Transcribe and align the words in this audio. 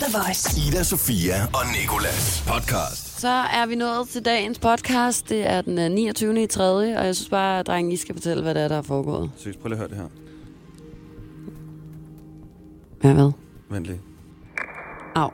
The 0.00 0.18
Voice. 0.18 0.60
Ida, 0.68 0.82
Sofia 0.82 1.34
og 1.44 1.60
Nikolas 1.80 2.44
podcast. 2.46 3.20
Så 3.20 3.28
er 3.28 3.66
vi 3.66 3.74
nået 3.74 4.08
til 4.08 4.24
dagens 4.24 4.58
podcast. 4.58 5.28
Det 5.28 5.46
er 5.50 5.60
den 5.60 5.78
øh, 5.78 5.90
29. 5.90 6.42
i 6.42 6.46
3. 6.46 6.62
Og 6.98 7.06
jeg 7.06 7.16
synes 7.16 7.28
bare, 7.28 7.58
at 7.58 7.66
drengen, 7.66 7.92
I 7.92 7.96
skal 7.96 8.14
fortælle, 8.14 8.42
hvad 8.42 8.54
det 8.54 8.62
er, 8.62 8.68
der 8.68 8.76
er 8.78 8.82
foregået. 8.82 9.30
Seriøst, 9.36 9.58
prøv 9.60 9.68
lige 9.68 9.74
at 9.74 9.78
høre 9.78 9.88
det 9.88 9.96
her. 9.96 10.04
Ja, 13.08 13.14
hvad? 13.14 13.32
Vent 13.70 13.86
lige. 13.86 14.00
Au. 15.14 15.30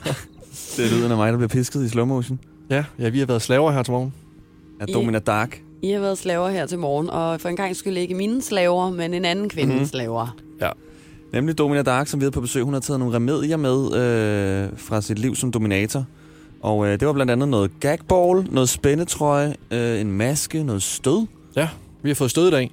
Det 0.76 0.84
er 0.86 0.90
lyden 0.98 1.10
af 1.10 1.16
mig, 1.16 1.32
der 1.32 1.38
bliver 1.38 1.48
pisket 1.48 1.84
i 1.84 1.88
slow 1.88 2.04
motion. 2.04 2.40
Ja, 2.70 2.84
ja, 2.98 3.08
vi 3.08 3.18
har 3.18 3.26
været 3.26 3.42
slaver 3.42 3.70
her 3.72 3.82
til 3.82 3.92
morgen. 3.92 4.14
Af 4.80 4.84
I- 4.88 4.92
Domina 4.92 5.18
Dark. 5.18 5.62
I 5.82 5.90
har 5.90 6.00
været 6.00 6.18
slaver 6.18 6.48
her 6.48 6.66
til 6.66 6.78
morgen, 6.78 7.10
og 7.10 7.40
for 7.40 7.48
en 7.48 7.56
gang 7.56 7.76
skulle 7.76 8.00
ikke 8.00 8.14
mine 8.14 8.42
slaver, 8.42 8.90
men 8.90 9.14
en 9.14 9.24
anden 9.24 9.48
kvindes 9.48 9.72
Mhm. 9.74 9.80
mm. 9.82 9.86
slaver. 9.88 10.36
Nemlig 11.32 11.58
Domina 11.58 11.82
Dark, 11.82 12.06
som 12.08 12.20
vi 12.20 12.24
havde 12.24 12.32
på 12.32 12.40
besøg. 12.40 12.62
Hun 12.62 12.72
har 12.74 12.80
taget 12.80 13.00
nogle 13.00 13.14
remedier 13.14 13.56
med 13.56 13.84
øh, 13.94 14.68
fra 14.76 15.00
sit 15.00 15.18
liv 15.18 15.36
som 15.36 15.52
dominator. 15.52 16.04
Og 16.62 16.86
øh, 16.86 17.00
det 17.00 17.06
var 17.06 17.12
blandt 17.12 17.32
andet 17.32 17.48
noget 17.48 17.70
gagball, 17.80 18.46
noget 18.50 18.68
spændetrøje, 18.68 19.54
øh, 19.70 20.00
en 20.00 20.12
maske, 20.12 20.62
noget 20.62 20.82
stød. 20.82 21.26
Ja, 21.56 21.68
vi 22.02 22.10
har 22.10 22.14
fået 22.14 22.30
stød 22.30 22.48
i 22.48 22.50
dag. 22.50 22.70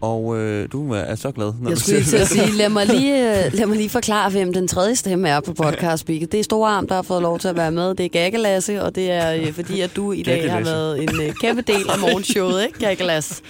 Og 0.00 0.38
øh, 0.38 0.68
du 0.72 0.92
er 0.92 1.14
så 1.14 1.30
glad, 1.30 1.52
når 1.60 1.70
Jeg 1.70 1.78
skulle 1.78 1.96
lige 1.98 2.08
til 2.08 2.16
at 2.16 2.28
sige, 2.28 2.52
lad 2.56 2.68
mig 2.68 2.86
lige, 2.86 3.14
øh, 3.46 3.52
lad 3.54 3.66
mig 3.66 3.76
lige 3.76 3.88
forklare, 3.88 4.30
hvem 4.30 4.52
den 4.52 4.68
tredje 4.68 4.96
stemme 4.96 5.28
er 5.28 5.40
på 5.40 5.52
podcast 5.52 6.00
speaket. 6.00 6.32
Det 6.32 6.40
er 6.40 6.44
Store 6.44 6.70
Arm, 6.70 6.86
der 6.88 6.94
har 6.94 7.02
fået 7.02 7.22
lov 7.22 7.38
til 7.38 7.48
at 7.48 7.56
være 7.56 7.72
med. 7.72 7.94
Det 7.94 8.04
er 8.04 8.08
Gaggelasse, 8.08 8.82
og 8.82 8.94
det 8.94 9.10
er 9.10 9.34
øh, 9.34 9.52
fordi, 9.52 9.80
at 9.80 9.96
du 9.96 10.12
i 10.12 10.22
dag 10.22 10.40
har 10.42 10.48
Gaggelasse. 10.48 10.72
været 10.74 11.02
en 11.02 11.20
øh, 11.22 11.34
kæmpe 11.40 11.62
del 11.62 11.90
af 11.90 11.98
morgenshowet, 12.00 12.62
ikke, 12.66 12.78
Gaggelas? 12.78 13.42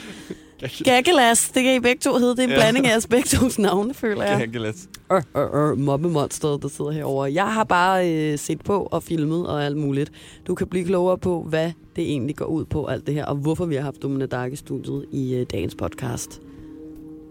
Gaggelas, 0.85 1.51
det 1.55 1.63
kan 1.63 1.75
I 1.75 1.81
begge 1.81 2.01
to 2.01 2.19
hedde. 2.19 2.31
Det 2.37 2.39
er 2.39 2.45
en 2.45 2.51
Ja. 2.51 2.57
blanding 2.57 2.87
af 2.87 2.91
jeres 2.91 3.07
begge 3.07 3.29
tos 3.29 3.59
navne, 3.59 3.95
føler 3.95 4.25
jeg. 4.25 4.39
Gaggelas. 4.39 4.89
øh, 5.13 5.23
øh, 5.37 5.71
øh, 5.71 5.79
mobbemonsteret, 5.79 6.63
der 6.63 6.69
sidder 6.69 6.91
herovre. 6.91 7.33
Jeg 7.33 7.53
har 7.53 7.65
bare 7.65 8.11
øh, 8.13 8.39
set 8.39 8.63
på 8.65 8.83
og 8.91 9.03
filmet 9.03 9.47
og 9.47 9.65
alt 9.65 9.77
muligt. 9.77 10.13
Du 10.47 10.55
kan 10.55 10.67
blive 10.67 10.85
klogere 10.85 11.19
på, 11.19 11.43
hvad 11.49 11.73
det 11.97 12.05
egentlig 12.05 12.37
går 12.37 12.45
ud 12.45 12.65
på, 12.65 12.87
alt 12.87 13.07
det 13.07 13.15
her, 13.15 13.25
og 13.25 13.37
hvorfor 13.37 13.65
vi 13.65 13.75
har 13.75 13.83
haft 13.83 14.03
Domina 14.03 14.27
Dark 14.27 14.53
i 14.53 14.57
studiet 14.57 15.07
i 15.13 15.35
øh, 15.35 15.47
dagens 15.51 15.75
podcast. 15.75 16.41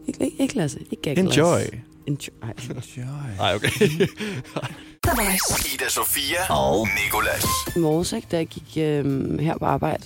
Ikke, 0.07 0.23
ikke, 0.25 0.35
ikke 0.41 0.55
Lasse, 0.57 0.79
ikke 0.91 1.01
Gaggelas. 1.01 1.37
Enjoy. 1.37 1.59
Enjoy. 2.07 2.29
Ej. 2.43 2.53
Nej, 3.37 3.55
okay. 3.55 3.69
The 3.69 4.07
Voice. 5.17 5.73
Ida, 5.75 5.89
Sofia 5.89 6.37
og 6.49 6.87
Nikolas. 7.05 7.45
I 7.75 7.79
morges, 7.79 8.13
ikke, 8.13 8.27
da 8.31 8.37
jeg 8.37 8.47
gik 8.47 8.77
øh, 8.83 9.39
her 9.39 9.57
på 9.57 9.65
arbejde 9.65 10.03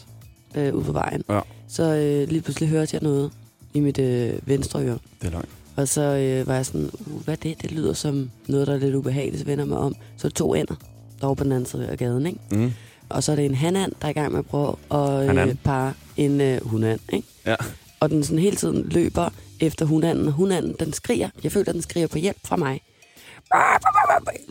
øh, 0.55 0.73
ude 0.75 0.83
på 0.83 0.91
vejen, 0.91 1.23
Ja. 1.29 1.39
Så 1.69 1.83
øh, 1.83 2.29
lige 2.29 2.41
pludselig 2.41 2.69
hørte 2.69 2.89
jeg 2.95 3.01
noget 3.01 3.31
i 3.73 3.79
mit 3.79 3.99
øh, 3.99 4.33
venstre 4.45 4.83
øre. 4.83 4.97
Det 5.21 5.27
er 5.27 5.31
løgn. 5.31 5.45
Og 5.75 5.87
så 5.87 6.01
øh, 6.01 6.47
var 6.47 6.55
jeg 6.55 6.65
sådan, 6.65 6.89
uh, 6.93 7.23
hvad 7.23 7.33
er 7.33 7.37
det? 7.43 7.61
Det 7.61 7.71
lyder 7.71 7.93
som 7.93 8.29
noget, 8.47 8.67
der 8.67 8.73
er 8.73 8.77
lidt 8.77 8.95
ubehageligt, 8.95 9.39
så 9.39 9.45
vender 9.45 9.65
mig 9.65 9.77
om. 9.77 9.95
Så 10.17 10.29
to 10.29 10.53
ender, 10.53 10.75
der 11.21 11.27
var 11.27 11.33
på 11.33 11.43
den 11.43 11.51
anden 11.51 11.65
side 11.65 11.87
af 11.87 11.97
gaden, 11.97 12.25
ikke? 12.25 12.39
Mm. 12.51 12.73
Og 13.09 13.23
så 13.23 13.31
er 13.31 13.35
det 13.35 13.45
en 13.45 13.55
hanand, 13.55 13.91
der 14.01 14.05
er 14.05 14.09
i 14.09 14.13
gang 14.13 14.31
med 14.31 14.39
at 14.39 14.45
prøve 14.45 14.75
at 14.91 15.37
øh, 15.47 15.55
parre 15.63 15.93
en 16.17 16.41
øh, 16.41 16.67
hundand, 16.67 16.99
ikke? 17.13 17.27
Ja. 17.45 17.55
Og 17.99 18.09
den 18.09 18.23
sådan 18.23 18.39
hele 18.39 18.55
tiden 18.55 18.89
løber 18.89 19.29
efter 19.59 19.85
hundanden. 19.85 20.31
Hundanden, 20.31 20.75
den 20.79 20.93
skriger. 20.93 21.29
Jeg 21.43 21.51
føler, 21.51 21.73
den 21.73 21.81
skriger 21.81 22.07
på 22.07 22.17
hjælp 22.17 22.37
fra 22.43 22.55
mig. 22.55 22.81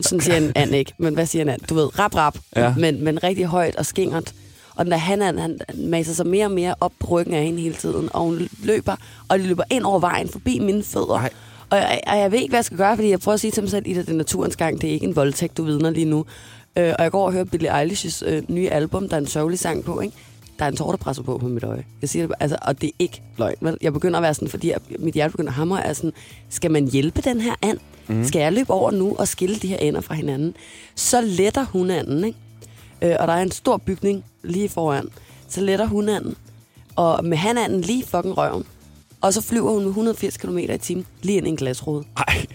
Sådan 0.01 0.21
siger 0.21 0.37
en 0.37 0.51
and 0.55 0.75
ikke. 0.75 0.93
Men 0.97 1.13
hvad 1.13 1.25
siger 1.25 1.41
en 1.41 1.49
and? 1.49 1.61
Du 1.69 1.75
ved, 1.75 1.99
rap, 1.99 2.15
rap. 2.15 2.37
Ja. 2.55 2.73
Men, 2.77 3.03
men 3.03 3.23
rigtig 3.23 3.45
højt 3.45 3.75
og 3.75 3.85
skingert. 3.85 4.33
Og 4.77 4.85
der 4.85 4.97
hanand, 4.97 5.39
han 5.39 5.59
han 5.69 5.87
maser 5.87 6.13
sig 6.13 6.27
mere 6.27 6.45
og 6.45 6.51
mere 6.51 6.75
op 6.81 6.91
på 6.99 7.07
ryggen 7.07 7.33
af 7.33 7.43
hende 7.43 7.61
hele 7.61 7.75
tiden. 7.75 8.09
Og 8.13 8.21
hun 8.21 8.49
løber, 8.63 8.95
og 9.29 9.39
de 9.39 9.43
løber 9.43 9.63
ind 9.71 9.83
over 9.83 9.99
vejen, 9.99 10.29
forbi 10.29 10.59
mine 10.59 10.83
fødder. 10.83 11.13
Ej. 11.15 11.29
Og 11.69 11.77
jeg, 11.77 12.01
og 12.07 12.17
jeg 12.17 12.31
ved 12.31 12.39
ikke, 12.39 12.51
hvad 12.51 12.57
jeg 12.57 12.65
skal 12.65 12.77
gøre, 12.77 12.95
fordi 12.95 13.09
jeg 13.09 13.19
prøver 13.19 13.33
at 13.33 13.39
sige 13.39 13.51
til 13.51 13.63
mig 13.63 13.69
selv, 13.69 13.89
at 13.89 13.95
det 13.95 14.09
er 14.09 14.13
naturens 14.13 14.55
gang. 14.55 14.81
Det 14.81 14.89
er 14.89 14.93
ikke 14.93 15.05
en 15.05 15.15
voldtægt, 15.15 15.57
du 15.57 15.63
vidner 15.63 15.89
lige 15.89 16.05
nu. 16.05 16.25
Øh, 16.77 16.93
og 16.99 17.03
jeg 17.03 17.11
går 17.11 17.25
og 17.25 17.33
hører 17.33 17.43
Billie 17.43 17.83
Eilish's 17.83 18.25
øh, 18.25 18.43
nye 18.47 18.69
album, 18.69 19.09
der 19.09 19.15
er 19.15 19.21
en 19.21 19.27
sørgelig 19.27 19.59
sang 19.59 19.83
på, 19.83 19.99
ikke? 19.99 20.15
Der 20.59 20.65
er 20.65 20.69
en 20.69 20.75
tår, 20.75 20.91
der 20.91 20.97
presser 20.97 21.23
på 21.23 21.37
på 21.37 21.47
mit 21.47 21.63
øje. 21.63 21.83
Jeg 22.01 22.09
siger 22.09 22.27
det, 22.27 22.35
altså, 22.39 22.57
og 22.61 22.81
det 22.81 22.87
er 22.87 22.93
ikke 22.99 23.21
løgn. 23.37 23.55
Vel? 23.61 23.77
Jeg 23.81 23.93
begynder 23.93 24.17
at 24.17 24.23
være 24.23 24.33
sådan, 24.33 24.47
fordi 24.47 24.69
jeg, 24.69 24.77
mit 24.99 25.13
hjerte 25.13 25.31
begynder 25.31 25.51
at 25.51 25.55
hamre, 25.55 25.85
er 25.85 25.93
sådan, 25.93 26.13
skal 26.49 26.71
man 26.71 26.87
hjælpe 26.87 27.21
den 27.21 27.41
her 27.41 27.55
and? 27.61 27.77
Mm. 28.07 28.23
Skal 28.23 28.39
jeg 28.39 28.53
løbe 28.53 28.73
over 28.73 28.91
nu 28.91 29.15
og 29.19 29.27
skille 29.27 29.55
de 29.55 29.67
her 29.67 29.77
ender 29.77 30.01
fra 30.01 30.13
hinanden? 30.15 30.55
Så 30.95 31.21
letter 31.21 31.65
hun 31.65 31.91
anden, 31.91 32.23
ikke? 32.23 32.39
Øh, 33.01 33.15
og 33.19 33.27
der 33.27 33.33
er 33.33 33.41
en 33.41 33.51
stor 33.51 33.77
bygning 33.77 34.25
lige 34.43 34.69
foran. 34.69 35.09
Så 35.49 35.61
letter 35.61 35.85
hun 35.85 36.09
anden, 36.09 36.35
og 36.95 37.25
med 37.25 37.37
hananden 37.37 37.81
lige 37.81 38.05
fucking 38.05 38.37
røven. 38.37 38.65
Og 39.21 39.33
så 39.33 39.41
flyver 39.41 39.71
hun 39.71 39.79
med 39.79 39.87
180 39.89 40.37
km 40.37 40.57
i 40.57 40.77
timen 40.77 41.05
lige 41.21 41.37
ind 41.37 41.47
i 41.47 41.49
en 41.49 41.55
glasrude. 41.55 42.03
Ej. 42.17 42.45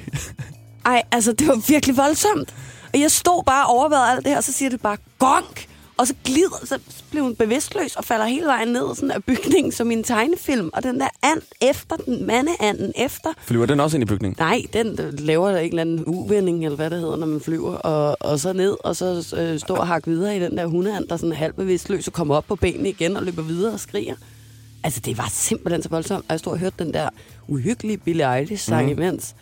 Ej, 0.87 1.03
altså, 1.11 1.33
det 1.33 1.49
var 1.49 1.69
virkelig 1.69 1.97
voldsomt. 1.97 2.55
Og 2.95 3.01
jeg 3.01 3.11
stod 3.11 3.43
bare 3.47 3.67
og 3.67 3.71
overvejede 3.71 4.17
alt 4.17 4.25
det 4.25 4.33
her, 4.33 4.37
og 4.37 4.45
så 4.45 4.53
siger 4.53 4.71
det 4.71 4.81
bare 4.81 4.97
gonk. 5.19 5.69
Og 5.97 6.07
så 6.07 6.15
glider, 6.25 6.61
så 6.65 6.79
bliver 7.11 7.23
hun 7.23 7.37
bevidstløs 7.37 7.97
og 7.97 8.05
falder 8.05 8.27
hele 8.27 8.47
vejen 8.47 8.69
ned 8.69 8.95
sådan 8.95 9.11
af 9.11 9.25
bygningen 9.25 9.73
som 9.73 9.91
i 9.91 9.95
en 9.95 10.05
tegnefilm. 10.05 10.71
Og 10.73 10.83
den 10.83 11.01
der 11.01 11.09
and 11.23 11.43
efter, 11.61 11.97
den 11.97 12.27
mandeanden 12.27 12.93
efter. 12.97 13.31
Flyver 13.39 13.67
den 13.67 13.81
også 13.81 13.97
ind 13.97 14.03
i 14.03 14.07
bygningen? 14.07 14.37
Nej, 14.39 14.63
den 14.73 14.99
laver 15.19 15.51
der 15.51 15.59
en 15.59 15.69
eller 15.69 15.81
anden 15.81 16.05
uvending, 16.07 16.65
eller 16.65 16.77
hvad 16.77 16.91
det 16.91 16.99
hedder, 16.99 17.17
når 17.17 17.27
man 17.27 17.41
flyver. 17.41 17.75
Og, 17.75 18.17
og 18.21 18.41
så 18.41 18.53
ned, 18.53 18.77
og 18.85 18.97
så 18.97 19.35
øh, 19.39 19.61
står 19.61 19.77
og 19.77 19.87
hakke 19.87 20.11
videre 20.11 20.37
i 20.37 20.41
den 20.41 20.57
der 20.57 20.67
hundeand, 20.67 21.07
der 21.09 21.13
er 21.13 21.17
sådan 21.17 21.33
halvt 21.33 21.57
bevidstløs, 21.57 22.07
og 22.07 22.13
kommer 22.13 22.35
op 22.35 22.45
på 22.49 22.57
benene 22.57 22.89
igen 22.89 23.17
og 23.17 23.23
løber 23.23 23.43
videre 23.43 23.73
og 23.73 23.81
skriger. 23.81 24.15
Altså, 24.85 25.01
det 25.01 25.19
var 25.19 25.29
simpelthen 25.31 25.83
så 25.83 25.89
voldsomt. 25.89 26.25
Og 26.29 26.33
jeg 26.33 26.39
stod 26.39 26.53
og 26.53 26.59
hørte 26.59 26.85
den 26.85 26.95
der 26.95 27.09
uhyggelige 27.49 27.99
Billie 27.99 28.37
Eilish-sang 28.39 28.87
mm. 28.87 28.93
imens. 28.93 29.35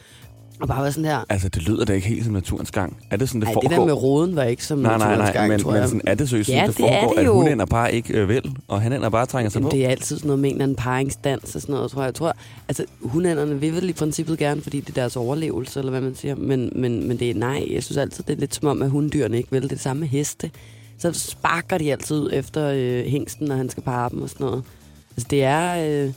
Og 0.61 0.69
bare 0.69 0.83
var 0.83 0.91
sådan 0.91 1.05
der, 1.05 1.25
Altså, 1.29 1.49
det 1.49 1.63
lyder 1.69 1.85
da 1.85 1.93
ikke 1.93 2.09
helt 2.09 2.25
som 2.25 2.33
naturens 2.33 2.71
gang. 2.71 2.97
Er 3.11 3.17
det 3.17 3.29
sådan, 3.29 3.41
det 3.41 3.47
Ej, 3.49 3.53
foregår? 3.55 3.69
det 3.69 3.79
der 3.79 3.85
med 3.85 3.93
roden 3.95 4.37
var 4.37 4.43
ikke 4.43 4.65
som 4.65 4.79
Nej, 4.79 4.99
nej, 4.99 5.09
naturens 5.09 5.19
nej, 5.19 5.33
gang, 5.33 5.49
men, 5.51 5.61
tror 5.61 5.71
men 5.71 5.81
jeg. 5.81 5.89
sådan, 5.89 6.01
er 6.07 6.15
det 6.15 6.29
seriøst, 6.29 6.49
Ja, 6.49 6.55
sådan, 6.55 6.69
det 6.69 6.77
det 6.77 6.85
foregår, 6.85 7.13
det 7.13 7.21
at 7.21 7.27
jo. 7.27 7.35
hunden 7.35 7.61
er 7.61 7.65
bare 7.67 7.95
ikke 7.95 8.15
øh, 8.15 8.29
vel, 8.29 8.53
og 8.69 8.81
han 8.83 8.93
er 8.93 9.09
bare 9.09 9.27
trænger 9.27 9.51
sig 9.51 9.59
Jamen, 9.59 9.71
på? 9.71 9.77
det 9.77 9.85
er 9.85 9.89
altid 9.89 10.17
sådan 10.17 10.27
noget 10.27 10.41
med 10.41 10.49
en 10.51 10.55
eller 10.55 10.63
anden 10.65 10.77
paringsdans 10.77 11.55
og 11.55 11.61
sådan 11.61 11.73
noget, 11.75 11.91
tror 11.91 12.03
jeg. 12.03 12.07
Jeg 12.07 12.15
tror, 12.15 12.37
altså, 12.69 12.85
hundænderne 13.01 13.61
vil 13.61 13.75
vel 13.75 13.89
i 13.89 13.93
princippet 13.93 14.39
gerne, 14.39 14.63
fordi 14.63 14.81
det 14.81 14.89
er 14.89 14.93
deres 15.01 15.17
overlevelse, 15.17 15.79
eller 15.79 15.91
hvad 15.91 16.01
man 16.01 16.15
siger. 16.15 16.35
Men, 16.35 16.73
men, 16.77 17.09
men 17.09 17.19
det 17.19 17.31
er 17.31 17.35
nej, 17.35 17.67
jeg 17.71 17.83
synes 17.83 17.97
altid, 17.97 18.25
det 18.25 18.33
er 18.37 18.41
lidt 18.41 18.55
som 18.55 18.69
om, 18.69 18.83
at 18.83 18.91
hunddyrene 18.91 19.37
ikke 19.37 19.49
vil. 19.51 19.63
Det 19.63 19.69
er 19.69 19.75
det 19.75 19.81
samme 19.81 20.01
med 20.01 20.09
heste. 20.09 20.51
Så 20.99 21.13
sparker 21.13 21.79
de 21.79 21.93
altid 21.93 22.31
efter 22.33 22.71
øh, 22.75 23.05
hængsten, 23.05 23.47
når 23.49 23.57
han 23.57 23.71
skal 23.71 23.83
parre 23.83 24.11
dem 24.11 24.23
og 24.23 24.29
sådan 24.29 24.47
noget. 24.47 24.63
Altså, 25.17 25.27
det 25.31 25.45
er... 25.45 26.05
Øh, 26.07 26.13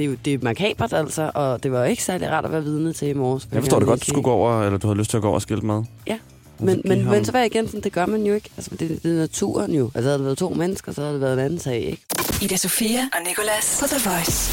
det 0.00 0.06
er 0.06 0.10
jo 0.10 0.16
det 0.24 0.34
er 0.34 0.38
makabert, 0.42 0.92
altså, 0.92 1.30
og 1.34 1.62
det 1.62 1.72
var 1.72 1.78
jo 1.78 1.84
ikke 1.84 2.04
særlig 2.04 2.30
rart 2.30 2.44
at 2.44 2.52
være 2.52 2.62
vidne 2.64 2.92
til 2.92 3.08
i 3.08 3.12
morges. 3.12 3.48
Jeg 3.52 3.62
forstår 3.62 3.78
det 3.78 3.88
godt, 3.88 4.00
du 4.00 4.04
skulle 4.06 4.22
gå 4.22 4.30
over, 4.32 4.62
eller 4.62 4.78
du 4.78 4.86
havde 4.86 4.98
lyst 4.98 5.10
til 5.10 5.16
at 5.16 5.20
gå 5.22 5.28
over 5.28 5.34
og 5.34 5.42
skille 5.42 5.62
mad. 5.62 5.84
Ja. 6.06 6.18
Men, 6.58 6.76
så 6.76 6.82
men, 6.88 7.00
ham- 7.00 7.10
men 7.10 7.24
så 7.24 7.32
var 7.32 7.38
jeg 7.38 7.46
igen 7.46 7.66
sådan, 7.66 7.80
det 7.80 7.92
gør 7.92 8.06
man 8.06 8.22
jo 8.26 8.34
ikke. 8.34 8.50
Altså, 8.56 8.70
det, 8.76 9.02
det 9.02 9.12
er 9.12 9.16
naturen 9.18 9.72
jo. 9.74 9.90
Altså, 9.94 10.02
havde 10.08 10.18
det 10.18 10.24
været 10.24 10.38
to 10.38 10.48
mennesker, 10.50 10.92
så 10.92 11.00
havde 11.00 11.12
det 11.12 11.20
været 11.20 11.32
en 11.32 11.38
anden 11.38 11.58
sag, 11.58 11.76
ikke? 11.80 12.02
Ida 12.42 12.56
Sofia 12.56 13.00
og 13.12 13.18
Nikolas 13.28 13.78
på 13.82 13.86
The 13.88 14.10
Voice. 14.10 14.52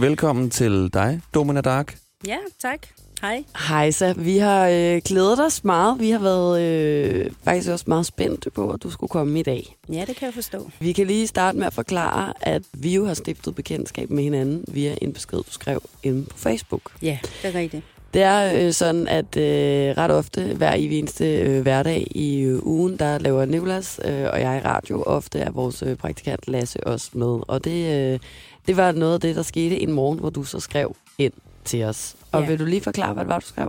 Velkommen 0.00 0.50
til 0.50 0.90
dig, 0.94 1.20
Domina 1.34 1.60
Dark. 1.60 1.98
Ja, 2.26 2.36
tak. 2.62 2.78
Hej. 3.22 3.44
Hejsa, 3.68 4.12
vi 4.16 4.38
har 4.38 4.68
øh, 4.68 5.00
glædet 5.04 5.46
os 5.46 5.64
meget. 5.64 6.00
Vi 6.00 6.10
har 6.10 6.18
været 6.18 6.62
øh, 6.62 7.30
faktisk 7.44 7.70
også 7.70 7.84
meget 7.88 8.06
spændte 8.06 8.50
på, 8.50 8.70
at 8.70 8.82
du 8.82 8.90
skulle 8.90 9.10
komme 9.10 9.40
i 9.40 9.42
dag. 9.42 9.76
Ja, 9.92 10.04
det 10.06 10.16
kan 10.16 10.26
jeg 10.26 10.34
forstå. 10.34 10.70
Vi 10.80 10.92
kan 10.92 11.06
lige 11.06 11.26
starte 11.26 11.58
med 11.58 11.66
at 11.66 11.74
forklare, 11.74 12.32
at 12.40 12.62
vi 12.72 12.94
jo 12.94 13.06
har 13.06 13.14
stiftet 13.14 13.54
bekendtskab 13.54 14.10
med 14.10 14.22
hinanden 14.22 14.64
via 14.68 14.96
en 15.02 15.12
besked, 15.12 15.38
du 15.38 15.50
skrev 15.52 15.82
inde 16.02 16.26
på 16.26 16.38
Facebook. 16.38 16.82
Ja, 17.02 17.18
det 17.42 17.54
er 17.54 17.58
rigtigt. 17.58 17.82
Det 18.14 18.22
er 18.22 18.66
øh, 18.66 18.72
sådan, 18.72 19.08
at 19.08 19.36
øh, 19.36 19.96
ret 19.96 20.10
ofte, 20.10 20.54
hver 20.54 20.74
evig 20.76 20.98
eneste 20.98 21.36
øh, 21.36 21.62
hverdag 21.62 22.06
i 22.10 22.40
øh, 22.40 22.66
ugen, 22.66 22.96
der 22.96 23.18
laver 23.18 23.44
Nicolas 23.44 24.00
øh, 24.04 24.26
og 24.32 24.40
jeg 24.40 24.60
i 24.64 24.66
radio. 24.66 25.02
Ofte 25.02 25.38
er 25.38 25.50
vores 25.50 25.82
øh, 25.82 25.96
praktikant 25.96 26.48
Lasse 26.48 26.86
også 26.86 27.10
med. 27.12 27.38
Og 27.48 27.64
det, 27.64 28.12
øh, 28.12 28.18
det 28.66 28.76
var 28.76 28.92
noget 28.92 29.14
af 29.14 29.20
det, 29.20 29.36
der 29.36 29.42
skete 29.42 29.80
en 29.80 29.92
morgen, 29.92 30.18
hvor 30.18 30.30
du 30.30 30.44
så 30.44 30.60
skrev 30.60 30.96
ind 31.18 31.32
til 31.66 31.84
os. 31.84 32.16
Og 32.32 32.40
Ja. 32.42 32.46
vil 32.48 32.58
du 32.58 32.64
lige 32.64 32.80
forklare, 32.80 33.12
hvad 33.12 33.24
det 33.24 33.28
var, 33.30 33.38
du 33.38 33.46
skrev? 33.46 33.68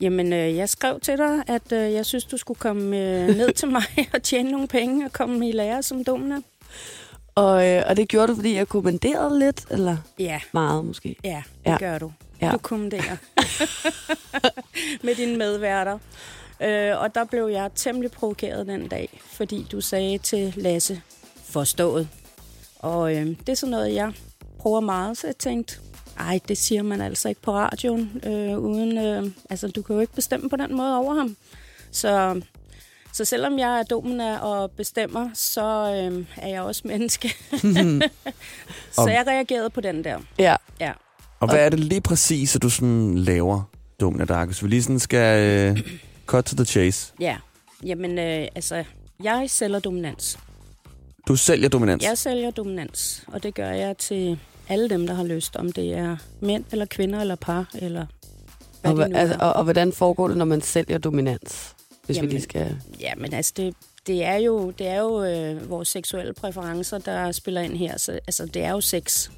Jamen, 0.00 0.32
øh, 0.32 0.56
jeg 0.56 0.68
skrev 0.68 1.00
til 1.00 1.18
dig, 1.18 1.42
at 1.46 1.72
øh, 1.72 1.92
jeg 1.92 2.06
synes, 2.06 2.24
du 2.24 2.36
skulle 2.36 2.58
komme 2.58 2.84
øh, 2.98 3.36
ned 3.36 3.52
til 3.52 3.68
mig 3.76 3.82
og 4.14 4.22
tjene 4.22 4.50
nogle 4.50 4.68
penge 4.68 5.04
og 5.04 5.12
komme 5.12 5.48
i 5.48 5.52
lære 5.52 5.82
som 5.82 6.04
domina. 6.04 6.36
Og, 7.34 7.68
øh, 7.68 7.82
og 7.86 7.96
det 7.96 8.08
gjorde 8.08 8.28
du, 8.28 8.34
fordi 8.34 8.54
jeg 8.54 8.68
kommenterede 8.68 9.38
lidt, 9.38 9.64
eller 9.70 9.96
Ja, 10.18 10.40
meget 10.52 10.84
måske. 10.84 11.16
ja, 11.24 11.42
det 11.64 11.70
Ja. 11.70 11.76
gør 11.78 11.98
du. 11.98 12.12
Ja. 12.42 12.50
Du 12.52 12.58
kommenterer 12.58 13.16
med 15.04 15.14
dine 15.14 15.36
medværter. 15.38 15.98
Øh, 16.62 17.00
og 17.00 17.14
der 17.14 17.24
blev 17.24 17.46
jeg 17.46 17.70
temmelig 17.74 18.10
provokeret 18.10 18.66
den 18.66 18.88
dag, 18.88 19.20
fordi 19.32 19.66
du 19.72 19.80
sagde 19.80 20.18
til 20.18 20.52
Lasse, 20.56 21.00
forstået. 21.44 22.08
Og 22.78 23.16
øh, 23.16 23.26
det 23.26 23.48
er 23.48 23.54
sådan 23.54 23.70
noget, 23.70 23.94
jeg 23.94 24.12
prøver 24.58 24.80
meget, 24.80 25.18
så 25.18 25.26
jeg 25.26 25.36
tænkte, 25.36 25.78
ej, 26.18 26.40
det 26.48 26.58
siger 26.58 26.82
man 26.82 27.00
altså 27.00 27.28
ikke 27.28 27.40
på 27.42 27.52
radioen, 27.52 28.20
øh, 28.26 28.58
uden, 28.58 28.98
øh, 28.98 29.30
altså 29.50 29.68
du 29.68 29.82
kan 29.82 29.94
jo 29.94 30.00
ikke 30.00 30.12
bestemme 30.14 30.48
på 30.50 30.56
den 30.56 30.76
måde 30.76 30.96
over 30.98 31.14
ham. 31.14 31.36
Så, 31.90 32.40
så 33.12 33.24
selvom 33.24 33.58
jeg 33.58 33.78
er 33.78 33.82
domina 33.82 34.38
og 34.38 34.70
bestemmer, 34.70 35.30
så 35.34 35.64
øh, 35.64 36.24
er 36.36 36.48
jeg 36.48 36.62
også 36.62 36.82
menneske. 36.84 37.28
så 38.92 39.00
Og- 39.02 39.10
jeg 39.12 39.24
reagerede 39.26 39.70
på 39.70 39.80
den 39.80 40.04
der. 40.04 40.18
Ja, 40.38 40.56
Ja. 40.80 40.92
Og 41.40 41.48
hvad 41.50 41.64
er 41.66 41.68
det 41.68 41.80
lige 41.80 42.00
præcis, 42.00 42.56
at 42.56 42.62
du 42.62 42.70
sådan 42.70 43.18
laver, 43.18 43.62
Domina 44.00 44.24
Dark? 44.24 44.48
Hvis 44.48 44.62
vi 44.62 44.68
lige 44.68 44.82
sådan 44.82 44.98
skal 44.98 45.38
øh, 45.76 45.82
cut 46.26 46.44
to 46.44 46.56
the 46.56 46.64
chase. 46.64 47.12
Ja, 47.20 47.36
jamen 47.84 48.18
øh, 48.18 48.48
altså, 48.54 48.84
jeg 49.24 49.44
sælger 49.48 49.78
dominans. 49.78 50.38
Du 51.32 51.36
sælger 51.36 51.68
dominans. 51.68 52.02
Jeg 52.04 52.18
sælger 52.18 52.50
dominans, 52.50 53.24
og 53.26 53.42
det 53.42 53.54
gør 53.54 53.70
jeg 53.70 53.96
til 53.98 54.38
alle 54.68 54.88
dem, 54.90 55.06
der 55.06 55.14
har 55.14 55.24
lyst, 55.24 55.56
om 55.56 55.72
det 55.72 55.92
er 55.94 56.16
mænd 56.40 56.64
eller 56.72 56.84
kvinder 56.86 57.20
eller 57.20 57.34
par, 57.34 57.70
eller 57.74 58.06
hvad 58.80 58.90
Og, 58.92 58.96
det 58.96 59.04
hva- 59.04 59.08
nu 59.08 59.16
altså, 59.16 59.36
og, 59.40 59.52
og 59.52 59.64
hvordan 59.64 59.92
foregår 59.92 60.28
det, 60.28 60.36
når 60.36 60.44
man 60.44 60.60
sælger 60.60 60.98
dominans? 60.98 61.74
Hvis 62.06 62.16
Jamen, 62.16 62.28
vi 62.30 62.34
lige 62.34 62.42
skal... 62.42 62.76
Ja, 63.00 63.12
men 63.16 63.34
altså, 63.34 63.52
det, 63.56 63.74
det 64.06 64.24
er 64.24 64.36
jo, 64.36 64.70
det 64.70 64.86
er 64.86 64.98
jo 64.98 65.24
øh, 65.24 65.70
vores 65.70 65.88
seksuelle 65.88 66.32
præferencer, 66.32 66.98
der 66.98 67.32
spiller 67.32 67.60
ind 67.60 67.76
her. 67.76 67.98
Så, 67.98 68.12
altså, 68.12 68.46
det 68.46 68.64
er 68.64 68.70
jo 68.70 68.80
sex. 68.80 69.30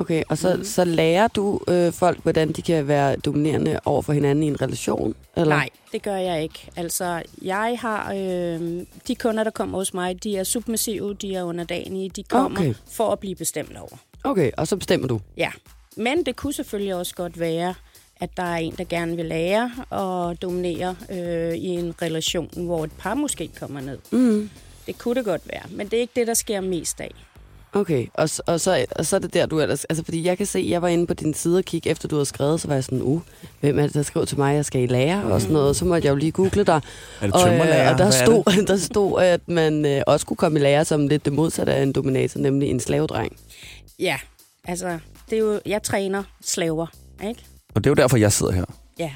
Okay, 0.00 0.22
og 0.28 0.38
så, 0.38 0.54
Mhm. 0.54 0.64
så 0.64 0.84
lærer 0.84 1.28
du 1.28 1.60
øh, 1.68 1.92
folk, 1.92 2.22
hvordan 2.22 2.52
de 2.52 2.62
kan 2.62 2.88
være 2.88 3.16
dominerende 3.16 3.80
over 3.84 4.02
for 4.02 4.12
hinanden 4.12 4.42
i 4.42 4.46
en 4.46 4.62
relation? 4.62 5.14
Eller? 5.36 5.56
Nej, 5.56 5.68
det 5.92 6.02
gør 6.02 6.16
jeg 6.16 6.42
ikke. 6.42 6.68
Altså, 6.76 7.22
jeg 7.42 7.76
har... 7.80 8.12
Øh, 8.12 8.80
de 9.08 9.14
kunder, 9.14 9.44
der 9.44 9.50
kommer 9.50 9.78
hos 9.78 9.94
mig, 9.94 10.22
de 10.24 10.36
er 10.36 10.44
submissive, 10.44 11.14
de 11.14 11.34
er 11.34 11.42
underdanige, 11.42 12.08
de 12.08 12.22
kommer 12.22 12.60
okay. 12.60 12.74
for 12.90 13.10
at 13.12 13.18
blive 13.18 13.34
bestemt 13.34 13.76
over. 13.76 13.96
Okay, 14.24 14.50
og 14.56 14.68
så 14.68 14.76
bestemmer 14.76 15.08
du. 15.08 15.20
Ja, 15.36 15.50
men 15.96 16.26
det 16.26 16.36
kunne 16.36 16.52
selvfølgelig 16.52 16.94
også 16.94 17.14
godt 17.14 17.40
være, 17.40 17.74
at 18.20 18.30
der 18.36 18.42
er 18.42 18.56
en, 18.56 18.74
der 18.78 18.84
gerne 18.84 19.16
vil 19.16 19.24
lære 19.24 19.70
og 19.90 20.42
dominere 20.42 20.96
øh, 21.10 21.54
i 21.54 21.66
en 21.66 21.94
relation, 22.02 22.50
hvor 22.56 22.84
et 22.84 22.92
par 22.98 23.14
måske 23.14 23.50
kommer 23.60 23.80
ned. 23.80 23.98
Mm. 24.12 24.50
Det 24.86 24.98
kunne 24.98 25.14
det 25.14 25.24
godt 25.24 25.42
være, 25.48 25.62
men 25.70 25.86
det 25.88 25.96
er 25.96 26.00
ikke 26.00 26.12
det, 26.16 26.26
der 26.26 26.34
sker 26.34 26.60
mest 26.60 27.00
af. 27.00 27.14
Okay, 27.74 28.06
og, 28.14 28.28
og, 28.46 28.60
så, 28.60 28.86
og 28.96 29.06
så 29.06 29.16
er 29.16 29.20
det 29.20 29.34
der, 29.34 29.46
du 29.46 29.60
ellers... 29.60 29.84
Altså, 29.84 30.04
fordi 30.04 30.26
jeg 30.26 30.36
kan 30.36 30.46
se, 30.46 30.66
jeg 30.68 30.82
var 30.82 30.88
inde 30.88 31.06
på 31.06 31.14
din 31.14 31.34
side 31.34 31.58
og 31.58 31.64
kigge, 31.64 31.90
efter 31.90 32.08
du 32.08 32.14
havde 32.14 32.26
skrevet, 32.26 32.60
så 32.60 32.68
var 32.68 32.74
jeg 32.74 32.84
sådan, 32.84 33.02
uh, 33.02 33.20
hvem 33.60 33.78
er 33.78 33.82
det, 33.82 33.94
der 33.94 34.02
skrev 34.02 34.26
til 34.26 34.38
mig, 34.38 34.54
jeg 34.54 34.64
skal 34.64 34.82
i 34.82 34.86
lære 34.86 35.24
og 35.24 35.40
sådan 35.40 35.52
noget. 35.52 35.76
Så 35.76 35.84
måtte 35.84 36.06
jeg 36.06 36.10
jo 36.10 36.16
lige 36.16 36.32
google 36.32 36.64
dig. 36.64 36.80
Er 37.20 37.26
det 37.26 37.34
Og, 37.34 37.54
øh, 37.54 37.60
og 37.60 37.98
der, 37.98 38.04
er 38.04 38.10
stod, 38.10 38.66
der 38.66 38.76
stod, 38.76 39.22
at 39.22 39.40
man 39.48 39.86
øh, 39.86 40.02
også 40.06 40.26
kunne 40.26 40.36
komme 40.36 40.58
i 40.58 40.62
lære 40.62 40.84
som 40.84 41.08
lidt 41.08 41.24
det 41.24 41.32
modsatte 41.32 41.74
af 41.74 41.82
en 41.82 41.92
dominator, 41.92 42.40
nemlig 42.40 42.70
en 42.70 42.80
slavedreng. 42.80 43.36
Ja, 43.98 44.16
altså, 44.64 44.98
det 45.30 45.36
er 45.36 45.40
jo, 45.40 45.60
jeg 45.66 45.82
træner 45.82 46.22
slaver, 46.44 46.86
ikke? 47.28 47.44
Og 47.74 47.84
det 47.84 47.90
er 47.90 47.90
jo 47.90 47.94
derfor, 47.94 48.16
jeg 48.16 48.32
sidder 48.32 48.52
her. 48.52 48.64
Ja. 48.98 49.10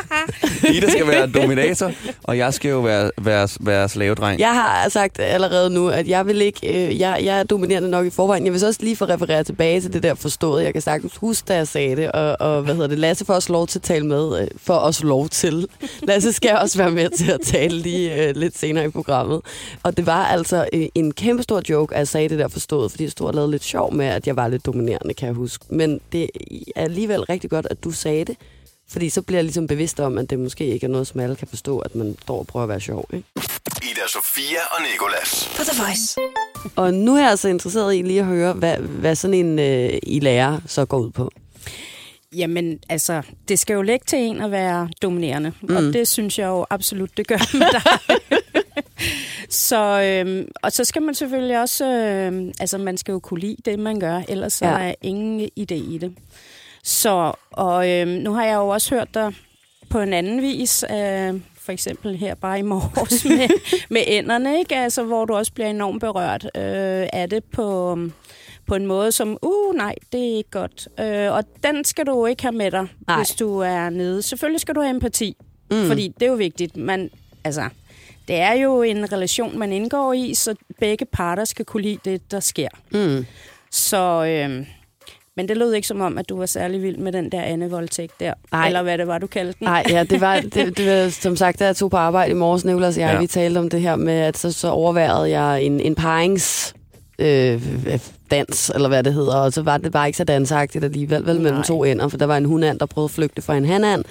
Ida 0.74 0.90
skal 0.90 1.06
være 1.06 1.30
dominator, 1.30 1.92
og 2.22 2.38
jeg 2.38 2.54
skal 2.54 2.68
jo 2.68 2.80
være, 2.80 3.10
være, 3.18 3.48
være 3.60 3.88
slavedreng. 3.88 4.40
Jeg 4.40 4.54
har 4.54 4.88
sagt 4.88 5.20
allerede 5.20 5.70
nu, 5.70 5.88
at 5.88 6.08
jeg 6.08 6.26
vil 6.26 6.42
ikke, 6.42 6.86
øh, 6.86 7.00
jeg, 7.00 7.20
jeg 7.24 7.38
er 7.38 7.42
dominerende 7.42 7.90
nok 7.90 8.06
i 8.06 8.10
forvejen. 8.10 8.44
Jeg 8.44 8.52
vil 8.52 8.60
så 8.60 8.66
også 8.66 8.80
lige 8.82 8.96
få 8.96 9.04
refereret 9.04 9.46
tilbage 9.46 9.80
til 9.80 9.92
det 9.92 10.02
der 10.02 10.14
forstået. 10.14 10.64
Jeg 10.64 10.72
kan 10.72 10.82
sagtens 10.82 11.16
huske, 11.16 11.46
da 11.48 11.56
jeg 11.56 11.68
sagde 11.68 11.96
det, 11.96 12.12
og, 12.12 12.36
og 12.40 12.62
hvad 12.62 12.74
hedder 12.74 12.88
det, 12.88 12.98
Lasse 12.98 13.24
får 13.24 13.34
også 13.34 13.52
lov 13.52 13.66
til 13.66 13.78
at 13.78 13.82
tale 13.82 14.06
med, 14.06 14.40
øh, 14.40 14.48
for 14.56 14.74
os 14.74 15.02
lov 15.02 15.28
til. 15.28 15.66
Lasse 16.08 16.32
skal 16.32 16.56
også 16.56 16.78
være 16.78 16.90
med 16.90 17.10
til 17.10 17.30
at 17.30 17.40
tale 17.40 17.78
lige 17.78 18.28
øh, 18.28 18.36
lidt 18.36 18.58
senere 18.58 18.84
i 18.84 18.88
programmet. 18.88 19.40
Og 19.82 19.96
det 19.96 20.06
var 20.06 20.26
altså 20.26 20.68
øh, 20.72 20.86
en 20.94 21.12
kæmpe 21.12 21.42
stor 21.42 21.62
joke, 21.68 21.94
at 21.94 21.98
jeg 21.98 22.08
sagde 22.08 22.28
det 22.28 22.38
der 22.38 22.48
forstået, 22.48 22.90
fordi 22.90 23.04
jeg 23.04 23.10
stod 23.10 23.26
og 23.26 23.34
lavede 23.34 23.50
lidt 23.50 23.64
sjov 23.64 23.94
med, 23.94 24.06
at 24.06 24.26
jeg 24.26 24.36
var 24.36 24.48
lidt 24.48 24.66
dominerende, 24.66 25.14
kan 25.14 25.26
jeg 25.26 25.34
huske. 25.34 25.64
Men 25.68 26.00
det 26.12 26.30
er 26.76 26.82
alligevel 26.82 27.20
rigtig 27.20 27.50
godt, 27.50 27.66
at 27.70 27.84
du 27.84 27.90
sagde 27.90 28.24
det, 28.24 28.36
fordi 28.94 29.08
så 29.08 29.22
bliver 29.22 29.38
jeg 29.38 29.44
ligesom 29.44 29.66
bevidst 29.66 30.00
om, 30.00 30.18
at 30.18 30.30
det 30.30 30.38
måske 30.38 30.66
ikke 30.66 30.86
er 30.86 30.90
noget, 30.90 31.06
som 31.06 31.20
alle 31.20 31.36
kan 31.36 31.48
forstå, 31.48 31.78
at 31.78 31.94
man 31.94 32.16
står 32.22 32.38
og 32.38 32.46
prøver 32.46 32.62
at 32.62 32.68
være 32.68 32.80
sjov. 32.80 33.08
Ikke? 33.12 33.26
Ida 33.82 34.06
Sofia 34.08 34.58
og 34.70 34.82
Nikolas. 34.92 35.50
På 35.56 35.62
The 35.64 35.82
Voice. 35.82 36.16
Og 36.76 36.94
nu 36.94 37.14
er 37.16 37.20
jeg 37.20 37.30
altså 37.30 37.48
interesseret 37.48 37.96
i 37.96 38.02
lige 38.02 38.20
at 38.20 38.26
høre, 38.26 38.52
hvad, 38.52 38.76
hvad 38.76 39.14
sådan 39.14 39.34
en 39.34 39.58
øh, 39.58 39.98
i 40.02 40.20
lærer 40.20 40.60
så 40.66 40.84
går 40.84 40.98
ud 40.98 41.10
på. 41.10 41.30
Jamen, 42.36 42.78
altså, 42.88 43.22
det 43.48 43.58
skal 43.58 43.74
jo 43.74 43.82
lægge 43.82 44.04
til 44.06 44.18
en 44.18 44.40
at 44.40 44.50
være 44.50 44.88
dominerende, 45.02 45.52
mm. 45.62 45.76
og 45.76 45.82
det 45.82 46.08
synes 46.08 46.38
jeg 46.38 46.46
jo 46.46 46.66
absolut, 46.70 47.10
det 47.16 47.26
gør 47.26 47.56
med 47.58 47.66
dig. 47.72 47.82
så, 49.68 50.02
øhm, 50.02 50.48
og 50.62 50.72
så 50.72 50.84
skal 50.84 51.02
man 51.02 51.14
selvfølgelig 51.14 51.60
også, 51.60 51.86
øhm, 51.86 52.52
altså 52.60 52.78
man 52.78 52.96
skal 52.96 53.12
jo 53.12 53.18
kunne 53.18 53.40
lide 53.40 53.56
det, 53.64 53.78
man 53.78 54.00
gør, 54.00 54.22
ellers 54.28 54.52
så 54.52 54.64
Ja. 54.66 54.70
er 54.72 54.78
der 54.78 54.94
ingen 55.02 55.40
idé 55.60 55.74
i 55.74 55.98
det. 56.00 56.14
Så, 56.84 57.32
og 57.50 57.90
øhm, 57.90 58.08
nu 58.08 58.32
har 58.32 58.44
jeg 58.44 58.54
jo 58.54 58.68
også 58.68 58.94
hørt 58.94 59.14
dig 59.14 59.34
på 59.90 60.00
en 60.00 60.12
anden 60.12 60.42
vis, 60.42 60.84
øh, 60.90 61.40
for 61.60 61.72
eksempel 61.72 62.16
her 62.16 62.34
bare 62.34 62.58
i 62.58 62.62
morges 62.62 63.24
med, 63.38 63.48
med 63.90 64.02
enderne, 64.06 64.58
ikke? 64.58 64.76
Altså, 64.76 65.02
hvor 65.02 65.24
du 65.24 65.34
også 65.34 65.52
bliver 65.52 65.68
enormt 65.70 66.00
berørt 66.00 66.44
øh, 66.44 67.08
af 67.12 67.26
det 67.30 67.44
på, 67.44 67.98
på 68.66 68.74
en 68.74 68.86
måde 68.86 69.12
som, 69.12 69.38
uh 69.42 69.74
nej, 69.74 69.94
det 70.12 70.32
er 70.32 70.36
ikke 70.36 70.50
godt. 70.50 70.88
Øh, 71.00 71.32
og 71.32 71.44
den 71.62 71.84
skal 71.84 72.06
du 72.06 72.26
ikke 72.26 72.42
have 72.42 72.52
med 72.52 72.70
dig, 72.70 72.86
nej. 73.08 73.16
hvis 73.16 73.30
du 73.30 73.58
er 73.58 73.90
nede. 73.90 74.22
Selvfølgelig 74.22 74.60
skal 74.60 74.74
du 74.74 74.80
have 74.80 74.94
empati, 74.94 75.36
mm. 75.70 75.86
fordi 75.86 76.08
det 76.08 76.26
er 76.26 76.30
jo 76.30 76.36
vigtigt. 76.36 76.76
Man, 76.76 77.10
altså, 77.44 77.68
det 78.28 78.36
er 78.36 78.52
jo 78.52 78.82
en 78.82 79.12
relation, 79.12 79.58
man 79.58 79.72
indgår 79.72 80.12
i, 80.12 80.34
så 80.34 80.54
begge 80.80 81.04
parter 81.04 81.44
skal 81.44 81.64
kunne 81.64 81.82
lide 81.82 81.98
det, 82.04 82.30
der 82.30 82.40
sker. 82.40 82.68
Mm. 82.92 83.26
Så, 83.70 84.24
øh, 84.24 84.66
men 85.36 85.48
det 85.48 85.56
lød 85.56 85.72
ikke 85.72 85.88
som 85.88 86.00
om, 86.00 86.18
at 86.18 86.28
du 86.28 86.38
var 86.38 86.46
særlig 86.46 86.82
vild 86.82 86.96
med 86.96 87.12
den 87.12 87.32
der 87.32 87.42
anden 87.42 87.70
voldtægt 87.70 88.20
der. 88.20 88.34
Nej. 88.52 88.66
Eller 88.66 88.82
hvad 88.82 88.98
det 88.98 89.06
var, 89.06 89.18
du 89.18 89.26
kaldte 89.26 89.54
den. 89.58 89.64
Nej, 89.64 89.84
ja, 89.88 90.04
det 90.04 90.20
var, 90.20 90.40
det, 90.40 90.54
det 90.78 90.86
var 91.02 91.08
som 91.08 91.36
sagt, 91.36 91.58
da 91.58 91.64
jeg 91.66 91.76
tog 91.76 91.90
på 91.90 91.96
arbejde 91.96 92.30
i 92.30 92.34
morges, 92.34 92.64
Nicolas 92.64 92.96
og 92.96 93.00
jeg, 93.02 93.12
Ja. 93.12 93.20
vi 93.20 93.26
talte 93.26 93.58
om 93.58 93.70
det 93.70 93.80
her 93.80 93.96
med, 93.96 94.14
at 94.14 94.38
så, 94.38 94.52
så 94.52 94.68
overværede 94.68 95.30
jeg 95.40 95.62
en, 95.62 95.80
en 95.80 95.94
parings 95.94 96.74
øh, 97.18 97.62
dans, 98.30 98.70
eller 98.74 98.88
hvad 98.88 99.02
det 99.02 99.14
hedder, 99.14 99.36
og 99.36 99.52
så 99.52 99.62
var 99.62 99.78
det 99.78 99.92
bare 99.92 100.06
ikke 100.06 100.16
så 100.16 100.24
dansagtigt 100.24 100.84
alligevel, 100.84 101.26
vel, 101.26 101.36
mellem 101.36 101.54
Nej. 101.54 101.64
to 101.64 101.84
ender, 101.84 102.08
for 102.08 102.16
der 102.16 102.26
var 102.26 102.36
en 102.36 102.44
hundand, 102.44 102.78
der 102.78 102.86
prøvede 102.86 103.06
at 103.06 103.10
flygte 103.10 103.42
fra 103.42 103.56
en 103.56 103.64
hanand, 103.64 104.04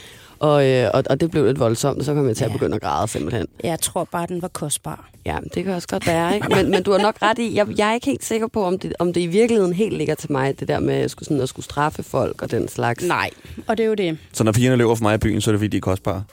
og, 0.44 0.68
øh, 0.70 0.90
og, 0.94 1.04
og 1.10 1.20
det 1.22 1.32
blev 1.32 1.46
lidt 1.46 1.60
voldsomt, 1.60 2.00
og 2.00 2.06
så 2.06 2.14
kom 2.14 2.28
jeg 2.28 2.38
til 2.38 2.44
at 2.46 2.50
Ja. 2.50 2.54
begynde 2.54 2.76
at 2.76 2.82
græde 2.82 3.08
simpelthen. 3.08 3.48
Jeg 3.64 3.80
tror 3.80 4.04
bare, 4.12 4.26
den 4.28 4.42
var 4.42 4.48
kostbar. 4.48 5.10
Ja, 5.26 5.38
det 5.54 5.64
kan 5.64 5.74
også 5.74 5.88
godt 5.88 6.08
være, 6.08 6.36
ikke? 6.36 6.48
Men, 6.56 6.72
men 6.72 6.84
du 6.84 6.92
har 6.92 6.98
nok 7.00 7.16
ret 7.22 7.40
i, 7.40 7.56
jeg, 7.56 7.68
jeg 7.78 7.90
er 7.90 7.94
ikke 7.94 8.06
helt 8.06 8.26
sikker 8.26 8.48
på, 8.48 8.64
om 8.66 8.80
det, 8.80 8.94
om 9.00 9.14
det 9.14 9.22
i 9.22 9.28
virkeligheden 9.28 9.74
helt 9.74 9.98
ligger 9.98 10.16
til 10.16 10.32
mig, 10.32 10.60
det 10.60 10.68
der 10.68 10.80
med 10.80 10.96
at 10.96 11.12
skulle, 11.12 11.28
sådan, 11.28 11.42
at 11.44 11.50
skulle 11.50 11.64
straffe 11.66 12.04
folk 12.04 12.42
og 12.42 12.52
den 12.52 12.68
slags. 12.68 13.04
Nej, 13.08 13.30
og 13.68 13.78
det 13.78 13.84
er 13.84 13.88
jo 13.88 13.94
det. 13.94 14.18
Så 14.34 14.44
når 14.44 14.52
pigerne 14.52 14.76
løber 14.76 14.96
for 14.96 15.04
mig 15.04 15.16
i 15.16 15.18
byen, 15.18 15.42
så 15.42 15.50
er 15.50 15.52
det 15.52 15.60
fordi, 15.60 15.68
de 15.68 15.78
er 15.78 15.82
kostbare. 15.82 16.24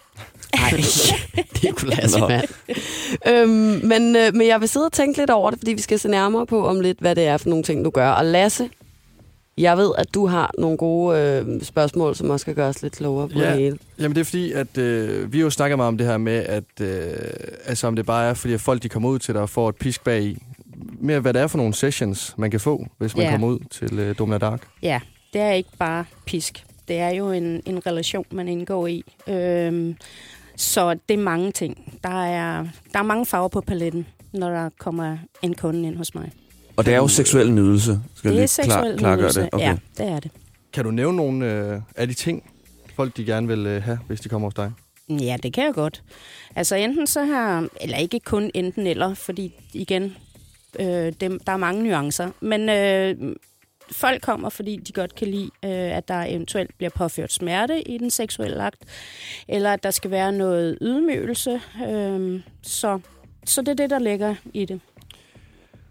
Nej, 0.57 0.71
Nicolas, 1.65 2.17
Nå. 2.19 2.29
mand. 2.29 2.45
øhm, 3.29 3.81
men, 3.87 4.17
øh, 4.17 4.35
men 4.35 4.47
jeg 4.47 4.61
vil 4.61 4.69
sidde 4.69 4.87
og 4.87 4.93
tænke 4.93 5.19
lidt 5.19 5.31
over 5.31 5.51
det, 5.51 5.59
fordi 5.59 5.73
vi 5.73 5.81
skal 5.81 5.99
se 5.99 6.09
nærmere 6.09 6.47
på 6.47 6.67
om 6.67 6.81
lidt, 6.81 6.99
hvad 7.01 7.15
det 7.15 7.25
er 7.27 7.37
for 7.37 7.49
nogle 7.49 7.65
ting, 7.65 7.85
du 7.85 7.91
gør. 7.91 8.11
Og 8.11 8.25
Lasse, 8.25 8.69
jeg 9.63 9.77
ved, 9.77 9.93
at 9.99 10.15
du 10.15 10.27
har 10.27 10.51
nogle 10.59 10.77
gode 10.77 11.19
øh, 11.19 11.63
spørgsmål, 11.63 12.15
som 12.17 12.31
også 12.31 12.43
skal 12.45 12.55
gøre 12.55 12.69
os 12.69 12.83
lidt 12.83 12.93
klogere 12.93 13.29
på 13.29 13.39
Ja. 13.39 13.51
det 13.51 13.59
hele. 13.59 13.79
Jamen 13.99 14.15
det 14.15 14.21
er 14.21 14.25
fordi, 14.25 14.53
at 14.53 14.79
øh, 14.79 15.33
vi 15.33 15.39
har 15.39 15.45
jo 15.45 15.51
snakket 15.51 15.77
meget 15.79 15.89
om 15.89 15.99
det 15.99 16.07
her 16.07 16.19
med, 16.19 16.33
at 16.47 16.81
øh, 16.81 17.13
altså, 17.67 17.87
om 17.87 17.97
det 17.97 18.07
bare 18.07 18.29
er, 18.29 18.35
fordi 18.35 18.55
at 18.55 18.61
folk 18.61 18.83
de 18.83 18.89
kommer 18.89 19.09
ud 19.09 19.19
til 19.19 19.35
dig 19.35 19.43
og 19.43 19.49
får 19.51 19.69
et 19.69 19.77
pisk 19.77 20.05
bag 20.05 20.23
i. 20.23 20.39
Mere 21.01 21.21
hvad 21.21 21.35
det 21.35 21.43
er 21.43 21.47
for 21.47 21.59
nogle 21.59 21.75
sessions, 21.75 22.35
man 22.39 22.51
kan 22.51 22.61
få, 22.61 22.87
hvis 22.99 23.17
man 23.17 23.25
Ja. 23.27 23.31
kommer 23.31 23.49
ud 23.49 23.59
til 23.71 23.99
øh, 23.99 24.15
Domina 24.19 24.39
Dark. 24.39 24.63
Ja, 24.83 25.01
det 25.33 25.41
er 25.41 25.51
ikke 25.53 25.71
bare 25.79 26.05
pisk. 26.27 26.65
Det 26.89 26.99
er 26.99 27.09
jo 27.11 27.31
en, 27.33 27.63
en 27.67 27.87
relation, 27.87 28.25
man 28.31 28.49
indgår 28.49 28.87
i. 28.87 29.05
Øhm, 29.29 29.97
så 30.57 30.95
det 31.09 31.15
er 31.15 31.19
mange 31.23 31.53
ting. 31.53 31.99
Der 32.05 32.25
er, 32.25 32.67
der 32.93 32.99
er 32.99 33.03
mange 33.03 33.27
farver 33.27 33.49
på 33.49 33.61
paletten, 33.61 34.07
når 34.33 34.51
der 34.51 34.69
kommer 34.79 35.17
en 35.43 35.55
kunde 35.55 35.89
ind 35.89 35.97
hos 35.97 36.15
mig. 36.15 36.31
Og 36.81 36.87
det 36.87 36.95
er 36.95 36.99
jo 36.99 37.09
seksuel 37.09 37.53
nydelse. 37.53 38.01
Skal 38.15 38.33
det 38.33 38.43
er 38.43 38.47
seksuel 38.47 38.99
klar, 38.99 39.17
nydelse. 39.17 39.41
det? 39.41 39.49
Okay. 39.53 39.65
Ja, 39.65 39.77
det 39.99 40.07
er 40.07 40.21
det. 40.21 40.31
Kan 40.73 40.85
du 40.85 40.91
nævne 40.91 41.17
nogle 41.17 41.53
øh, 41.53 41.81
af 41.97 42.09
de 42.09 42.15
ting, 42.15 42.51
folk 42.97 43.17
de 43.17 43.25
gerne 43.25 43.49
vil 43.49 43.67
øh, 43.67 43.83
have, 43.83 43.99
hvis 44.07 44.21
de 44.21 44.29
kommer 44.29 44.47
hos 44.49 44.55
dig? 44.55 44.73
Ja, 45.09 45.37
det 45.43 45.53
kan 45.53 45.65
jeg 45.65 45.75
godt. 45.75 46.03
Altså 46.57 46.77
enten 46.77 47.07
så 47.07 47.25
har, 47.25 47.69
eller 47.81 47.97
ikke 47.97 48.21
kun 48.21 48.51
enten 48.55 48.87
eller, 48.87 49.15
fordi 49.15 49.55
igen, 49.75 50.17
øh, 50.79 51.13
dem, 51.21 51.41
der 51.47 51.53
er 51.53 51.57
mange 51.57 51.83
nuancer. 51.83 52.31
Men 52.41 52.69
øh, 52.69 53.37
folk 53.93 54.23
kommer, 54.23 54.49
fordi 54.49 54.77
de 54.77 54.93
godt 54.93 55.15
kan 55.15 55.29
lide, 55.29 55.51
øh, 55.65 55.97
at 55.97 56.09
der 56.09 56.25
eventuelt 56.29 56.77
bliver 56.77 56.91
påført 56.91 57.33
smerte 57.33 57.89
i 57.89 57.99
den 57.99 58.11
seksuelle 58.11 58.63
akt, 58.63 58.83
eller 59.49 59.73
at 59.73 59.83
der 59.83 59.91
skal 59.91 60.11
være 60.11 60.33
noget 60.33 60.79
ydmygelse. 60.81 61.61
Øh, 61.89 62.41
så, 62.63 63.01
så 63.45 63.61
det 63.61 63.69
er 63.69 63.75
det, 63.75 63.91
der 63.91 63.99
ligger 63.99 64.35
i 64.55 64.65
det. 64.65 64.81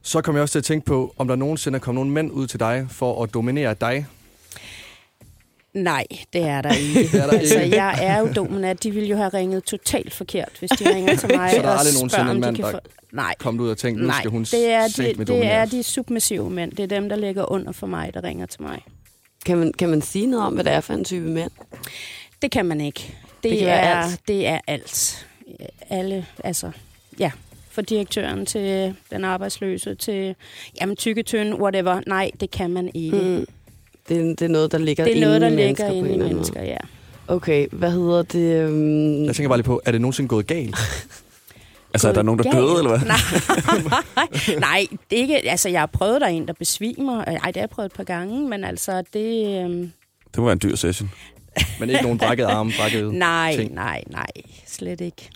Så 0.02 0.22
kommer 0.22 0.40
jeg 0.40 0.44
også 0.44 0.52
til 0.52 0.60
at 0.60 0.64
tænke 0.66 0.86
på, 0.86 1.14
om 1.18 1.28
der 1.28 1.36
nogensinde 1.36 1.76
er 1.76 1.80
kommet 1.80 2.00
nogle 2.00 2.12
mænd 2.12 2.32
ud 2.32 2.48
til 2.48 2.60
dig 2.60 2.88
for 2.90 3.24
at 3.24 3.34
dominere 3.34 3.76
dig. 3.82 4.06
Nej, 5.74 6.06
det 6.34 6.42
er 6.42 6.62
der 6.62 6.72
ikke. 6.98 7.00
Det 7.12 7.22
er 7.22 7.26
der 7.28 7.40
altså, 7.40 7.60
jeg 7.60 8.00
er 8.02 8.20
jo 8.20 8.30
dominant. 8.36 8.84
De 8.84 8.92
ville 8.92 9.10
jo 9.10 9.18
have 9.18 9.30
ringet 9.30 9.64
totalt 9.64 10.14
forkert, 10.14 10.50
hvis 10.60 10.70
de 10.70 10.96
ringer 10.96 11.16
til 11.16 11.30
mig 11.36 11.52
Så 11.56 11.62
der 11.62 11.68
er 11.68 11.72
aldrig 11.78 11.94
nogensinde 11.94 12.32
en 12.32 12.36
de 12.36 12.42
mand, 12.42 12.56
kan 12.56 12.66
der 12.66 12.72
få... 12.72 12.80
Nej, 13.12 13.36
Kom 13.40 13.60
ud 13.60 13.70
og 13.70 13.78
tænkt, 13.78 14.02
nu 14.02 14.08
Nej, 14.08 14.18
skal 14.20 14.32
hun 14.32 14.44
det 14.44 14.70
er, 14.72 14.88
de, 14.88 15.26
det 15.26 15.46
er 15.46 15.66
de 15.66 15.84
submissive 15.84 16.50
mænd. 16.50 16.72
Det 16.72 16.84
er 16.84 16.88
dem, 16.88 17.10
der 17.10 17.16
ligger 17.16 17.52
under 17.52 17.72
for 17.72 17.88
mig, 17.88 18.14
der 18.14 18.24
ringer 18.24 18.46
til 18.46 18.62
mig. 18.62 18.82
Kan 19.46 19.58
man, 19.58 19.74
kan 19.74 19.90
man 19.90 20.02
sige 20.02 20.28
noget 20.28 20.46
om, 20.46 20.54
hvad 20.54 20.64
det 20.64 20.74
er 20.74 20.82
for 20.82 20.94
en 20.94 21.04
type 21.04 21.26
mænd? 21.26 21.52
Det 22.42 22.52
kan 22.52 22.66
man 22.66 22.82
ikke. 22.82 23.16
Det, 23.44 23.52
Det 23.52 23.68
er, 23.70 23.76
alt. 24.04 24.20
det 24.28 24.48
er 24.48 24.60
alt. 24.68 25.28
Alle, 25.90 26.26
altså, 26.44 26.72
ja. 27.20 27.32
Fra 27.72 27.82
direktøren 27.82 28.46
til 28.46 28.96
den 29.12 29.24
arbejdsløse 29.26 29.96
til, 29.96 30.36
jamen, 30.82 30.96
tykke, 30.96 31.24
tynde, 31.24 31.56
whatever. 31.62 32.02
Nej, 32.08 32.32
det 32.40 32.52
kan 32.52 32.70
man 32.70 32.90
ikke. 32.94 33.18
Mm. 33.18 33.46
Det, 34.10 34.18
er- 34.18 34.24
det 34.24 34.42
er 34.42 34.48
noget, 34.48 34.72
der 34.72 34.78
ligger 34.78 35.04
Det 35.04 35.12
er 35.12 35.16
inde 35.16 35.28
noget, 35.28 35.42
der 35.42 35.48
i 35.48 35.50
ligger 35.50 35.66
mennesker 35.66 35.88
inde 35.92 36.14
i 36.14 36.18
mennesker, 36.18 36.64
ja. 36.64 36.78
Okay, 37.28 37.68
hvad 37.72 37.92
hedder 37.92 38.22
det? 38.24 38.56
øhm, 38.64 39.26
Jeg 39.26 39.36
tænker 39.36 39.48
bare 39.50 39.58
lige 39.58 39.66
på, 39.66 39.82
er 39.86 39.92
det 39.92 40.02
nogensinde 40.02 40.28
gået 40.28 40.48
galt? 40.48 40.76
Altså, 41.94 42.10
er 42.10 42.14
der 42.14 42.22
nogen, 42.22 42.38
der 42.38 42.44
Galt. 42.44 42.56
døde, 42.56 42.78
eller 42.78 42.90
hvad? 42.98 43.08
Nej, 43.08 44.60
nej, 44.70 44.88
det 45.10 45.18
er 45.18 45.22
ikke, 45.22 45.50
altså 45.50 45.70
jeg 45.70 45.80
har 45.82 45.86
prøvet, 45.86 46.22
der 46.22 46.28
er 46.28 46.32
en, 46.32 46.48
der 46.48 46.54
besvimer. 46.54 47.24
Ej, 47.24 47.34
det 47.34 47.56
har 47.56 47.62
jeg 47.62 47.70
prøvet 47.70 47.86
et 47.92 47.96
par 47.96 48.04
gange, 48.04 48.50
men 48.50 48.64
altså 48.64 49.04
det... 49.14 49.62
Øhm, 49.64 49.92
Det 50.32 50.38
må 50.38 50.44
være 50.44 50.54
en 50.54 50.60
dyr 50.64 50.76
session. 50.76 51.12
Men 51.80 51.90
ikke 51.90 52.02
nogen 52.02 52.18
brækket 52.18 52.44
arme, 52.44 52.72
brækket 52.80 53.14
nej, 53.14 53.56
ting. 53.56 53.74
nej, 53.74 54.04
nej, 54.08 54.26
slet 54.68 55.02
ikke. 55.02 55.30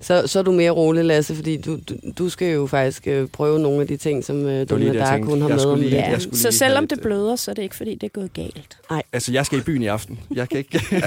Så, 0.00 0.22
så 0.26 0.38
er 0.38 0.42
du 0.42 0.52
mere 0.52 0.70
rolig, 0.70 1.04
Lasse, 1.04 1.34
fordi 1.34 1.56
du, 1.56 1.78
du, 1.88 1.94
du 2.18 2.28
skal 2.28 2.52
jo 2.52 2.66
faktisk 2.66 3.06
øh, 3.06 3.28
prøve 3.28 3.58
nogle 3.58 3.80
af 3.80 3.86
de 3.86 3.96
ting, 3.96 4.24
som 4.24 4.36
øh, 4.36 4.46
lige 4.46 4.64
det, 4.88 4.94
jeg 4.94 4.94
Dark, 4.94 5.24
hun 5.24 5.42
har 5.42 5.48
Jeg 5.48 5.56
med 5.56 5.64
om 5.64 5.80
lige-. 5.80 5.90
Ja, 5.96 6.10
jeg 6.10 6.22
skulle 6.22 6.38
så 6.38 6.48
lige 6.48 6.58
selvom 6.58 6.82
det 6.86 6.96
lidt, 6.98 7.02
bløder, 7.02 7.36
så 7.36 7.50
er 7.50 7.54
det 7.54 7.62
ikke, 7.62 7.76
fordi 7.76 7.94
det 7.94 8.02
er 8.02 8.08
gået 8.20 8.32
galt. 8.32 8.78
Altså, 9.12 9.32
jeg 9.32 9.46
skal 9.46 9.58
i 9.58 9.62
byen 9.62 9.82
i 9.82 9.86
aften. 9.86 10.18
Jeg 10.34 10.48
kan 10.48 10.58
ikke... 10.58 10.80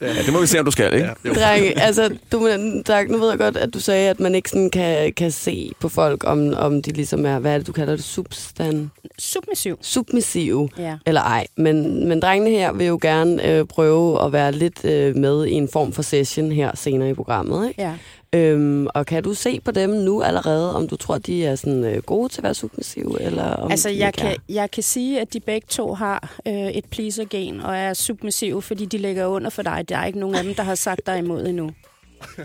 Ja, 0.00 0.22
det 0.26 0.32
må 0.32 0.40
vi 0.40 0.46
se, 0.46 0.58
om 0.58 0.64
du 0.64 0.70
skal, 0.70 0.94
ikke? 0.94 1.06
Ja, 1.06 1.12
jo. 1.28 1.32
Drenge, 1.34 1.80
altså, 1.80 2.10
Domina 2.32 2.82
Dark, 2.82 3.10
nu 3.10 3.18
ved 3.18 3.28
jeg 3.30 3.38
godt, 3.38 3.56
at 3.56 3.74
du 3.74 3.80
sagde, 3.80 4.10
at 4.10 4.20
man 4.20 4.34
ikke 4.34 4.50
sådan 4.50 4.70
kan, 4.70 5.12
kan 5.12 5.30
se 5.30 5.72
på 5.80 5.88
folk, 5.88 6.24
om, 6.26 6.54
om 6.56 6.82
de 6.82 6.90
ligesom 6.92 7.26
er, 7.26 7.38
hvad 7.38 7.54
er 7.54 7.58
det, 7.58 7.66
du 7.66 7.72
kalder 7.72 7.96
det, 7.96 8.04
substan, 8.04 8.90
Submissiv. 9.18 9.78
submissive, 9.82 10.68
Ja. 10.78 10.96
eller 11.06 11.20
ej. 11.20 11.46
Men, 11.56 12.08
men 12.08 12.20
drengene 12.20 12.50
her 12.50 12.72
vil 12.72 12.86
jo 12.86 12.98
gerne 13.02 13.48
øh, 13.48 13.64
prøve 13.64 14.24
at 14.24 14.32
være 14.32 14.52
lidt 14.52 14.84
øh, 14.84 15.16
med 15.16 15.46
i 15.46 15.52
en 15.52 15.68
form 15.72 15.92
for 15.92 16.02
session 16.02 16.52
her 16.52 16.70
senere 16.74 17.10
i 17.10 17.14
programmet, 17.14 17.51
ikke? 17.60 17.82
Ja. 17.82 17.94
Øhm, 18.34 18.86
og 18.94 19.06
kan 19.06 19.22
du 19.22 19.34
se 19.34 19.60
på 19.64 19.70
dem 19.70 19.90
nu 19.90 20.22
allerede, 20.22 20.76
om 20.76 20.88
du 20.88 20.96
tror, 20.96 21.18
de 21.18 21.44
er 21.46 21.56
sådan 21.56 21.84
øh, 21.84 22.02
gode 22.02 22.28
til 22.28 22.40
at 22.40 22.44
være 22.44 22.54
submissive, 22.54 23.22
eller 23.22 23.44
om 23.44 23.70
Altså, 23.70 23.88
de 23.88 23.98
jeg 23.98 24.14
kan, 24.14 24.26
er? 24.30 24.34
jeg 24.48 24.70
kan 24.70 24.82
sige, 24.82 25.20
at 25.20 25.32
de 25.32 25.40
begge 25.40 25.66
to 25.70 25.94
har 25.94 26.30
øh, 26.46 26.52
et 26.54 26.84
pleaser-gen 26.84 27.60
og 27.60 27.76
er 27.76 27.94
submissive, 27.94 28.62
fordi 28.62 28.84
de 28.84 28.98
ligger 28.98 29.26
under 29.26 29.50
for 29.50 29.62
dig. 29.62 29.84
Der 29.88 29.96
er 29.98 30.04
ikke 30.06 30.18
nogen 30.18 30.34
af 30.36 30.44
dem, 30.44 30.54
der 30.54 30.62
har 30.62 30.74
sagt 30.74 31.00
dig 31.06 31.18
imod 31.18 31.46
endnu. 31.46 31.70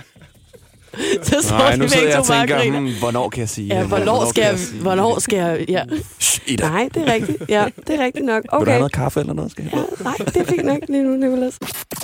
Så 1.23 1.41
står 1.43 1.57
Nej, 1.57 1.75
nu 1.75 1.87
sidder 1.87 2.07
jeg 2.09 2.19
og 2.19 2.25
tænker, 2.25 2.79
hmm, 2.79 2.93
hvornår 2.99 3.29
kan 3.29 3.39
jeg 3.39 3.49
sige 3.49 3.67
Ja, 3.75 3.79
det? 3.79 3.87
hvornår 3.87 4.25
skal 4.29 4.43
kan 4.43 4.51
jeg, 4.51 4.59
sige 4.59 4.81
hvornår 4.81 5.19
skal 5.19 5.37
jeg, 5.37 5.65
ja. 5.69 5.83
Shh, 6.19 6.41
Ida, 6.47 6.69
Nej, 6.69 6.89
det 6.93 7.09
er 7.09 7.13
rigtigt. 7.13 7.43
Ja, 7.49 7.65
det 7.87 7.99
er 7.99 8.03
rigtigt 8.05 8.25
nok. 8.25 8.43
vil 8.43 8.49
du 8.51 8.55
have 8.55 8.61
Okay. 8.61 8.77
noget 8.77 8.91
kaffe 8.91 9.19
eller 9.19 9.33
noget? 9.33 9.51
Skal 9.51 9.63
jeg 9.63 9.73
Ja, 9.73 9.77
have? 9.79 9.87
nej, 10.03 10.15
det 10.17 10.37
er 10.37 10.43
fint 10.45 10.65
nok 10.65 10.79
lige 10.89 11.03
nu, 11.03 11.09
Nicolas. 11.27 11.57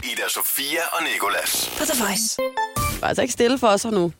Ida 0.04 0.28
Sofia 0.30 0.82
og 0.92 1.00
Nikolas. 1.14 1.72
På 1.78 1.86
The 1.86 2.04
Voice. 2.04 2.38
Var 3.04 3.08
altså 3.08 3.22
ikke 3.22 3.34
stille 3.34 3.58
for 3.58 3.68
os 3.68 3.84
her 3.84 3.92
nu. 3.92 4.12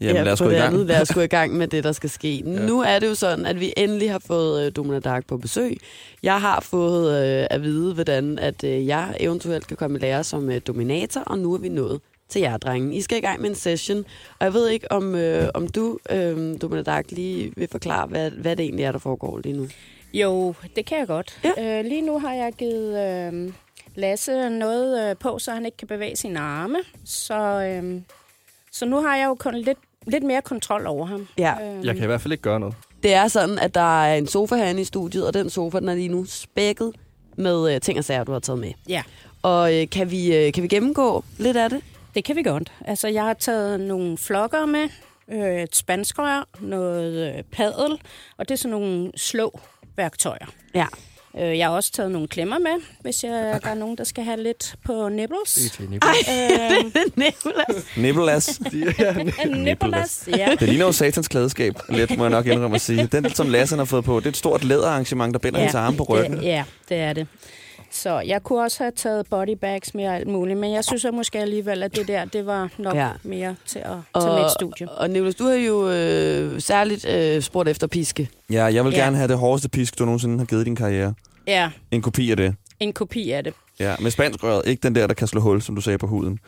Jamen, 0.00 0.24
lad 0.24 0.32
os 0.32 0.38
på 0.38 0.44
gå 0.44 0.50
i 0.50 0.52
det 0.52 0.62
gang. 0.62 0.74
Andet. 0.74 0.86
Lad 0.86 1.02
os 1.02 1.08
gå 1.14 1.20
i 1.20 1.26
gang 1.26 1.56
med 1.56 1.68
det, 1.68 1.84
der 1.84 1.92
skal 1.92 2.10
ske. 2.10 2.34
ja. 2.46 2.66
Nu 2.66 2.80
er 2.80 2.98
det 2.98 3.06
jo 3.06 3.14
sådan, 3.14 3.46
at 3.46 3.60
vi 3.60 3.72
endelig 3.76 4.10
har 4.10 4.18
fået 4.18 4.66
øh, 4.66 4.72
Domina 4.76 4.98
Dark 4.98 5.26
på 5.26 5.36
besøg. 5.36 5.76
Jeg 6.22 6.40
har 6.40 6.60
fået 6.60 7.24
øh, 7.24 7.46
at 7.50 7.62
vide, 7.62 7.94
hvordan 7.94 8.38
at 8.38 8.64
øh, 8.64 8.86
jeg 8.86 9.16
eventuelt 9.20 9.66
kan 9.66 9.76
komme 9.76 9.98
i 9.98 10.00
lære 10.00 10.24
som 10.24 10.50
øh, 10.50 10.60
dominator, 10.66 11.20
og 11.20 11.38
nu 11.38 11.54
er 11.54 11.58
vi 11.58 11.68
nået 11.68 12.00
til 12.28 12.40
jer, 12.40 12.56
drenge. 12.56 12.96
I 12.96 13.00
skal 13.00 13.18
i 13.18 13.20
gang 13.20 13.40
med 13.40 13.48
en 13.50 13.54
session, 13.54 14.04
og 14.38 14.44
jeg 14.44 14.54
ved 14.54 14.68
ikke, 14.68 14.92
om, 14.92 15.14
øh, 15.14 15.48
om 15.54 15.68
du, 15.68 15.98
øh, 16.10 16.60
Domina 16.62 16.82
Dark, 16.82 17.10
lige 17.10 17.52
vil 17.56 17.68
forklare, 17.70 18.06
hvad, 18.06 18.30
hvad 18.30 18.56
det 18.56 18.64
egentlig 18.64 18.84
er, 18.84 18.92
der 18.92 18.98
foregår 18.98 19.40
lige 19.44 19.56
nu. 19.56 19.68
Jo, 20.14 20.54
det 20.76 20.86
kan 20.86 20.98
jeg 20.98 21.06
godt. 21.06 21.40
Ja. 21.44 21.78
Øh, 21.78 21.84
lige 21.84 22.02
nu 22.02 22.18
har 22.18 22.34
jeg 22.34 22.52
givet 22.52 22.98
øh, 23.06 23.52
Lasse 23.94 24.50
noget 24.50 25.10
øh, 25.10 25.16
på, 25.16 25.38
så 25.38 25.50
han 25.50 25.66
ikke 25.66 25.76
kan 25.76 25.88
bevæge 25.88 26.16
sine 26.16 26.40
arme. 26.40 26.78
Så, 27.04 27.62
øh, 27.62 28.00
så 28.78 28.86
nu 28.86 29.02
har 29.02 29.16
jeg 29.16 29.26
jo 29.26 29.34
kun 29.34 29.54
lidt, 29.54 29.78
lidt 30.06 30.24
mere 30.24 30.42
kontrol 30.42 30.86
over 30.86 31.06
ham. 31.06 31.28
Ja. 31.38 31.54
Øh, 31.78 31.86
Jeg 31.86 31.94
kan 31.94 32.04
i 32.04 32.06
hvert 32.06 32.20
fald 32.20 32.32
ikke 32.32 32.42
gøre 32.42 32.60
noget. 32.60 32.74
Det 33.02 33.14
er 33.14 33.28
sådan, 33.28 33.58
at 33.58 33.74
der 33.74 34.02
er 34.04 34.14
en 34.14 34.26
sofa 34.26 34.54
herinde 34.56 34.80
i 34.80 34.84
studiet, 34.84 35.26
og 35.26 35.34
den 35.34 35.50
sofa, 35.50 35.80
den 35.80 35.88
er 35.88 35.94
lige 35.94 36.08
nu 36.08 36.24
spækket 36.24 36.92
med 37.36 37.74
øh, 37.74 37.80
ting 37.80 37.98
og 37.98 38.04
sager, 38.04 38.24
du 38.24 38.32
har 38.32 38.38
taget 38.38 38.58
med. 38.60 38.72
Ja, 38.88 39.02
Og 39.42 39.74
øh, 39.74 39.90
kan, 39.90 40.10
vi, 40.10 40.36
øh, 40.36 40.52
kan 40.52 40.62
vi 40.62 40.68
gennemgå 40.68 41.24
lidt 41.38 41.56
af 41.56 41.70
det? 41.70 41.80
det 42.14 42.24
kan 42.24 42.36
vi 42.36 42.42
godt. 42.42 42.72
Altså, 42.84 43.08
jeg 43.08 43.22
har 43.24 43.34
taget 43.34 43.80
nogle 43.80 44.18
flokker 44.18 44.66
med, 44.66 44.88
øh, 45.32 45.62
et 45.62 45.76
spanskrør, 45.76 46.48
noget 46.60 47.36
øh, 47.36 47.42
padel, 47.52 48.00
og 48.36 48.48
det 48.48 48.50
er 48.50 48.56
sådan 48.58 48.70
nogle 48.70 49.12
slå 49.16 49.60
værktøjer. 49.96 50.46
Ja. 50.74 50.86
Øh, 51.38 51.58
jeg 51.58 51.66
har 51.66 51.74
også 51.74 51.92
taget 51.92 52.10
nogle 52.10 52.28
klemmer 52.28 52.58
med, 52.58 52.82
hvis 53.00 53.24
jeg, 53.24 53.30
der 53.64 53.70
er 53.70 53.74
nogen, 53.74 53.98
der 53.98 54.04
skal 54.04 54.24
have 54.24 54.42
lidt 54.42 54.74
på 54.84 55.08
nipples. 55.08 55.54
Det 55.54 55.66
er 55.66 55.76
til 55.76 55.98
Ej, 56.02 56.14
Øh. 56.76 56.84
Nipples, 59.64 60.28
ja. 60.36 60.48
Det 60.60 60.68
ligner 60.68 60.86
jo 60.86 60.92
satans 60.92 61.28
klædeskab, 61.28 61.74
lidt 61.88 62.16
må 62.16 62.24
jeg 62.24 62.30
nok 62.30 62.46
indrømme 62.46 62.74
at 62.74 62.80
sige. 62.80 63.06
Den, 63.06 63.34
som 63.34 63.48
Lasse 63.48 63.76
har 63.76 63.84
fået 63.84 64.04
på, 64.04 64.20
det 64.20 64.26
er 64.26 64.30
et 64.30 64.36
stort 64.36 64.64
læderarrangement, 64.64 65.32
der 65.32 65.38
binder 65.38 65.58
ja, 65.58 65.64
hans 65.64 65.74
arme 65.74 65.96
på 65.96 66.02
ryggen. 66.02 66.36
Det, 66.36 66.42
ja, 66.42 66.64
det 66.88 66.96
er 66.96 67.12
det. 67.12 67.26
Så 67.90 68.20
jeg 68.20 68.42
kunne 68.42 68.62
også 68.62 68.82
have 68.82 68.92
taget 68.96 69.26
bodybags 69.30 69.94
med 69.94 70.06
og 70.08 70.14
alt 70.14 70.26
muligt, 70.28 70.58
men 70.58 70.72
jeg 70.72 70.84
synes 70.84 71.04
at 71.04 71.14
måske 71.14 71.38
alligevel, 71.38 71.82
at 71.82 71.96
det 71.96 72.08
der, 72.08 72.24
det 72.24 72.46
var 72.46 72.68
nok 72.78 72.94
Ja. 72.94 73.08
mere 73.22 73.56
til 73.66 73.78
at 73.78 73.86
tage 74.22 74.34
med 74.34 74.44
et 74.44 74.50
studie. 74.50 74.88
Og 74.90 75.10
Nicolas, 75.10 75.34
du 75.34 75.44
har 75.44 75.54
jo 75.54 75.90
øh, 75.90 76.60
særligt 76.60 77.08
øh, 77.08 77.42
spurgt 77.42 77.68
efter 77.68 77.86
piske. 77.86 78.28
Ja, 78.50 78.64
jeg 78.64 78.84
vil 78.84 78.92
Ja. 78.92 78.98
gerne 78.98 79.16
have 79.16 79.28
det 79.28 79.38
hårdeste 79.38 79.68
pisk, 79.68 79.98
du 79.98 80.04
nogensinde 80.04 80.38
har 80.38 80.44
givet 80.44 80.62
i 80.62 80.64
din 80.64 80.76
karriere. 80.76 81.14
Ja, 81.46 81.70
En 81.90 82.02
kopi 82.02 82.30
af 82.30 82.36
det. 82.36 82.54
en 82.80 82.92
kopi 82.92 83.30
af 83.30 83.44
det. 83.44 83.54
Ja, 83.80 83.94
med 84.00 84.10
spansk 84.10 84.42
røret. 84.44 84.62
Ikke 84.66 84.80
den 84.82 84.94
der, 84.94 85.06
der 85.06 85.14
kan 85.14 85.26
slå 85.28 85.40
hul, 85.40 85.62
som 85.62 85.74
du 85.74 85.80
sagde 85.80 85.98
på 85.98 86.06
huden. 86.06 86.38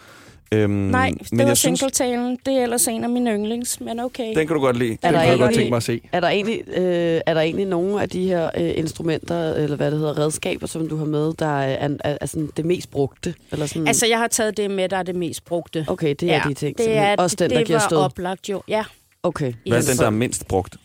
Øhm, 0.53 0.71
Nej, 0.71 1.11
det 1.19 1.33
men 1.33 1.39
var 1.39 1.47
jeg 1.47 1.57
singletalen. 1.57 2.39
Det 2.47 2.55
er 2.55 2.63
ellers 2.63 2.89
en 2.89 3.05
af 3.05 3.11
mine 3.11 3.31
yndlings, 3.35 3.81
men 3.81 4.01
okay. 4.01 4.27
den 4.37 4.47
kan 4.47 4.57
du 4.57 4.61
godt 4.61 4.77
lide. 4.79 4.93
Er 4.93 4.95
Det 4.97 5.03
der 5.03 5.11
kunne 5.11 5.21
jeg 5.21 5.33
ikke 5.33 5.45
godt 5.45 5.55
tænke 5.55 5.71
mig 5.71 5.77
at 5.77 5.83
se. 5.83 6.01
Er 6.13 6.21
der 6.21 6.29
egentlig, 6.29 6.63
øh, 6.69 7.21
er 7.27 7.35
der 7.35 7.41
egentlig 7.41 7.67
nogle 7.67 8.03
af 8.03 8.09
de 8.09 8.27
her 8.27 8.51
øh, 8.57 8.73
instrumenter, 8.75 9.55
eller 9.55 9.77
hvad 9.77 9.91
det 9.91 9.99
hedder, 9.99 10.19
redskaber, 10.19 10.67
som 10.67 10.89
du 10.89 10.97
har 10.97 11.05
med, 11.05 11.33
der 11.39 11.47
er, 11.61 11.89
er, 11.89 11.89
er, 12.05 12.19
er 12.21 12.27
sådan 12.27 12.51
det 12.57 12.65
mest 12.65 12.91
brugte? 12.91 13.35
Eller 13.53 13.67
sådan? 13.67 13.87
Altså, 13.89 14.07
jeg 14.07 14.19
har 14.19 14.27
taget 14.29 14.57
det 14.57 14.71
med, 14.71 14.89
der 14.89 14.97
er 14.97 15.03
det 15.03 15.15
mest 15.17 15.45
brugte. 15.45 15.85
okay, 15.89 16.15
det 16.21 16.31
er 16.31 16.35
ja, 16.35 16.43
de 16.49 16.55
ting. 16.55 16.79
det 16.79 16.97
er, 16.97 17.17
Også 17.19 17.37
den, 17.37 17.51
det 17.51 17.59
der 17.59 17.65
giver 17.65 17.79
var 17.79 17.89
stød. 17.89 17.99
oplagt 17.99 18.49
jo. 18.49 18.63
Ja, 18.69 18.85
Okay. 19.23 19.53
Hvad 19.69 19.79
er 19.79 19.83
den, 19.91 19.99
der 19.99 20.07
er 20.07 20.11
mindst 20.11 20.49
brugt? 20.49 20.77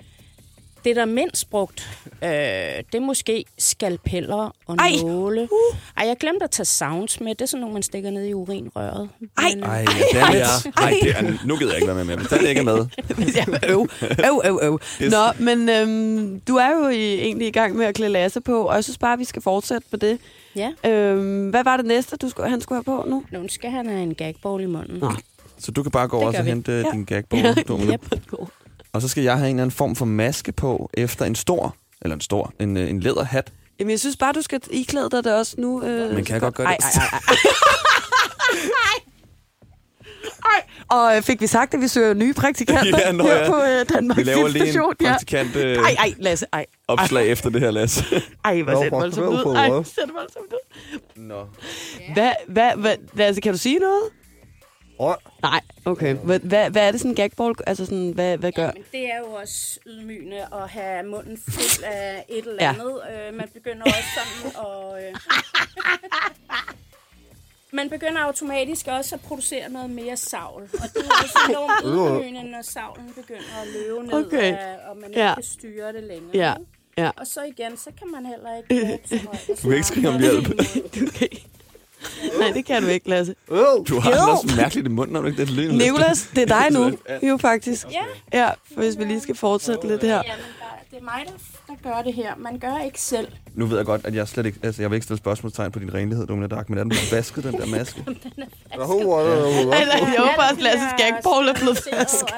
Det 0.85 0.95
der 0.95 1.01
er 1.01 1.05
mindst 1.05 1.49
brugt, 1.49 1.89
øh, 2.23 2.29
det 2.29 2.95
er 2.95 2.99
måske 2.99 3.45
skalpeller 3.57 4.55
og 4.67 4.75
Ej! 4.75 4.91
nåle. 5.03 5.41
Uh. 5.41 5.77
Ej, 5.97 6.07
jeg 6.07 6.17
glemte 6.19 6.43
at 6.43 6.51
tage 6.51 6.65
sounds 6.65 7.21
med. 7.21 7.35
Det 7.35 7.41
er 7.41 7.45
sådan 7.45 7.61
nogle, 7.61 7.73
man 7.73 7.83
stikker 7.83 8.11
ned 8.11 8.25
i 8.25 8.33
urinrøret. 8.33 9.09
Ej! 9.37 9.49
Men, 9.55 9.63
Ej, 9.63 9.85
den 10.11 10.17
er, 10.21 10.67
ej, 10.77 10.93
det 11.01 11.09
er, 11.17 11.33
nu 11.45 11.57
gider 11.57 11.71
jeg 11.71 11.81
ikke 11.81 11.87
være 11.87 11.95
med 11.95 12.03
med, 12.03 12.17
men 12.17 12.25
den 12.29 12.45
er 12.45 12.49
ikke 12.49 12.63
med. 12.63 12.85
ja, 13.35 13.45
øv, 13.69 13.87
øv, 14.25 14.41
øv, 14.45 14.59
øv. 14.63 14.79
Nå, 15.09 15.43
men 15.45 15.69
øhm, 15.69 16.39
du 16.39 16.55
er 16.55 16.69
jo 16.69 16.87
i, 16.87 17.19
egentlig 17.19 17.47
i 17.47 17.51
gang 17.51 17.75
med 17.75 17.85
at 17.85 17.95
klæde 17.95 18.11
Lasse 18.11 18.41
på, 18.41 18.61
og 18.61 18.75
jeg 18.75 18.83
synes 18.83 18.97
bare, 18.97 19.17
vi 19.17 19.23
skal 19.23 19.41
fortsætte 19.41 19.87
på 19.91 19.97
det. 19.97 20.19
Ja, 20.55 20.71
Øhm, 20.85 21.49
hvad 21.49 21.63
var 21.63 21.77
det 21.77 21.85
næste, 21.85 22.17
du 22.17 22.29
skulle, 22.29 22.49
han 22.49 22.61
skulle 22.61 22.77
have 22.85 22.97
på 23.03 23.09
nu? 23.09 23.23
nu 23.31 23.47
skal 23.47 23.69
han 23.71 23.87
have 23.87 24.03
en 24.03 24.15
gagball 24.15 24.63
i 24.63 24.65
munden. 24.65 24.97
Nå. 24.99 25.11
Så 25.57 25.71
du 25.71 25.83
kan 25.83 25.91
bare 25.91 26.07
gå 26.07 26.17
over 26.17 26.27
og 26.27 26.43
hente 26.43 26.71
ja. 26.71 26.77
Ja. 26.77 26.91
din 26.91 27.05
gagball. 27.05 27.43
Yep. 27.93 28.15
Og 28.93 29.01
så 29.01 29.07
skal 29.07 29.23
jeg 29.23 29.37
have 29.37 29.49
en 29.49 29.55
eller 29.55 29.63
anden 29.63 29.75
form 29.75 29.95
for 29.95 30.05
maske 30.05 30.51
på 30.51 30.89
efter 30.93 31.25
en 31.25 31.35
stor, 31.35 31.75
eller 32.01 32.15
en 32.15 32.21
stor, 32.21 32.53
en, 32.59 32.77
øh, 32.77 32.89
en 32.89 32.99
læderhat. 32.99 33.51
Jamen, 33.79 33.91
jeg 33.91 33.99
synes 33.99 34.17
bare, 34.17 34.33
du 34.33 34.41
skal 34.41 34.61
iklæde 34.71 35.09
dig 35.09 35.23
det 35.23 35.35
også 35.35 35.55
nu. 35.57 35.83
Øh, 35.83 36.15
Men 36.15 36.25
kan 36.25 36.33
jeg 36.33 36.41
godt 36.41 36.55
gøre 36.55 36.67
ej, 36.67 36.75
det? 36.75 36.85
Ej, 36.85 37.01
ej, 37.01 37.19
ej. 37.27 37.35
Ej. 40.45 40.63
Og 40.89 41.17
øh, 41.17 41.21
fik 41.21 41.41
vi 41.41 41.47
sagt, 41.47 41.73
at 41.73 41.81
vi 41.81 41.87
søger 41.87 42.13
nye 42.13 42.33
praktikanter 42.33 42.99
Ja, 43.05 43.11
nå 43.11 43.23
her 43.23 43.35
ja. 43.35 43.49
på 43.49 43.55
øh, 43.55 43.85
Danmark 43.89 44.17
Vi 44.17 44.23
laver 44.23 44.47
lige 44.47 44.47
en 44.47 44.53
Filmstation? 44.53 44.93
Ja. 45.01 45.09
praktikant 45.11 45.55
øh, 45.55 45.77
Ej, 45.77 45.95
ej, 45.99 46.13
Lasse, 46.19 46.45
ej. 46.53 46.65
opslag 46.87 47.27
efter 47.27 47.49
det 47.49 47.61
her, 47.61 47.71
Lasse. 47.71 48.03
Ej, 48.45 48.61
hvor 48.61 48.73
ser 48.73 48.81
det 48.81 48.91
voldsomt 48.91 49.27
ud. 49.27 49.55
Ej, 49.55 49.69
hvor 49.69 49.83
ser 49.83 50.01
det 50.05 50.13
voldsomt 50.13 50.53
ud. 50.53 50.99
Nå. 51.15 51.45
Hvad, 52.13 52.31
hvad, 52.47 52.71
hvad, 52.77 52.95
Lasse, 53.13 53.41
kan 53.41 53.51
du 53.53 53.57
sige 53.57 53.79
noget? 53.79 54.03
Åh. 54.99 55.13
Nej, 55.41 55.61
okay. 55.85 56.15
Hvad, 56.15 56.39
hvad, 56.39 56.69
hvad 56.69 56.87
er 56.87 56.91
det 56.91 56.99
sådan 56.99 57.11
en 57.11 57.15
gagball? 57.15 57.55
Altså 57.67 57.85
sådan, 57.85 58.11
hvad, 58.11 58.37
hvad 58.37 58.51
gør? 58.51 58.71
Men 58.73 58.83
det 58.91 59.11
er 59.13 59.19
jo 59.19 59.25
også 59.33 59.79
ydmygende 59.85 60.47
at 60.53 60.69
have 60.69 61.03
munden 61.05 61.37
fuld 61.37 61.83
af 61.83 62.25
et 62.29 62.45
eller 62.47 62.63
Ja. 62.63 62.69
andet. 62.73 63.01
Øh, 63.27 63.33
man 63.33 63.49
begynder 63.53 63.83
også 63.83 64.03
sådan 64.17 64.65
at... 64.65 65.07
Øh, 65.09 65.15
man 67.79 67.89
begynder 67.89 68.21
automatisk 68.21 68.87
også 68.87 69.15
at 69.15 69.21
producere 69.21 69.69
noget 69.69 69.89
mere 69.89 70.17
savl. 70.17 70.63
Og 70.63 70.69
det 70.93 71.05
er 71.05 71.23
også 71.23 71.39
enormt 71.49 71.85
ydmygende, 72.19 72.51
når 72.51 72.61
savlen 72.61 73.13
begynder 73.15 73.61
at 73.61 73.67
løbe 73.67 74.03
ned, 74.07 74.25
Okay. 74.25 74.53
af, 74.57 74.77
og 74.89 74.97
man 74.97 75.11
Ja. 75.13 75.29
ikke 75.31 75.35
kan 75.35 75.43
styre 75.43 75.93
det 75.93 76.03
længere. 76.03 76.29
Ja, 76.33 76.53
ikke? 76.59 76.65
ja. 76.97 77.09
Og 77.17 77.27
så 77.27 77.43
igen, 77.43 77.77
så 77.77 77.89
kan 77.99 78.11
man 78.11 78.25
heller 78.25 78.57
ikke 78.57 78.93
og 79.31 79.37
Du 79.47 79.55
kan 79.67 79.71
ikke 79.73 79.87
skrige 79.87 80.09
om 80.09 80.19
hjælp. 80.21 80.47
Okay. 81.07 81.27
Nej, 82.39 82.51
det 82.51 82.65
kan 82.65 82.83
du 82.83 82.87
ikke, 82.87 83.09
Lasse. 83.09 83.35
Du 83.49 83.99
har 83.99 84.11
sådan 84.11 84.29
også 84.29 84.53
mærkeligt 84.57 84.87
i 84.87 84.89
munden, 84.89 85.13
når 85.13 85.21
du 85.21 85.27
ikke 85.27 85.41
det 85.41 85.49
lyden. 85.51 85.77
Nicolas, 85.77 86.29
det 86.35 86.51
er 86.51 86.61
dig 86.61 86.71
nu, 86.71 86.97
jo 87.29 87.37
faktisk. 87.37 87.87
Ja. 87.91 88.39
Ja, 88.39 88.49
for 88.73 88.81
hvis 88.81 88.97
vi 88.97 89.03
lige 89.03 89.21
skal 89.21 89.35
fortsætte 89.35 89.87
lidt 89.87 90.03
her. 90.03 90.21
Det 90.91 90.99
er 90.99 91.03
mig, 91.03 91.23
der, 91.25 91.33
der 91.73 91.89
gør 91.89 92.01
det 92.01 92.13
her. 92.13 92.33
Man 92.37 92.59
gør 92.59 92.85
ikke 92.85 93.01
selv. 93.01 93.27
Nu 93.55 93.65
ved 93.65 93.77
jeg 93.77 93.85
godt, 93.85 94.05
at 94.05 94.15
jeg 94.15 94.27
slet 94.27 94.45
ikke, 94.45 94.59
altså 94.63 94.81
jeg 94.81 94.91
vil 94.91 94.95
ikke 94.95 95.03
stille 95.03 95.17
spørgsmålstegn 95.17 95.71
på 95.71 95.79
din 95.79 95.93
renlighed, 95.93 96.27
Domina 96.27 96.47
Dark, 96.47 96.69
men 96.69 96.77
er 96.79 96.83
den 96.83 96.89
blevet 96.89 97.11
vasket, 97.11 97.43
den 97.43 97.53
der 97.53 97.65
maske? 97.65 98.03
Eller, 98.07 98.45
jeg 98.73 100.15
håber, 100.17 100.43
at 100.51 100.61
Lasse 100.61 100.85
Skagpål 100.97 101.47
er 101.47 101.53
blevet 101.53 101.87
vasket. 101.91 102.33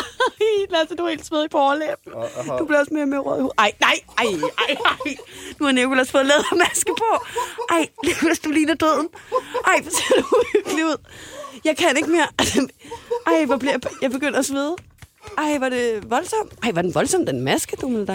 Lasse, 0.70 0.94
du 0.96 1.04
er 1.04 1.08
helt 1.08 1.26
svedig 1.26 1.50
på 1.50 1.58
overlæben. 1.58 2.12
Du 2.58 2.64
bliver 2.64 2.78
også 2.80 2.94
mere 2.94 3.06
mere 3.06 3.20
rød 3.20 3.40
hovedet. 3.40 3.52
Ej, 3.58 3.72
nej, 3.80 3.94
ej, 4.18 4.24
ej, 4.58 4.76
ej. 5.06 5.16
Nu 5.58 5.66
har 5.66 5.72
Nicolas 5.72 6.10
fået 6.10 6.26
lædermaske 6.26 6.92
på. 6.98 7.24
Ej, 7.70 7.88
Nicolas, 8.04 8.38
du 8.38 8.50
ligner 8.50 8.74
døden. 8.74 9.08
Ej, 9.66 9.80
hvor 9.82 9.90
ser 9.90 10.20
du 10.20 10.26
uhyggelig 10.36 10.84
ud. 10.86 10.96
Jeg 11.64 11.76
kan 11.76 11.96
ikke 11.96 12.10
mere. 12.10 12.26
Ej, 13.26 13.44
hvor 13.44 13.56
bliver 13.56 13.72
jeg... 13.72 13.80
Jeg 14.02 14.10
begynder 14.10 14.38
at 14.38 14.46
svede. 14.46 14.76
Ej, 15.38 15.58
var 15.58 15.68
det 15.68 16.10
voldsomt? 16.10 16.52
Ej, 16.62 16.72
var 16.72 16.82
den 16.82 16.94
voldsom, 16.94 17.26
den 17.26 17.40
maske, 17.40 17.76
du 17.80 17.88
med 17.88 18.06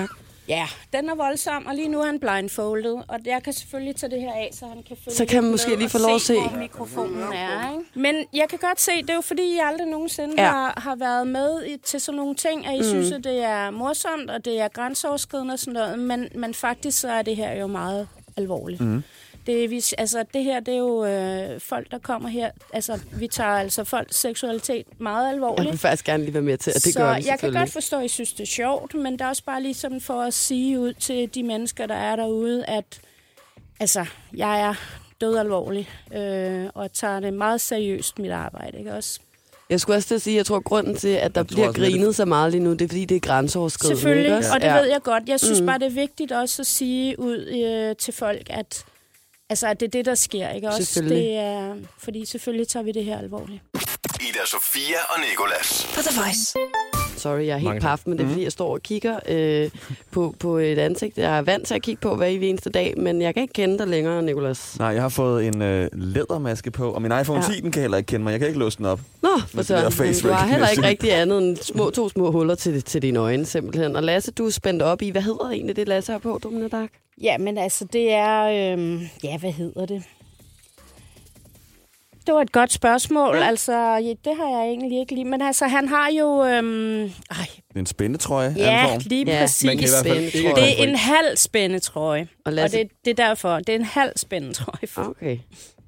Ja, 0.51 0.67
den 0.93 1.09
er 1.09 1.15
voldsom, 1.15 1.65
og 1.65 1.75
lige 1.75 1.87
nu 1.87 1.99
er 2.01 2.05
han 2.05 2.19
blindfoldet, 2.19 3.03
og 3.07 3.19
jeg 3.25 3.43
kan 3.43 3.53
selvfølgelig 3.53 3.95
tage 3.95 4.09
det 4.09 4.21
her 4.21 4.33
af, 4.33 4.49
så 4.53 4.65
han 4.65 4.83
kan 4.87 4.97
følge 5.03 5.15
Så 5.15 5.25
kan 5.25 5.43
man 5.43 5.51
måske 5.51 5.75
lige 5.75 5.85
og 5.85 5.91
få 5.91 5.97
lov 5.97 6.15
at 6.15 6.21
se. 6.21 6.33
hvor 6.33 6.57
mikrofonen 6.57 7.33
er. 7.33 7.71
Ikke? 7.71 7.83
Men 7.95 8.15
jeg 8.33 8.45
kan 8.49 8.59
godt 8.59 8.81
se, 8.81 8.91
det 9.01 9.09
er 9.09 9.15
jo 9.15 9.21
fordi, 9.21 9.41
I 9.41 9.59
aldrig 9.63 9.87
nogensinde 9.87 10.33
ja. 10.37 10.49
har, 10.49 10.73
har 10.77 10.95
været 10.95 11.27
med 11.27 11.65
i, 11.65 11.77
til 11.83 11.99
sådan 12.01 12.17
nogle 12.17 12.35
ting, 12.35 12.65
at 12.67 12.75
I 12.75 12.79
mm. 12.79 12.83
synes, 12.83 13.11
at 13.11 13.23
det 13.23 13.43
er 13.43 13.71
morsomt, 13.71 14.29
og 14.29 14.45
det 14.45 14.59
er 14.59 14.67
grænseoverskridende 14.67 15.53
og 15.53 15.59
sådan 15.59 15.73
noget, 15.73 15.99
men, 15.99 16.27
men 16.35 16.53
faktisk 16.53 16.99
så 16.99 17.09
er 17.09 17.21
det 17.21 17.35
her 17.35 17.53
jo 17.53 17.67
meget 17.67 18.07
alvorligt. 18.37 18.81
Mm. 18.81 19.03
Det, 19.45 19.63
er, 19.63 19.67
vi, 19.67 19.83
altså, 19.97 20.23
det 20.33 20.43
her, 20.43 20.59
det 20.59 20.73
er 20.73 20.77
jo 20.77 21.05
øh, 21.05 21.59
folk, 21.59 21.91
der 21.91 21.97
kommer 21.99 22.29
her. 22.29 22.51
Altså, 22.73 22.99
vi 23.11 23.27
tager 23.27 23.49
altså 23.49 23.83
folks 23.83 24.15
seksualitet 24.19 24.85
meget 24.97 25.25
Jeg 25.25 25.33
alvorligt. 25.33 25.71
vil 25.71 25.77
faktisk 25.79 26.05
gerne 26.05 26.23
lige 26.23 26.33
være 26.33 26.43
med 26.43 26.57
til, 26.57 26.71
at 26.71 26.83
det 26.85 26.93
så 26.93 26.99
gør 26.99 27.15
vi 27.15 27.25
jeg 27.27 27.39
kan 27.39 27.53
godt 27.53 27.71
forstå, 27.71 27.97
at 27.99 28.05
I 28.05 28.07
synes, 28.07 28.33
det 28.33 28.43
er 28.43 28.47
sjovt, 28.47 28.93
men 28.93 29.13
det 29.13 29.21
er 29.21 29.27
også 29.27 29.43
bare 29.45 29.61
ligesom 29.61 30.01
for 30.01 30.21
at 30.21 30.33
sige 30.33 30.79
ud 30.79 30.93
til 30.93 31.29
de 31.35 31.43
mennesker, 31.43 31.85
der 31.85 31.95
er 31.95 32.15
derude, 32.15 32.65
at 32.65 32.85
altså, 33.79 34.05
jeg 34.35 34.61
er 34.61 34.73
død 35.21 35.37
alvorlig, 35.37 35.89
øh, 36.15 36.65
og 36.73 36.93
tager 36.93 37.19
det 37.19 37.33
meget 37.33 37.61
seriøst, 37.61 38.19
mit 38.19 38.31
arbejde. 38.31 38.77
Ikke 38.77 38.93
også? 38.93 39.19
Jeg 39.69 39.79
skulle 39.79 39.97
også 39.97 40.07
til 40.07 40.15
at 40.15 40.21
sige, 40.21 40.33
at 40.33 40.37
jeg 40.37 40.45
tror, 40.45 40.57
at 40.57 40.63
grunden 40.63 40.95
til, 40.95 41.07
at 41.07 41.35
der 41.35 41.41
Jeg 41.41 41.47
bliver 41.47 41.67
også 41.67 41.79
grinet 41.79 42.15
så 42.15 42.25
meget 42.25 42.51
lige 42.51 42.63
nu, 42.63 42.71
det 42.73 42.81
er, 42.81 42.87
fordi 42.87 43.05
det 43.05 43.15
er 43.15 43.19
grænseoverskridende. 43.19 43.93
ikke 43.93 43.99
Selvfølgelig, 44.01 44.37
også? 44.37 44.53
og 44.53 44.61
det 44.61 44.67
Ja. 44.67 44.79
ved 44.79 44.85
jeg 44.89 45.01
godt. 45.03 45.23
Jeg 45.29 45.39
synes 45.39 45.59
mm. 45.61 45.65
bare, 45.67 45.79
det 45.79 45.85
er 45.85 45.89
vigtigt 45.91 46.31
også 46.31 46.61
at 46.61 46.65
sige 46.67 47.19
ud 47.19 47.37
øh, 47.65 47.95
til 47.95 48.13
folk, 48.13 48.47
at, 48.49 48.85
altså, 49.51 49.67
at 49.67 49.79
det 49.79 49.85
er 49.85 49.91
det, 49.91 50.05
der 50.05 50.15
sker. 50.15 50.49
Ikke 50.49 50.67
også? 50.67 50.85
Selvfølgelig. 50.85 51.23
Det 51.23 51.37
er, 51.37 51.75
fordi 51.97 52.25
selvfølgelig 52.25 52.67
tager 52.67 52.83
vi 52.83 52.91
det 52.91 53.05
her 53.05 53.17
alvorligt. 53.19 53.61
Ida 54.21 54.45
Sofia 54.45 54.97
og 55.09 55.19
Nikolas. 55.29 55.87
På 55.95 56.01
The 56.01 56.21
Voice. 56.21 56.53
Sorry, 57.17 57.39
jeg 57.45 57.47
er 57.47 57.57
helt 57.57 57.63
Mange 57.63 57.81
paf, 57.81 58.01
men 58.05 58.17
det 58.17 58.23
er 58.23 58.27
fordi, 58.29 58.43
jeg 58.43 58.51
står 58.51 58.73
og 58.73 58.81
kigger 58.81 59.19
øh, 59.29 59.69
på, 60.11 60.35
på 60.39 60.57
et 60.57 60.79
ansigt, 60.79 61.17
jeg 61.17 61.37
er 61.37 61.41
vant 61.41 61.67
til 61.67 61.73
at 61.75 61.81
kigge 61.81 62.01
på 62.01 62.15
hver 62.15 62.25
evig 62.25 62.49
eneste 62.49 62.69
dag, 62.69 62.93
men 62.97 63.21
jeg 63.21 63.33
kan 63.33 63.41
ikke 63.41 63.53
kende 63.53 63.77
dig 63.77 63.87
længere, 63.87 64.21
Nicolas. 64.21 64.79
Nej, 64.79 64.87
jeg 64.87 65.01
har 65.01 65.09
fået 65.09 65.47
en 65.47 65.61
øh, 65.61 65.89
lædermaske 65.93 66.71
på, 66.71 66.91
og 66.91 67.01
min 67.01 67.11
iPhone 67.21 67.43
Ja. 67.49 67.53
10 67.53 67.61
den 67.61 67.71
kan 67.71 67.81
heller 67.81 67.97
ikke 67.97 68.07
kende 68.07 68.23
mig. 68.23 68.31
Jeg 68.31 68.39
kan 68.39 68.47
ikke 68.47 68.59
låse 68.59 68.77
den 68.77 68.85
op. 68.85 68.99
Nå, 69.21 69.29
for 69.47 69.57
det 69.57 69.67
så, 69.67 70.27
du 70.27 70.33
har 70.33 70.47
heller 70.47 70.67
ikke 70.67 70.83
rigtig 70.83 71.13
andet 71.13 71.37
end 71.37 71.57
små, 71.57 71.89
to 71.89 72.09
små 72.09 72.31
huller 72.31 72.55
til, 72.55 72.83
til 72.83 73.01
dine 73.01 73.19
øjne, 73.19 73.45
simpelthen. 73.45 73.95
Og 73.95 74.03
Lasse, 74.03 74.31
du 74.31 74.45
er 74.45 74.49
spændt 74.49 74.81
op 74.81 75.01
i, 75.01 75.09
hvad 75.09 75.21
hedder 75.21 75.49
egentlig 75.49 75.75
det, 75.75 75.87
Lasse 75.87 76.11
har 76.11 76.19
på, 76.19 76.39
Dominadak? 76.43 76.89
Ja, 77.23 77.37
men 77.37 77.57
altså, 77.57 77.85
det 77.85 78.11
er... 78.11 78.43
Øh, 78.43 79.01
ja, 79.23 79.37
hvad 79.37 79.51
hedder 79.51 79.85
det? 79.85 80.03
Det 82.27 82.33
var 82.35 82.41
et 82.41 82.51
godt 82.51 82.71
spørgsmål. 82.71 83.35
Ja. 83.35 83.43
Altså, 83.43 83.73
ja, 83.97 84.13
det 84.29 84.37
har 84.37 84.49
jeg 84.49 84.67
egentlig 84.67 84.99
ikke 84.99 85.13
lige. 85.13 85.25
Men 85.25 85.41
altså, 85.41 85.67
han 85.67 85.87
har 85.87 86.09
jo... 86.19 86.45
Øhm, 86.45 87.01
ej, 87.03 87.09
Det 87.29 87.75
er 87.75 87.79
en 87.79 87.85
spændetrøje 87.85 88.53
ja, 88.57 88.85
form. 88.85 89.01
lige 89.05 89.25
Ja, 89.31 89.41
præcis. 89.41 89.65
Man 89.67 89.77
kan 89.77 89.87
i 89.87 89.89
hvert 89.89 90.05
fald 90.15 90.25
ikke 90.35 90.49
Det 90.55 90.79
er 90.79 90.83
en 90.83 90.95
halv 90.95 91.37
spændetrøje. 91.37 92.27
Og 92.45 92.53
Og 92.63 92.71
det, 92.71 92.89
det 93.05 93.19
er 93.19 93.27
derfor. 93.27 93.57
Det 93.57 93.69
er 93.69 93.75
en 93.75 93.85
halv 93.85 94.11
spændetrøje. 94.15 94.87
For. 94.87 95.01
okay. 95.03 95.37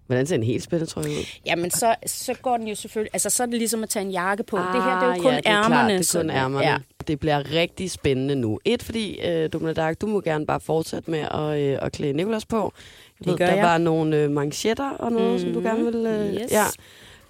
Hvordan 0.07 0.25
ser 0.25 0.35
en 0.35 0.43
helt 0.43 0.63
spændetrøje 0.63 1.07
ud? 1.07 1.25
Jamen, 1.45 1.71
så, 1.71 1.95
så 2.05 2.33
går 2.41 2.57
den 2.57 2.67
jo 2.67 2.75
selvfølgelig... 2.75 3.09
Altså, 3.13 3.29
så 3.29 3.43
er 3.43 3.47
det 3.47 3.55
ligesom 3.57 3.83
at 3.83 3.89
tage 3.89 4.05
en 4.05 4.11
jakke 4.11 4.43
på. 4.43 4.57
det 4.57 4.65
her, 4.65 4.99
det 4.99 5.07
er 5.07 5.11
Ah, 5.11 5.17
jo 5.17 5.21
kun 5.21 5.31
ja, 5.31 5.37
det 5.37 5.45
er 5.45 5.51
ærmerne. 5.63 5.87
Klart, 5.89 5.99
det 5.99 6.15
er 6.15 6.19
kun 6.21 6.29
ærmerne. 6.29 6.67
Ja. 6.67 6.77
Det 7.07 7.19
bliver 7.19 7.51
rigtig 7.51 7.91
spændende 7.91 8.35
nu. 8.35 8.59
Et, 8.65 8.83
fordi 8.83 9.19
øh, 9.27 9.49
Dominadak, 9.53 10.01
du 10.01 10.07
må 10.07 10.21
gerne 10.21 10.45
bare 10.45 10.59
fortsætte 10.59 11.11
med 11.11 11.19
at, 11.19 11.59
øh, 11.59 11.77
at 11.81 11.91
klæde 11.91 12.13
Nicolas 12.13 12.45
på. 12.45 12.73
Jeg 13.19 13.25
Det 13.25 13.27
ved, 13.31 13.37
gør 13.37 13.45
der 13.45 13.55
jeg. 13.55 13.63
var 13.65 13.77
nogle 13.77 14.17
øh, 14.17 14.31
manchetter 14.31 14.89
og 14.89 15.11
noget, 15.11 15.27
mm-hmm. 15.41 15.53
som 15.53 15.53
du 15.63 15.69
gerne 15.69 15.85
vil... 15.85 16.05
Øh, 16.05 16.33
Yes. 16.43 16.51
Ja. 16.51 16.63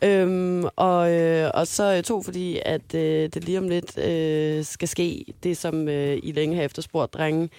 Øhm, 0.02 0.66
og, 0.76 1.12
øh, 1.12 1.52
og 1.54 1.68
så 1.68 1.96
øh, 1.98 2.04
to, 2.04 2.22
fordi 2.24 2.60
at 2.66 2.96
øh, 2.96 3.30
det 3.34 3.44
lige 3.46 3.58
om 3.58 3.68
lidt 3.70 3.98
øh, 3.98 4.64
skal 4.66 4.88
ske, 4.88 5.26
det 5.44 5.58
som 5.58 5.88
øh, 5.88 6.18
I 6.24 6.32
længe 6.32 6.56
har 6.56 6.64
efterspurgt, 6.64 7.14
drenge. 7.14 7.50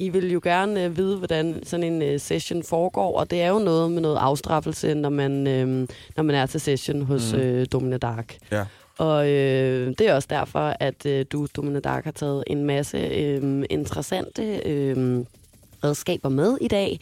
I 0.00 0.08
vil 0.08 0.32
jo 0.32 0.40
gerne 0.44 0.84
øh, 0.84 0.96
vide, 0.96 1.16
hvordan 1.16 1.60
sådan 1.66 1.84
en 1.84 2.02
øh, 2.02 2.20
session 2.20 2.62
foregår, 2.62 3.18
og 3.18 3.30
det 3.30 3.42
er 3.42 3.48
jo 3.48 3.58
noget 3.58 3.90
med 3.90 4.00
noget 4.02 4.16
afstraffelse, 4.16 4.94
når 4.94 5.08
man, 5.08 5.46
øh, 5.46 5.88
når 6.16 6.22
man 6.22 6.36
er 6.36 6.46
til 6.46 6.60
session 6.60 7.02
hos 7.02 7.32
Mm. 7.32 7.38
øh, 7.40 7.66
Domina 7.72 7.96
Dark. 7.96 8.36
Ja. 8.52 8.64
Og 8.98 9.28
øh, 9.28 9.88
det 9.98 10.00
er 10.00 10.14
også 10.14 10.28
derfor, 10.30 10.76
at 10.80 11.06
øh, 11.06 11.24
du, 11.32 11.46
Domina 11.56 11.80
Dark, 11.80 12.04
har 12.04 12.12
taget 12.12 12.44
en 12.46 12.64
masse 12.64 12.98
øh, 12.98 13.64
interessante 13.70 14.42
øh, 14.68 15.24
redskaber 15.84 16.28
med 16.28 16.58
i 16.60 16.68
dag. 16.68 17.00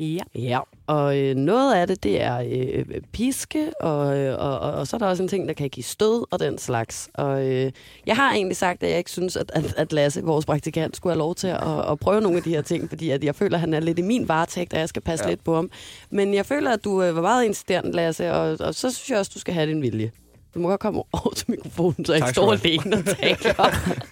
Ja. 0.00 0.18
Ja, 0.34 0.58
og 0.86 1.18
øh, 1.18 1.34
noget 1.36 1.74
af 1.74 1.86
det, 1.86 2.02
det 2.02 2.22
er 2.22 2.38
øh, 2.50 2.84
piske, 3.12 3.70
og, 3.80 4.18
øh, 4.18 4.38
og, 4.38 4.58
og, 4.58 4.72
og 4.72 4.86
så 4.86 4.96
er 4.96 4.98
der 4.98 5.06
også 5.06 5.22
en 5.22 5.28
ting, 5.28 5.48
der 5.48 5.54
kan 5.54 5.70
give 5.70 5.84
stød 5.84 6.26
og 6.30 6.40
den 6.40 6.58
slags. 6.58 7.08
Og 7.14 7.48
øh, 7.48 7.72
jeg 8.06 8.16
har 8.16 8.32
egentlig 8.34 8.56
sagt, 8.56 8.82
at 8.82 8.90
jeg 8.90 8.98
ikke 8.98 9.10
synes, 9.10 9.36
at, 9.36 9.50
at, 9.54 9.74
at 9.76 9.92
Lasse, 9.92 10.22
vores 10.22 10.46
praktikant, 10.46 10.96
skulle 10.96 11.12
have 11.12 11.18
lov 11.18 11.34
til 11.34 11.46
at, 11.48 11.90
at 11.90 11.98
prøve 12.00 12.20
nogle 12.20 12.36
af 12.36 12.42
de 12.44 12.50
her 12.50 12.62
ting, 12.62 12.88
fordi 12.88 13.10
at 13.10 13.24
jeg 13.24 13.34
føler, 13.34 13.56
at 13.56 13.60
han 13.60 13.74
er 13.74 13.80
lidt 13.80 13.98
i 13.98 14.02
min 14.02 14.28
varetægt, 14.28 14.72
og 14.72 14.78
jeg 14.78 14.88
skal 14.88 15.02
passe 15.02 15.24
Ja. 15.24 15.30
lidt 15.30 15.44
på 15.44 15.54
ham. 15.54 15.70
Men 16.10 16.34
jeg 16.34 16.46
føler, 16.46 16.70
at 16.72 16.84
du 16.84 17.02
øh, 17.02 17.16
var 17.16 17.22
meget 17.22 17.44
insisterende, 17.44 17.92
Lasse, 17.92 18.32
og, 18.32 18.56
og 18.60 18.74
så 18.74 18.90
synes 18.90 19.10
jeg 19.10 19.18
også, 19.18 19.30
du 19.34 19.38
skal 19.40 19.54
have 19.54 19.66
din 19.70 19.82
vilje. 19.82 20.10
Du 20.54 20.58
må 20.58 20.68
godt 20.68 20.80
komme 20.80 21.02
over 21.12 21.34
til 21.34 21.44
mikrofonen, 21.50 22.04
så 22.04 22.12
jeg 22.12 22.18
ikke 22.18 22.30
står 22.30 22.52
alene 22.52 22.96
og 22.96 23.04
taler. 23.04 23.54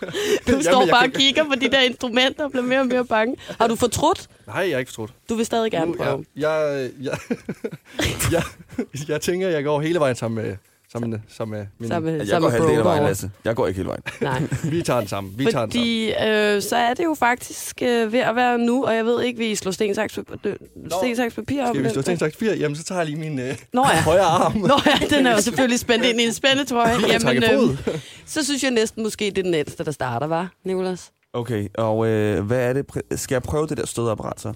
Du 0.48 0.62
står 0.62 0.86
bare 0.90 1.00
kan- 1.00 1.10
og 1.10 1.12
kigger 1.20 1.44
på 1.44 1.54
de 1.60 1.70
der 1.70 1.80
instrumenter 1.80 2.44
og 2.44 2.50
bliver 2.50 2.64
mere 2.64 2.80
og 2.80 2.86
mere 2.86 3.04
bange. 3.04 3.36
Har 3.60 3.66
du 3.66 3.76
fortrudt? 3.76 4.28
Nej, 4.46 4.56
jeg 4.56 4.70
er 4.70 4.78
ikke 4.78 4.90
fortrudt. 4.90 5.12
Du 5.28 5.34
vil 5.34 5.46
stadig 5.46 5.70
gerne 5.70 5.90
Nu, 5.90 5.96
prøve. 5.96 6.24
jeg, 6.36 6.90
jeg, 7.02 7.18
jeg, 7.32 7.42
jeg, 8.94 9.08
jeg 9.08 9.20
tænker, 9.20 9.48
jeg 9.48 9.64
går 9.64 9.80
hele 9.80 9.98
vejen 10.00 10.16
sammen 10.16 10.44
med, 10.44 10.56
med, 10.94 11.18
sammen 11.28 11.58
med 11.58 11.66
min... 11.78 12.04
Med, 12.04 12.16
Jeg 12.16 12.26
sammen 12.26 12.50
går 12.50 12.50
halvdelen 12.50 12.78
af 12.78 12.84
vejen. 12.84 13.02
Lasse. 13.02 13.30
Jeg 13.44 13.56
går 13.56 13.66
ikke 13.66 13.76
hele 13.76 13.88
vejen. 13.88 14.02
Nej. 14.20 14.42
Vi 14.72 14.82
tager 14.82 15.00
den 15.00 15.08
sammen. 15.08 15.34
Vi 15.38 15.44
tager 15.44 15.66
den 15.66 15.72
sammen. 15.72 15.72
Fordi 15.72 16.08
øh, 16.08 16.62
så 16.62 16.76
er 16.76 16.94
det 16.94 17.04
jo 17.04 17.14
faktisk 17.14 17.82
øh, 17.82 18.12
ved 18.12 18.20
at 18.20 18.36
være 18.36 18.58
nu, 18.58 18.84
og 18.84 18.94
jeg 18.94 19.04
ved 19.04 19.22
ikke, 19.22 19.38
vi 19.38 19.54
slår 19.54 19.72
sten, 19.72 19.94
saks, 19.94 20.12
sten, 20.12 21.16
saks, 21.16 21.34
papir 21.34 21.62
om 21.62 21.68
Skal 21.68 21.82
vi 21.82 21.84
det. 21.84 21.90
stå 21.90 22.02
til 22.02 22.24
en 22.24 22.32
4? 22.38 22.56
Jamen, 22.56 22.76
så 22.76 22.84
tager 22.84 23.00
jeg 23.00 23.06
lige 23.06 23.18
min 23.18 23.38
øh, 23.38 23.56
Nå 23.72 23.84
ja. 23.92 24.02
højre 24.02 24.22
arm. 24.24 24.56
Nå 24.56 24.74
ja, 24.86 25.16
den 25.16 25.26
er 25.26 25.32
jo 25.32 25.40
selvfølgelig 25.40 25.78
spændt 25.78 26.04
ind 26.04 26.20
i 26.20 26.24
en 26.24 26.32
spændetrøje. 26.32 26.94
Jamen, 27.12 27.42
øh, 27.44 27.78
så 28.26 28.44
synes 28.44 28.62
jeg 28.62 28.70
næsten 28.70 29.02
måske, 29.02 29.24
det 29.24 29.38
er 29.38 29.42
den 29.42 29.54
ældste, 29.54 29.84
der 29.84 29.90
starter, 29.90 30.26
var, 30.26 30.52
Nicolas? 30.64 31.10
Okay, 31.32 31.68
og 31.78 32.06
øh, 32.06 32.46
hvad 32.46 32.68
er 32.68 32.72
det? 32.72 32.86
Skal 33.20 33.34
jeg 33.34 33.42
prøve 33.42 33.66
det 33.66 33.76
der 33.76 33.86
stødapparat 33.86 34.40
så? 34.40 34.52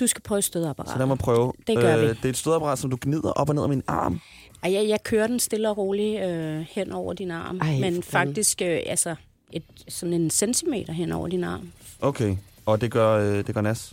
Du 0.00 0.06
skal 0.06 0.22
prøve 0.22 0.42
Så 0.42 0.46
stødapparat. 0.46 0.98
lad 0.98 1.06
mig 1.06 1.18
prøve. 1.18 1.52
Det 1.66 1.76
gør 1.76 1.96
vi. 1.96 2.08
Det 2.08 2.24
er 2.24 2.28
et 2.28 2.36
stødapparat, 2.36 2.78
som 2.78 2.90
du 2.90 2.98
gnider 3.00 3.30
op 3.32 3.48
og 3.48 3.54
ned 3.54 3.62
af 3.62 3.68
min 3.68 3.82
arm. 3.86 4.20
Ej, 4.62 4.72
jeg, 4.72 4.88
jeg 4.88 5.02
kører 5.02 5.26
den 5.26 5.40
stille 5.40 5.70
og 5.70 5.78
roligt 5.78 6.22
øh, 6.22 6.60
hen 6.70 6.92
over 6.92 7.12
din 7.12 7.30
arm. 7.30 7.58
Ej, 7.60 7.72
men 7.72 7.82
fanden. 7.82 8.02
faktisk 8.02 8.62
øh, 8.62 8.80
altså 8.86 9.14
et, 9.52 9.62
sådan 9.88 10.12
en 10.12 10.30
centimeter 10.30 10.92
hen 10.92 11.12
over 11.12 11.28
din 11.28 11.44
arm. 11.44 11.72
Okay, 12.00 12.36
og 12.66 12.80
det 12.80 12.90
gør, 12.90 13.18
øh, 13.18 13.46
det 13.46 13.54
gør 13.54 13.60
nas. 13.60 13.92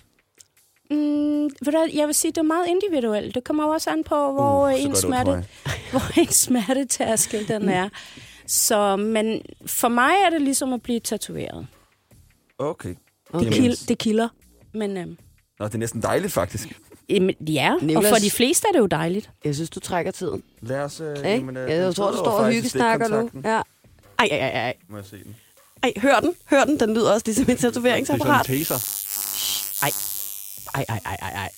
Mm, 0.92 1.44
ved 1.44 1.72
du, 1.72 1.88
jeg 1.94 2.08
vil 2.08 2.16
sige, 2.16 2.32
det 2.32 2.38
er 2.38 2.42
meget 2.44 2.66
individuelt. 2.68 3.36
Det 3.36 3.44
kommer 3.44 3.66
også 3.74 3.90
an 3.90 4.04
på, 4.04 4.16
hvor, 4.16 4.68
Uh, 4.68 4.74
så 4.80 4.88
ondt, 4.88 4.98
smerte, 4.98 5.32
hvor 5.92 6.20
ens 6.20 6.36
smertetærskel 6.36 7.48
den 7.48 7.70
er. 7.70 7.90
Så, 8.48 8.96
men 8.96 9.42
for 9.66 9.88
mig 9.88 10.12
er 10.26 10.30
det 10.30 10.42
ligesom 10.42 10.74
at 10.74 10.82
blive 10.82 11.00
tatoveret. 11.00 11.68
Okay. 12.58 12.96
Okay. 13.34 13.46
Det, 13.46 13.54
kil, 13.54 13.78
det 13.88 13.98
kilder. 13.98 14.30
Men 14.74 14.98
øhm, 14.98 15.18
Nå, 15.60 15.66
det 15.68 15.74
er 15.74 15.78
næsten 15.78 16.02
dejligt 16.02 16.34
faktisk. 16.34 16.68
jamen, 17.10 17.36
ja, 17.40 17.74
og 17.74 17.82
Nicolas- 17.82 18.10
for 18.10 18.16
de 18.16 18.32
fleste 18.32 18.68
er 18.68 18.72
det 18.72 18.80
jo 18.80 18.86
dejligt. 18.86 19.30
Jeg 19.46 19.56
synes, 19.56 19.70
du 19.70 19.80
trækker 19.80 20.12
tiden. 20.12 20.44
Lad 20.62 20.80
os... 20.80 21.00
Øh, 21.02 21.18
jamen, 21.24 21.58
øh, 21.58 21.72
jeg 21.72 21.86
den 21.86 21.94
tror, 21.94 22.12
du 22.12 22.18
står 22.18 22.32
og 22.32 22.52
hyggesnakker 22.52 23.08
nu. 23.08 23.30
Ja. 23.44 23.50
Ej, 24.20 24.28
ej, 24.32 24.38
ej, 24.38 24.50
ej. 24.50 24.74
Må 24.90 24.98
jeg 24.98 25.06
se 25.06 25.24
den? 25.24 25.36
Ej, 25.84 25.94
hør 25.98 26.20
den. 26.20 26.36
Hør 26.46 26.64
den. 26.64 26.80
Den 26.80 26.94
lyder 26.94 27.12
også 27.14 27.24
ligesom 27.26 27.42
et 27.44 27.48
Det 27.48 27.54
er 27.54 27.58
sådan 27.62 27.74
tatoveringsapparat. 27.74 28.50
en 28.50 28.58
taser. 28.58 28.76
Ej, 29.84 29.92
ej, 30.76 30.86
ej, 31.06 31.18
ej, 31.22 31.30
ej. 31.32 31.50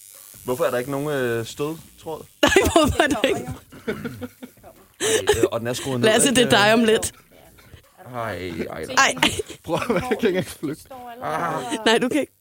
Hvorfor 0.45 0.63
er 0.63 0.71
der 0.71 0.77
ikke 0.77 0.91
nogen 0.91 1.07
øh, 1.09 1.45
stødtråd? 1.45 2.23
Nej, 2.41 2.51
hvorfor 2.63 3.03
er 3.03 3.07
det 3.07 3.17
ikke? 3.23 3.41
Øh, 5.37 5.43
og 5.51 5.59
den 5.59 5.67
er 5.67 5.73
skruet 5.73 5.99
ned. 5.99 6.09
Lasse, 6.09 6.29
det 6.29 6.37
er 6.45 6.49
dig 6.49 6.73
om 6.73 6.83
lidt. 6.83 7.11
Ej, 8.15 8.31
ej, 8.49 8.65
ej. 8.69 8.85
Ej, 8.97 9.13
Prøv 9.63 9.75
at 9.75 9.81
jeg 10.09 10.17
kan 10.21 10.29
ikke 10.29 10.43
flygte. 10.51 10.83
nej, 11.85 11.97
du 11.97 12.09
kan 12.09 12.19
ikke. 12.21 12.33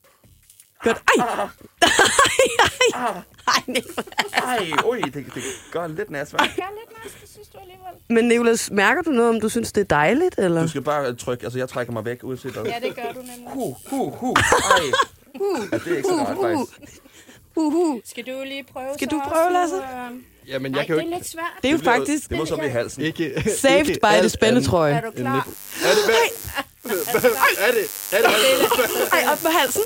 Godt. 0.84 1.02
Ej. 1.18 1.26
Ej, 1.26 1.88
ej. 2.94 3.22
Ej, 3.48 3.62
Nicolas. 3.66 4.06
Ej, 4.32 4.70
ui, 4.86 5.00
det, 5.00 5.14
det 5.14 5.42
gør 5.72 5.86
lidt 5.86 6.10
nas, 6.10 6.28
hva'? 6.28 6.36
Jeg 6.42 6.48
er 6.48 6.52
lidt 6.56 7.04
næste, 7.04 7.32
synes 7.32 7.48
du 7.48 7.58
alligevel. 7.58 7.92
Men 8.08 8.24
Nicolas, 8.28 8.70
mærker 8.70 9.02
du 9.02 9.10
noget, 9.10 9.28
om 9.34 9.40
du 9.40 9.48
synes, 9.48 9.72
det 9.72 9.80
er 9.80 9.84
dejligt, 9.84 10.34
eller? 10.38 10.62
Du 10.62 10.68
skal 10.68 10.82
bare 10.82 11.14
trykke, 11.14 11.44
altså 11.44 11.58
jeg 11.58 11.68
trækker 11.68 11.92
mig 11.92 12.04
væk, 12.04 12.18
uanset 12.22 12.52
hvad. 12.52 12.62
Ja, 12.64 12.74
det 12.82 12.94
gør 12.96 13.02
du 13.12 13.18
nemlig. 13.20 13.46
Hu, 13.46 13.76
hu, 13.90 14.10
hu. 14.10 14.34
Ej. 14.34 14.80
Ja, 15.72 15.78
det 15.78 15.92
er 15.92 15.96
ikke 15.96 16.08
så 16.08 16.14
rart, 16.14 16.36
faktisk. 16.42 16.78
Uhu. 17.56 18.00
Skal 18.04 18.26
du 18.26 18.42
lige 18.44 18.64
prøve 18.72 18.86
Skal 18.94 19.08
du 19.08 19.20
prøve, 19.28 19.52
Lasse? 19.52 19.76
øh, 19.76 19.82
Jamen, 20.48 20.72
Nej, 20.72 20.78
jeg 20.78 20.86
kan 20.86 20.94
jo 20.94 21.00
det 21.00 21.04
er 21.04 21.06
ikke... 21.06 21.18
lidt 21.18 21.28
svært. 21.28 21.44
Det 21.62 21.68
er 21.68 21.72
jo 21.72 21.78
faktisk 21.78 22.28
Det 22.30 22.38
må 22.38 22.46
så 22.46 22.56
blive 22.56 22.70
halsen. 22.70 23.02
ikke 23.02 23.44
saved 23.60 23.86
ikke 23.88 24.00
by 24.02 24.06
the 24.20 24.28
spændetrøje. 24.28 24.92
Er 24.94 25.00
du 25.00 25.10
klar? 25.10 25.48
Er 25.84 25.94
det 25.94 26.04
hvad? 26.04 26.14
Er 27.58 27.72
det? 27.72 28.12
Er 28.12 28.20
det? 28.22 28.30
Ej, 29.12 29.24
op 29.32 29.38
på 29.38 29.48
halsen. 29.48 29.82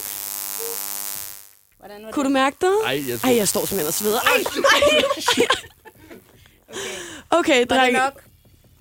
Hvordan 1.83 2.05
var 2.05 2.11
Kunne 2.11 2.25
du 2.25 2.29
det? 2.29 2.33
mærke 2.33 2.57
det? 2.61 2.73
Ej, 2.87 3.03
jeg 3.09 3.21
tror... 3.21 3.29
Ej, 3.29 3.37
jeg 3.37 3.49
står 3.49 3.61
simpelthen 3.66 3.87
og 3.88 3.95
sveder. 3.95 4.21
Ej, 4.21 4.45
ej. 4.73 5.47
Okay, 7.38 7.55
Var 7.59 7.61
det 7.61 7.71
drenge. 7.71 7.99
nok? 7.99 8.23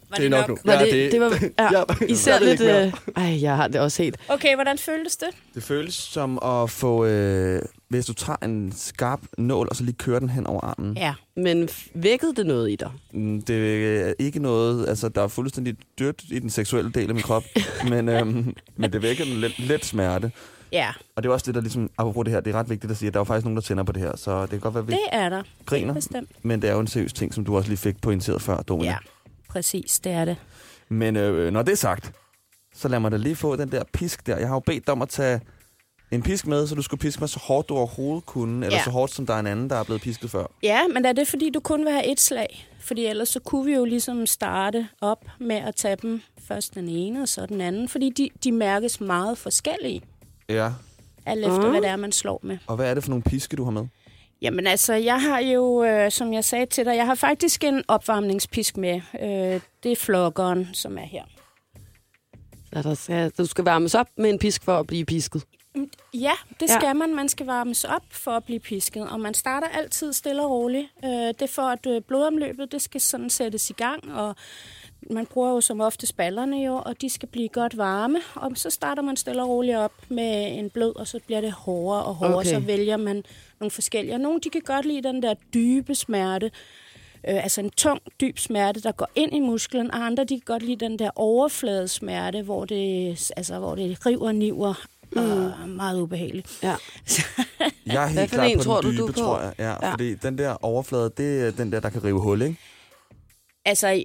Var 0.10 0.18
Det 0.18 0.26
er 0.26 0.30
nok 0.30 0.48
nu. 0.50 0.58
Var 0.66 0.74
Ja, 0.74 0.80
det, 0.86 0.92
det, 0.94 1.12
det 1.12 1.22
var 1.22 1.30
ja, 1.72 1.78
Ja, 1.80 2.06
især 2.08 2.32
jeg 2.34 2.42
ved 2.42 2.58
lidt... 2.58 2.62
Øh, 2.62 2.94
ej, 3.26 3.42
jeg 3.42 3.56
har 3.56 3.68
det 3.68 3.82
også 3.82 4.04
helt. 4.04 4.18
Okay, 4.28 4.56
hvordan 4.56 4.78
føltes 4.78 5.16
det? 5.18 5.28
Det 5.56 5.64
føles 5.64 5.94
som 5.94 6.40
at 6.44 6.70
få... 6.70 7.06
Øh, 7.06 7.62
hvis 7.90 8.06
du 8.06 8.14
tager 8.14 8.38
en 8.44 8.74
skarp 8.78 9.20
nål, 9.38 9.68
og 9.70 9.76
så 9.76 9.84
lige 9.84 9.96
kører 9.96 10.20
den 10.20 10.30
hen 10.30 10.48
over 10.48 10.62
armen. 10.62 10.98
Ja. 10.98 11.14
Men 11.36 11.70
vækkede 11.94 12.36
det 12.36 12.46
noget 12.46 12.72
i 12.72 12.76
dig? 12.76 12.92
Mm, 13.14 13.42
Det 13.42 13.86
er 14.10 14.14
ikke 14.20 14.40
noget... 14.40 14.90
Altså, 14.90 15.10
der 15.10 15.24
er 15.24 15.28
fuldstændig 15.28 15.76
dødt 16.00 16.22
i 16.32 16.40
den 16.40 16.50
seksuelle 16.50 16.92
del 16.92 17.10
af 17.10 17.14
min 17.16 17.24
krop. 17.24 17.44
men, 17.90 18.10
øhm, 18.10 18.56
men 18.76 18.94
det 18.94 19.02
vækker 19.02 19.24
en 19.26 19.32
let, 19.32 19.60
let 19.60 19.86
smerte. 19.86 20.32
Ja, 20.72 20.92
Og 21.16 21.24
det 21.24 21.30
er 21.30 21.34
også 21.34 21.46
det, 21.46 21.56
der 21.56 21.62
ligesom... 21.62 21.90
Apropos 21.98 22.26
det 22.26 22.34
her, 22.34 22.42
det 22.42 22.56
er 22.56 22.60
ret 22.60 22.70
vigtigt 22.70 22.92
at 22.92 22.98
sige, 22.98 23.08
at 23.08 23.14
der 23.14 23.18
er 23.20 23.22
jo 23.22 23.26
faktisk 23.26 23.46
nogen, 23.46 23.56
der 23.56 23.62
tænder 23.62 23.84
på 23.84 23.92
det 23.92 24.02
her. 24.02 24.18
Så 24.18 24.42
det 24.42 24.50
kan 24.50 24.60
godt 24.60 24.74
være, 24.74 24.82
at 24.82 24.88
vi 24.88 24.92
det 24.94 25.00
er 25.12 25.30
der. 25.30 25.44
griner. 25.66 25.94
Bestemt. 25.94 26.30
Men 26.44 26.62
det 26.62 26.70
er 26.70 26.74
jo 26.74 26.80
en 26.80 26.88
seriøs 26.88 27.14
ting, 27.14 27.34
som 27.34 27.46
du 27.46 27.58
også 27.58 27.70
lige 27.70 27.78
fik 27.78 28.02
pointeret 28.02 28.42
før, 28.42 28.58
Domina. 28.62 28.92
Ja, 28.92 28.98
præcis, 29.50 30.00
det 30.00 30.12
er 30.12 30.26
det. 30.26 30.38
Men 30.90 31.16
øh, 31.16 31.54
når 31.54 31.62
det 31.62 31.72
er 31.72 31.76
sagt, 31.78 32.12
så 32.76 32.88
lad 32.88 33.00
mig 33.00 33.12
da 33.12 33.18
lige 33.18 33.36
få 33.36 33.56
den 33.56 33.72
der 33.72 33.84
pisk 33.94 34.28
der. 34.28 34.38
Jeg 34.38 34.48
har 34.48 34.56
jo 34.56 34.60
bedt 34.60 34.88
dig 34.88 34.92
om 34.92 35.02
at 35.02 35.10
tage 35.10 35.42
en 36.12 36.22
pisk 36.22 36.48
med, 36.48 36.68
så 36.68 36.76
du 36.76 36.82
skulle 36.82 37.00
piske 37.02 37.20
mig 37.20 37.30
så 37.30 37.40
hårdt 37.40 37.70
du 37.70 37.76
overhovedet 37.78 38.26
kunne, 38.26 38.66
eller 38.66 38.78
Ja. 38.78 38.84
så 38.84 38.90
hårdt 38.90 39.12
som 39.14 39.26
der 39.26 39.34
er 39.34 39.40
en 39.40 39.48
anden, 39.48 39.70
der 39.70 39.76
er 39.76 39.84
blevet 39.84 40.02
pisket 40.02 40.32
før. 40.32 40.46
Ja, 40.64 40.80
men 40.94 41.06
er 41.06 41.12
det 41.14 41.28
fordi, 41.28 41.50
du 41.50 41.60
kun 41.60 41.86
vil 41.86 41.92
have 41.92 42.12
et 42.12 42.20
slag? 42.20 42.68
Fordi 42.80 43.06
ellers 43.06 43.30
så 43.30 43.40
kunne 43.40 43.66
vi 43.66 43.74
jo 43.74 43.86
ligesom 43.86 44.26
starte 44.26 44.88
op 45.02 45.26
med 45.40 45.56
at 45.56 45.76
tage 45.76 45.96
dem 45.96 46.22
først 46.48 46.76
den 46.76 46.90
ene 46.90 47.22
og 47.22 47.28
så 47.28 47.46
den 47.46 47.62
anden, 47.62 47.90
fordi 47.90 48.10
de, 48.10 48.30
de 48.44 48.52
mærkes 48.52 49.02
meget 49.02 49.38
forskellige, 49.38 50.02
Ja. 50.52 50.70
alt 51.26 51.46
efter 51.46 51.62
Mm. 51.64 51.70
hvad 51.70 51.82
det 51.82 51.90
er, 51.90 51.96
man 51.96 52.12
slår 52.12 52.40
med. 52.44 52.58
Og 52.68 52.76
hvad 52.76 52.90
er 52.90 52.94
det 52.94 53.04
for 53.04 53.10
nogle 53.10 53.24
piske, 53.24 53.56
du 53.58 53.64
har 53.64 53.72
med? 53.72 53.86
Jamen 54.42 54.68
altså, 54.68 54.94
jeg 54.94 55.22
har 55.22 55.40
jo, 55.40 55.84
øh, 55.84 56.12
som 56.12 56.34
jeg 56.34 56.46
sagde 56.46 56.66
til 56.66 56.86
dig, 56.86 56.96
jeg 56.96 57.06
har 57.06 57.16
faktisk 57.16 57.64
en 57.64 57.84
opvarmningspisk 57.88 58.78
med. 58.78 59.02
Øh, 59.22 59.62
det 59.84 59.92
er 59.92 59.96
flokkeren, 59.96 60.68
som 60.74 60.98
er 60.98 61.02
her. 61.06 61.24
Så 62.74 62.82
der 62.82 62.94
skal, 62.94 63.32
du 63.38 63.46
skal 63.46 63.64
varmes 63.64 63.96
op 63.96 64.08
med 64.18 64.30
en 64.30 64.40
pisk 64.40 64.64
for 64.64 64.78
at 64.80 64.88
blive 64.88 65.06
pisket. 65.06 65.44
Ja, 66.14 66.32
det 66.60 66.70
Ja. 66.70 66.80
skal 66.80 66.96
man. 66.96 67.16
Man 67.16 67.30
skal 67.30 67.46
varmes 67.46 67.84
op 67.84 68.04
for 68.12 68.32
at 68.32 68.44
blive 68.44 68.60
pisket, 68.60 69.10
og 69.10 69.20
man 69.20 69.34
starter 69.34 69.68
altid 69.68 70.14
stille 70.14 70.42
og 70.44 70.50
roligt. 70.52 70.88
Øh, 71.06 71.10
det 71.10 71.42
er 71.42 71.48
for, 71.48 71.62
at 71.62 71.86
øh, 71.88 72.02
blodomløbet 72.02 72.72
det 72.72 72.82
skal 72.82 73.02
sådan 73.02 73.30
sættes 73.30 73.70
i 73.70 73.74
gang, 73.74 74.14
og 74.16 74.36
man 75.10 75.26
bruger 75.26 75.50
jo 75.50 75.62
som 75.62 75.82
ofte 75.82 76.08
spallerne 76.08 76.58
jo, 76.66 76.76
og 76.86 77.02
de 77.02 77.10
skal 77.10 77.30
blive 77.30 77.50
godt 77.50 77.78
varme. 77.78 78.18
Og 78.36 78.52
så 78.56 78.70
starter 78.70 79.02
man 79.02 79.18
stille 79.18 79.42
og 79.44 79.50
roligt 79.50 79.78
op 79.78 79.92
med 80.10 80.58
en 80.58 80.70
blød, 80.70 80.96
og 80.96 81.08
så 81.08 81.20
bliver 81.26 81.42
det 81.42 81.52
hårdere 81.52 82.04
og 82.04 82.16
hårdere. 82.16 82.36
Okay. 82.38 82.50
Så 82.50 82.60
vælger 82.60 82.98
man 82.98 83.24
nogle 83.60 83.72
forskellige. 83.72 84.14
Og 84.16 84.20
nogle 84.20 84.40
de 84.40 84.50
kan 84.50 84.62
godt 84.66 84.86
lide 84.86 85.04
den 85.04 85.24
der 85.24 85.34
dybe 85.54 85.96
smerte, 85.96 86.52
øh, 87.30 87.44
altså 87.44 87.62
en 87.62 87.70
tung, 87.70 88.00
dyb 88.22 88.38
smerte, 88.40 88.82
der 88.82 88.92
går 88.92 89.08
ind 89.16 89.34
i 89.36 89.40
musklen, 89.40 89.92
og 89.92 90.06
andre 90.06 90.24
de 90.24 90.40
kan 90.40 90.44
godt 90.46 90.64
lide 90.64 90.86
den 90.86 91.00
der 91.00 91.10
overfladesmerte, 91.16 92.42
hvor 92.42 92.66
det, 92.66 93.32
altså, 93.38 93.60
hvor 93.60 93.76
det 93.76 94.06
river 94.06 94.28
og 94.28 94.36
niver. 94.36 94.74
Mm. 95.16 95.70
meget 95.70 96.02
ubehageligt. 96.02 96.60
Ja. 96.64 96.76
Jeg 97.86 98.04
er 98.04 98.08
helt 98.08 98.32
klar 98.32 98.44
en 98.44 98.58
på 98.58 98.64
tror 98.64 98.82
den 98.82 98.92
du, 98.92 98.98
du 98.98 99.08
dybe, 99.08 99.20
er 99.20 99.24
på? 99.24 99.30
tror 99.30 99.40
jeg. 99.42 99.54
Ja, 99.60 99.64
Ja. 99.66 99.76
ja, 99.82 99.92
fordi 99.92 100.16
den 100.16 100.38
der 100.38 100.66
overflade, 100.66 101.12
det 101.18 101.48
er 101.48 101.52
den 101.52 101.72
der, 101.72 101.80
der 101.80 101.90
kan 101.90 102.04
rive 102.04 102.20
hul, 102.20 102.42
ikke? 102.42 102.58
Altså, 103.66 104.04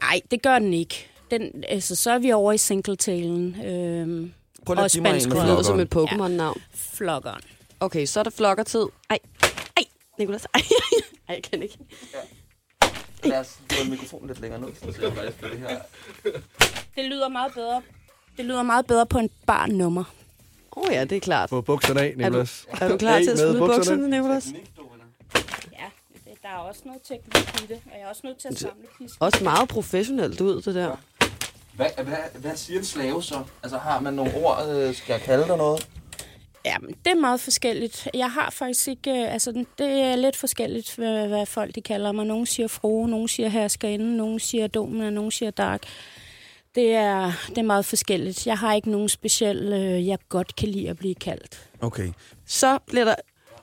nej, 0.00 0.20
det 0.30 0.42
gør 0.42 0.58
den 0.58 0.74
ikke. 0.74 1.06
Den, 1.30 1.64
altså, 1.68 1.96
så 1.96 2.10
er 2.10 2.18
vi 2.18 2.32
over 2.32 2.52
i 2.52 2.58
singletailen. 2.58 3.64
Øhm, 3.64 4.32
Prøv 4.66 4.74
lige 4.74 4.84
Og 4.84 4.90
spansk 4.90 5.28
med 5.28 5.36
Det 5.36 5.44
lyder 5.46 5.62
som 5.62 5.80
et 5.80 5.96
Pokémon-navn. 5.96 6.62
flokkeren. 6.74 7.40
Okay, 7.80 8.06
så 8.06 8.20
er 8.20 8.24
der 8.24 8.30
flokkertid. 8.30 8.86
Ej, 9.10 9.18
ej, 9.76 9.84
Nicolas. 10.18 10.46
Ej, 10.54 10.60
ej, 11.28 11.34
jeg 11.34 11.42
kan 11.42 11.62
ikke. 11.62 11.78
Lad 13.24 13.38
os 13.40 13.58
få 13.72 13.84
mikrofonen 13.90 14.26
lidt 14.28 14.40
længere 14.40 14.60
ned, 14.60 14.68
så 14.92 15.02
jeg 15.02 15.12
faktisk 15.12 15.40
det 15.52 15.58
her. 15.58 15.78
Det 16.96 17.04
lyder 17.04 17.28
meget 17.28 17.52
bedre. 17.54 17.82
Det 18.36 18.44
lyder 18.44 18.62
meget 18.62 18.86
bedre 18.86 19.06
på 19.06 19.18
en 19.18 19.30
bar 19.46 19.66
nummer. 19.66 20.04
Åh 20.76 20.82
oh, 20.82 20.92
ja, 20.94 21.04
det 21.04 21.16
er 21.16 21.20
klart. 21.20 21.48
Få 21.50 21.60
bukserne 21.60 22.00
af, 22.00 22.14
Nicolas. 22.16 22.66
Er 22.80 22.88
du 22.88 22.96
klar 22.96 23.16
Af 23.16 23.22
til 23.22 23.30
at 23.30 23.38
smide 23.38 23.58
bukserne. 23.58 23.78
bukserne, 23.78 24.10
Nicolas? 24.10 24.46
Der 26.48 26.54
er 26.54 26.58
også 26.58 26.82
noget 26.84 27.00
teknik 27.02 27.62
i 27.62 27.66
det, 27.66 27.80
og 27.86 27.92
jeg 27.98 28.02
er 28.04 28.08
også 28.08 28.20
nødt 28.24 28.38
til 28.38 28.48
at 28.48 28.58
samle 28.58 28.86
pisk. 28.98 29.14
Også 29.20 29.44
meget 29.44 29.68
professionelt 29.68 30.40
ud, 30.40 30.62
det 30.62 30.74
der. 30.74 30.96
Hvad, 31.74 31.86
hvad, 32.04 32.40
hvad 32.40 32.56
siger 32.56 32.78
en 32.78 32.84
slave 32.84 33.22
så? 33.22 33.44
Altså 33.62 33.78
har 33.78 34.00
man 34.00 34.14
nogle 34.14 34.34
ord, 34.34 34.68
øh, 34.68 34.94
skal 34.94 35.12
jeg 35.12 35.22
kalde 35.22 35.48
dig 35.48 35.56
noget? 35.56 35.88
Ja, 36.64 36.78
men 36.78 36.90
det 37.04 37.10
er 37.10 37.14
meget 37.14 37.40
forskelligt. 37.40 38.08
Jeg 38.14 38.30
har 38.32 38.50
faktisk 38.50 38.88
ikke... 38.88 39.10
øh, 39.10 39.32
Altså, 39.32 39.64
det 39.78 39.90
er 39.90 40.16
lidt 40.16 40.36
forskelligt, 40.36 40.96
hvad, 40.96 41.28
hvad 41.28 41.46
folk 41.46 41.74
de 41.74 41.82
kalder 41.82 42.12
mig. 42.12 42.26
Nogle 42.26 42.46
siger 42.46 42.68
frue, 42.68 43.08
nogle 43.08 43.28
siger 43.28 43.48
herskerinde, 43.48 44.16
nogle 44.16 44.40
siger 44.40 44.66
domina, 44.66 45.10
nogle 45.10 45.32
siger 45.32 45.50
dark. 45.50 45.82
Det 46.74 46.94
er, 46.94 47.32
det 47.48 47.58
er 47.58 47.62
meget 47.62 47.84
forskelligt. 47.84 48.46
Jeg 48.46 48.58
har 48.58 48.74
ikke 48.74 48.90
nogen 48.90 49.08
speciel, 49.08 49.72
øh, 49.72 50.06
jeg 50.06 50.18
godt 50.28 50.56
kan 50.56 50.68
lide 50.68 50.90
at 50.90 50.96
blive 50.98 51.14
kaldt. 51.14 51.70
Okay. 51.80 52.12
Så 52.46 52.78
bliver 52.86 53.04
der... 53.04 53.14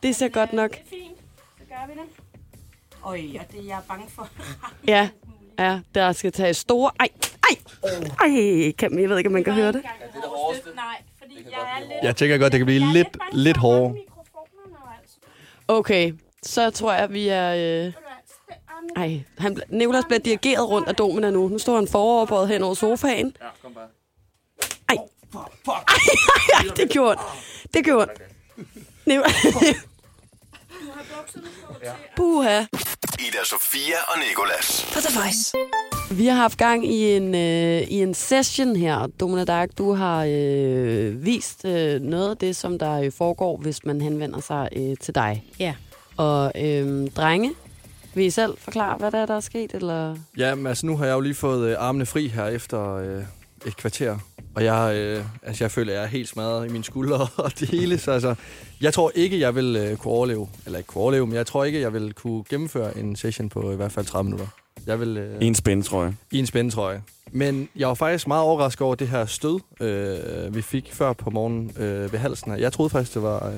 Det 0.04 0.16
ser 0.16 0.28
godt 0.28 0.54
nok. 0.54 0.72
Det 0.72 0.80
er 0.80 0.90
fint. 0.90 1.18
Så 1.58 1.64
gør 1.70 1.88
vi 1.88 1.94
det. 1.94 2.25
Øj, 3.06 3.20
og 3.40 3.46
det 3.52 3.60
er 3.60 3.64
jeg 3.64 3.80
bange 3.88 4.06
for. 4.10 4.30
Ja, 4.88 5.10
ja, 5.60 5.80
der 5.96 6.12
skal 6.12 6.32
tage 6.32 6.54
store... 6.54 6.92
Ej, 7.00 7.08
ej, 7.44 7.58
ej, 8.20 8.72
kan, 8.72 9.00
jeg 9.00 9.10
ved 9.10 9.18
ikke, 9.18 9.28
om 9.28 9.34
man 9.34 9.44
kan 9.44 9.54
høre 9.54 9.68
det. 9.68 9.74
Det 9.74 9.84
er 9.84 10.22
det 10.22 10.22
hårdeste. 10.26 10.70
Nej, 10.76 11.02
fordi 11.20 11.36
jeg 11.52 11.78
er 11.78 11.80
lidt... 11.80 12.04
Jeg 12.04 12.16
tænker 12.16 12.38
godt, 12.38 12.52
det 12.52 12.60
kan 12.60 12.66
blive 12.66 12.82
jeg 12.82 12.94
lidt, 12.94 13.18
lidt 13.34 13.58
hårdere. 13.58 13.96
Okay, 15.68 16.14
så 16.44 16.70
tror 16.70 16.94
jeg, 16.94 17.14
vi 17.14 17.28
er... 17.28 17.54
Øh... 17.54 17.60
Er 17.60 17.92
Ej, 18.96 19.24
han, 19.38 19.62
Nicolas 19.70 20.06
bliver 20.06 20.20
dirigeret 20.20 20.70
rundt 20.70 20.88
af 20.88 20.96
domina 20.96 21.30
nu. 21.30 21.48
Nu 21.48 21.58
står 21.58 21.76
han 21.76 21.88
foroverbøjet 21.88 22.48
hen 22.48 22.64
over 22.64 22.74
sofaen. 22.74 23.36
Ja, 23.42 23.46
kom 23.62 23.74
bare. 23.74 23.88
Ej. 24.90 24.98
Ej, 26.54 26.76
det 26.76 26.90
gjorde 26.90 27.18
han. 27.18 27.28
Det 27.74 27.86
gjorde 27.86 28.12
han. 30.96 31.06
Nicolas. 31.44 31.96
Puha. 32.16 32.60
Ida 33.20 33.44
Sofia 33.46 33.98
og 34.08 34.20
Nikolas. 34.20 34.86
På 34.94 35.00
The 35.00 35.20
Voice. 35.20 35.58
Vi 36.12 36.26
har 36.26 36.36
haft 36.36 36.58
gang 36.58 36.86
i 36.86 37.16
en, 37.16 37.36
øh, 37.36 37.82
i 37.82 38.02
en 38.02 38.14
session 38.14 38.76
her. 38.76 39.08
Domina 39.20 39.44
Dark, 39.44 39.70
du 39.78 39.94
har 39.94 40.26
øh, 40.30 41.26
vist 41.26 41.66
øh, 41.66 42.02
noget 42.02 42.30
af 42.30 42.38
det, 42.38 42.56
som 42.56 42.80
der 42.80 43.02
øh, 43.02 43.12
foregår, 43.12 43.58
hvis 43.58 43.86
man 43.86 44.02
henvender 44.02 44.40
sig 44.40 44.70
øh, 44.76 44.98
til 45.02 45.16
dig. 45.16 45.44
Ja. 45.60 45.76
Og 46.18 46.52
øh, 46.56 47.08
drenge, 47.12 47.54
vil 48.14 48.26
I 48.26 48.30
selv 48.30 48.58
forklare, 48.58 48.98
hvad 48.98 49.12
der 49.12 49.18
er, 49.18 49.26
der 49.26 49.36
er 49.36 49.40
sket? 49.40 49.74
Eller? 49.74 50.16
Ja, 50.38 50.56
men 50.56 50.68
altså 50.68 50.86
nu 50.86 50.98
har 50.98 51.06
jeg 51.06 51.14
jo 51.14 51.20
lige 51.20 51.36
fået 51.36 51.70
øh, 51.70 51.76
armene 51.80 52.06
fri 52.06 52.28
her 52.28 52.46
efter 52.46 52.96
øh, 52.96 53.24
et 53.66 53.78
kvarter. 53.78 54.18
Og 54.56 54.64
jeg, 54.64 54.96
øh, 54.96 55.26
altså, 55.44 55.64
jeg 55.64 55.72
føler, 55.72 55.92
at 55.92 55.98
jeg 55.98 56.04
er 56.04 56.08
helt 56.10 56.28
smadret 56.30 56.70
i 56.70 56.72
mine 56.72 56.84
skuldre 56.84 57.28
og 57.46 57.60
det 57.60 57.70
hele. 57.70 57.98
Så 57.98 58.12
altså, 58.12 58.36
jeg 58.82 58.94
tror 58.94 59.12
ikke, 59.16 59.40
jeg 59.40 59.56
vil 59.56 59.76
øh, 59.76 59.98
kunne 59.98 60.14
overleve. 60.14 60.48
Eller 60.66 60.78
ikke 60.78 60.88
kunne 60.88 61.02
overleve, 61.02 61.28
men 61.28 61.36
jeg 61.36 61.46
tror 61.48 61.64
ikke, 61.64 61.82
jeg 61.82 61.94
vil 61.94 62.14
kunne 62.14 62.44
gennemføre 62.50 62.98
en 62.98 63.16
session 63.16 63.50
på 63.50 63.72
i 63.72 63.76
hvert 63.76 63.92
fald 63.92 64.06
30 64.06 64.24
minutter. 64.24 64.48
Jeg 64.88 65.00
vil... 65.00 65.18
Øh, 65.18 65.38
En 65.42 65.56
spændetrøje. 65.56 66.16
i 66.32 66.40
en 66.40 66.46
spændetrøje. 66.46 67.02
Men 67.32 67.70
jeg 67.76 67.88
var 67.88 67.94
faktisk 67.94 68.28
meget 68.28 68.44
overrasket 68.44 68.82
over 68.82 68.96
det 68.96 69.08
her 69.08 69.26
stød, 69.26 69.60
øh, 69.82 70.56
vi 70.56 70.62
fik 70.62 70.94
før 70.94 71.14
på 71.14 71.30
morgenen 71.30 71.72
øh, 71.78 72.12
ved 72.12 72.20
halsen. 72.20 72.60
Jeg 72.60 72.74
troede 72.74 72.90
faktisk, 72.90 73.14
det 73.14 73.22
var... 73.24 73.54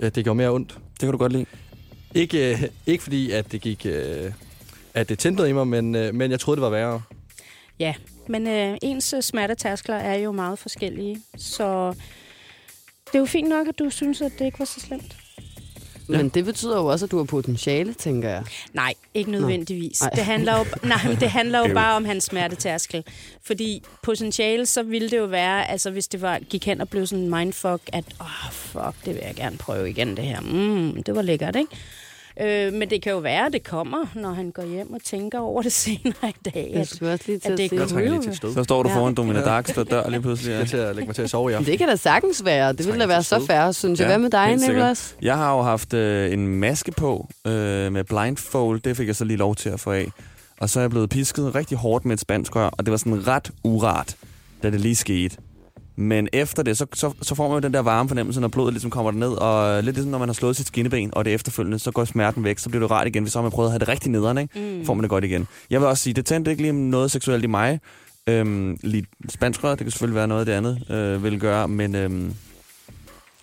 Øh, 0.00 0.10
det 0.14 0.24
gjorde 0.24 0.36
mere 0.36 0.50
ondt. 0.50 0.68
Det 0.70 1.00
kan 1.00 1.10
du 1.12 1.18
godt 1.18 1.32
lide. 1.32 1.46
Ikke, 2.14 2.50
øh, 2.52 2.62
ikke 2.86 3.02
fordi, 3.02 3.30
at 3.30 3.52
det 3.52 3.60
gik... 3.60 3.86
Øh, 3.86 4.32
at 4.94 5.08
det 5.08 5.18
tændte 5.18 5.48
i 5.48 5.52
mig, 5.52 5.66
men, 5.66 5.94
øh, 5.94 6.14
men 6.14 6.30
jeg 6.30 6.40
troede, 6.40 6.56
det 6.56 6.62
var 6.62 6.70
værre. 6.70 7.02
Ja, 7.78 7.94
men 8.28 8.46
øh, 8.46 8.78
ens 8.82 9.12
øh, 9.12 9.22
smertetærskler 9.22 9.94
er 9.94 10.14
jo 10.14 10.32
meget 10.32 10.58
forskellige, 10.58 11.22
så 11.36 11.94
det 13.06 13.14
er 13.14 13.18
jo 13.18 13.26
fint 13.26 13.48
nok, 13.48 13.68
at 13.68 13.78
du 13.78 13.90
synes, 13.90 14.22
at 14.22 14.32
det 14.38 14.44
ikke 14.44 14.58
var 14.58 14.64
så 14.64 14.80
slemt. 14.80 15.16
Men 16.08 16.28
det 16.28 16.44
betyder 16.44 16.76
jo 16.76 16.86
også, 16.86 17.04
at 17.04 17.10
du 17.10 17.16
har 17.16 17.24
potentiale, 17.24 17.94
tænker 17.94 18.28
jeg. 18.28 18.44
Nej, 18.72 18.94
ikke 19.14 19.30
nødvendigvis. 19.30 20.00
Nej. 20.00 20.10
Det 20.10 20.24
handler 20.24 20.58
jo, 20.58 20.64
nej, 20.88 21.08
men 21.08 21.16
det 21.16 21.30
handler 21.30 21.68
jo 21.68 21.74
bare 21.74 21.96
om 21.96 22.04
hans 22.04 22.24
smertetærskel. 22.24 23.04
Fordi 23.42 23.82
potentiale, 24.02 24.66
så 24.66 24.82
ville 24.82 25.10
det 25.10 25.18
jo 25.18 25.24
være, 25.24 25.70
altså 25.70 25.90
hvis 25.90 26.08
det 26.08 26.22
var, 26.22 26.38
gik 26.38 26.66
hen 26.66 26.80
og 26.80 26.88
blev 26.88 27.06
sådan 27.06 27.24
en 27.24 27.30
mindfuck, 27.30 27.82
at 27.92 28.04
åh, 28.20 28.46
oh, 28.46 28.52
fuck, 28.52 29.04
det 29.04 29.14
vil 29.14 29.22
jeg 29.26 29.34
gerne 29.34 29.58
prøve 29.58 29.90
igen, 29.90 30.16
det 30.16 30.24
her. 30.24 30.40
Mm, 30.40 31.02
det 31.02 31.14
var 31.14 31.22
lækkert, 31.22 31.56
ikke? 31.56 31.76
Øh, 32.40 32.72
men 32.72 32.90
det 32.90 33.02
kan 33.02 33.12
jo 33.12 33.18
være, 33.18 33.46
at 33.46 33.52
det 33.52 33.64
kommer, 33.64 33.98
når 34.14 34.32
han 34.32 34.50
går 34.50 34.62
hjem 34.64 34.92
og 34.92 35.00
tænker 35.04 35.38
over 35.38 35.62
det 35.62 35.72
senere 35.84 36.28
i 36.28 36.34
dag. 36.44 36.70
Jeg 36.72 36.80
At, 36.80 36.88
skulle 36.88 37.12
også 37.12 37.24
lige 37.26 37.38
til 37.38 37.46
at 37.52 37.52
at, 37.60 37.70
det. 37.70 37.78
Jeg 37.78 37.88
trænger 37.88 38.10
lige 38.10 38.22
til 38.22 38.36
stød. 38.36 38.54
Så 38.54 38.64
står 38.64 38.82
du 38.82 38.88
Ja. 38.88 38.96
foran 38.96 39.14
Domina 39.14 39.40
Dark, 39.44 39.74
der 39.74 39.84
dør 39.84 40.10
lige 40.10 40.20
pludselig. 40.22 40.52
Jeg 40.52 40.60
Ja. 40.60 40.66
til 40.66 40.76
at 40.76 40.94
lægge 40.96 41.06
mig 41.08 41.14
til 41.14 41.22
at 41.22 41.30
sove 41.30 41.50
i 41.50 41.54
aften. 41.54 41.70
Det 41.72 41.78
kan 41.78 41.88
da 41.88 41.96
sagtens 41.96 42.44
være. 42.44 42.72
Det 42.72 42.86
ville 42.86 43.00
da 43.00 43.06
være 43.06 43.22
så 43.22 43.46
færre, 43.46 43.72
synes 43.72 44.00
jeg. 44.00 44.04
Ja, 44.06 44.10
Hvad 44.10 44.18
med 44.18 44.30
dig. 44.30 44.56
Nicolas? 44.56 45.16
Jeg 45.22 45.36
har 45.36 45.56
jo 45.56 45.62
haft 45.62 45.94
øh, 45.94 46.32
en 46.32 46.46
maske 46.46 46.92
på 46.92 47.28
øh, 47.46 47.52
med 47.92 48.04
blindfold. 48.04 48.80
Det 48.80 48.96
fik 48.96 49.06
jeg 49.06 49.16
så 49.16 49.24
lige 49.24 49.36
lov 49.36 49.54
til 49.54 49.68
at 49.68 49.80
få 49.80 49.90
af. 49.92 50.08
Og 50.60 50.70
så 50.70 50.80
er 50.80 50.82
jeg 50.82 50.90
blevet 50.90 51.10
pisket 51.10 51.54
rigtig 51.54 51.78
hårdt 51.78 52.04
med 52.04 52.14
et 52.14 52.20
spansk 52.20 52.56
rør, 52.56 52.66
og 52.66 52.86
det 52.86 52.90
var 52.90 52.96
sådan 52.96 53.26
ret 53.26 53.50
urart, 53.64 54.16
da 54.62 54.70
det 54.70 54.80
lige 54.80 54.96
skete. 54.96 55.36
Men 55.96 56.28
efter 56.32 56.62
det, 56.62 56.78
så, 56.78 56.86
så, 56.94 57.12
så 57.22 57.34
får 57.34 57.48
man 57.48 57.54
jo 57.54 57.60
den 57.60 57.74
der 57.74 57.80
varme 57.80 58.08
fornemmelse, 58.08 58.40
når 58.40 58.48
blodet 58.48 58.72
ligesom 58.72 58.90
kommer 58.90 59.10
ned, 59.10 59.28
og 59.28 59.82
lidt 59.84 59.96
ligesom 59.96 60.10
når 60.10 60.18
man 60.18 60.28
har 60.28 60.32
slået 60.32 60.56
sit 60.56 60.66
skinneben, 60.66 61.10
og 61.12 61.24
det 61.24 61.34
efterfølgende, 61.34 61.78
så 61.78 61.90
går 61.90 62.04
smerten 62.04 62.44
væk, 62.44 62.58
så 62.58 62.68
bliver 62.68 62.82
det 62.82 62.90
rart 62.90 63.06
igen, 63.06 63.22
hvis 63.22 63.32
så 63.32 63.38
har 63.38 63.42
man 63.42 63.50
prøvet 63.50 63.68
at 63.68 63.72
have 63.72 63.78
det 63.78 63.88
rigtig 63.88 64.10
nederen, 64.10 64.38
ikke? 64.38 64.78
mm. 64.78 64.86
får 64.86 64.94
man 64.94 65.02
det 65.02 65.10
godt 65.10 65.24
igen. 65.24 65.46
Jeg 65.70 65.80
vil 65.80 65.88
også 65.88 66.02
sige, 66.02 66.14
det 66.14 66.26
tændte 66.26 66.50
ikke 66.50 66.62
lige 66.62 66.90
noget 66.90 67.10
seksuelt 67.10 67.44
i 67.44 67.46
mig. 67.46 67.80
Øhm, 68.26 68.78
lige 68.82 69.06
spansk 69.28 69.64
rør, 69.64 69.70
det 69.70 69.78
kan 69.78 69.90
selvfølgelig 69.90 70.16
være 70.16 70.28
noget 70.28 70.40
af 70.40 70.46
det 70.46 70.52
andet, 70.52 70.90
øh, 70.90 71.24
vil 71.24 71.40
gøre, 71.40 71.68
men, 71.68 71.94
øhm, 71.94 72.34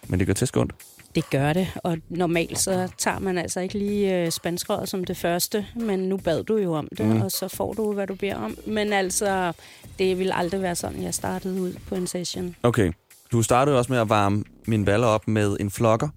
men 0.07 0.19
det 0.19 0.27
gør 0.27 0.33
tæsk 0.33 0.57
ondt. 0.57 0.73
Det 1.15 1.29
gør 1.29 1.53
det, 1.53 1.67
og 1.83 1.97
normalt 2.09 2.59
så 2.59 2.89
tager 2.97 3.19
man 3.19 3.37
altså 3.37 3.59
ikke 3.59 3.77
lige 3.77 4.15
øh, 4.25 4.31
spanskrøret 4.31 4.89
som 4.89 5.03
det 5.03 5.17
første, 5.17 5.65
men 5.75 5.99
nu 5.99 6.17
bad 6.17 6.43
du 6.43 6.57
jo 6.57 6.73
om 6.73 6.87
det, 6.97 7.05
Mm. 7.05 7.21
og 7.21 7.31
så 7.31 7.47
får 7.47 7.73
du, 7.73 7.93
hvad 7.93 8.07
du 8.07 8.15
beder 8.15 8.35
om. 8.35 8.57
Men 8.67 8.93
altså, 8.93 9.53
det 9.99 10.19
vil 10.19 10.31
aldrig 10.33 10.61
være 10.61 10.75
sådan, 10.75 11.03
jeg 11.03 11.13
startede 11.13 11.61
ud 11.61 11.73
på 11.87 11.95
en 11.95 12.07
session. 12.07 12.55
Okay. 12.63 12.91
Du 13.31 13.41
startede 13.41 13.77
også 13.77 13.91
med 13.91 13.99
at 13.99 14.09
varme 14.09 14.43
mine 14.65 14.85
baller 14.85 15.07
op 15.07 15.27
med 15.27 15.57
en 15.59 15.71
flokker. 15.71 16.09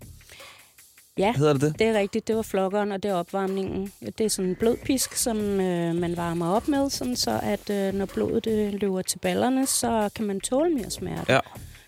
Ja, 1.18 1.32
Hedder 1.32 1.52
det 1.52 1.62
det? 1.62 1.78
det 1.78 1.87
er 1.87 1.98
rigtigt. 1.98 2.28
Det 2.28 2.37
var 2.37 2.42
flokkeren, 2.42 2.92
og 2.92 3.02
det 3.02 3.11
er 3.11 3.14
opvarmningen. 3.14 3.92
Det 4.18 4.20
er 4.20 4.28
sådan 4.28 4.48
en 4.50 4.56
blodpisk, 4.56 5.14
som 5.14 5.38
øh, 5.61 5.94
man 5.94 6.16
varmer 6.16 6.52
op 6.54 6.68
med, 6.68 6.90
sådan 6.90 7.16
så 7.16 7.40
at 7.42 7.70
øh, 7.70 7.94
når 7.94 8.06
blodet 8.06 8.44
det 8.44 8.74
løber 8.74 9.02
til 9.02 9.18
ballerne, 9.18 9.66
så 9.66 10.11
kan 10.14 10.24
man 10.24 10.40
tåle 10.40 10.70
mere 10.74 10.90
smerte. 10.90 11.32
Ja. 11.32 11.40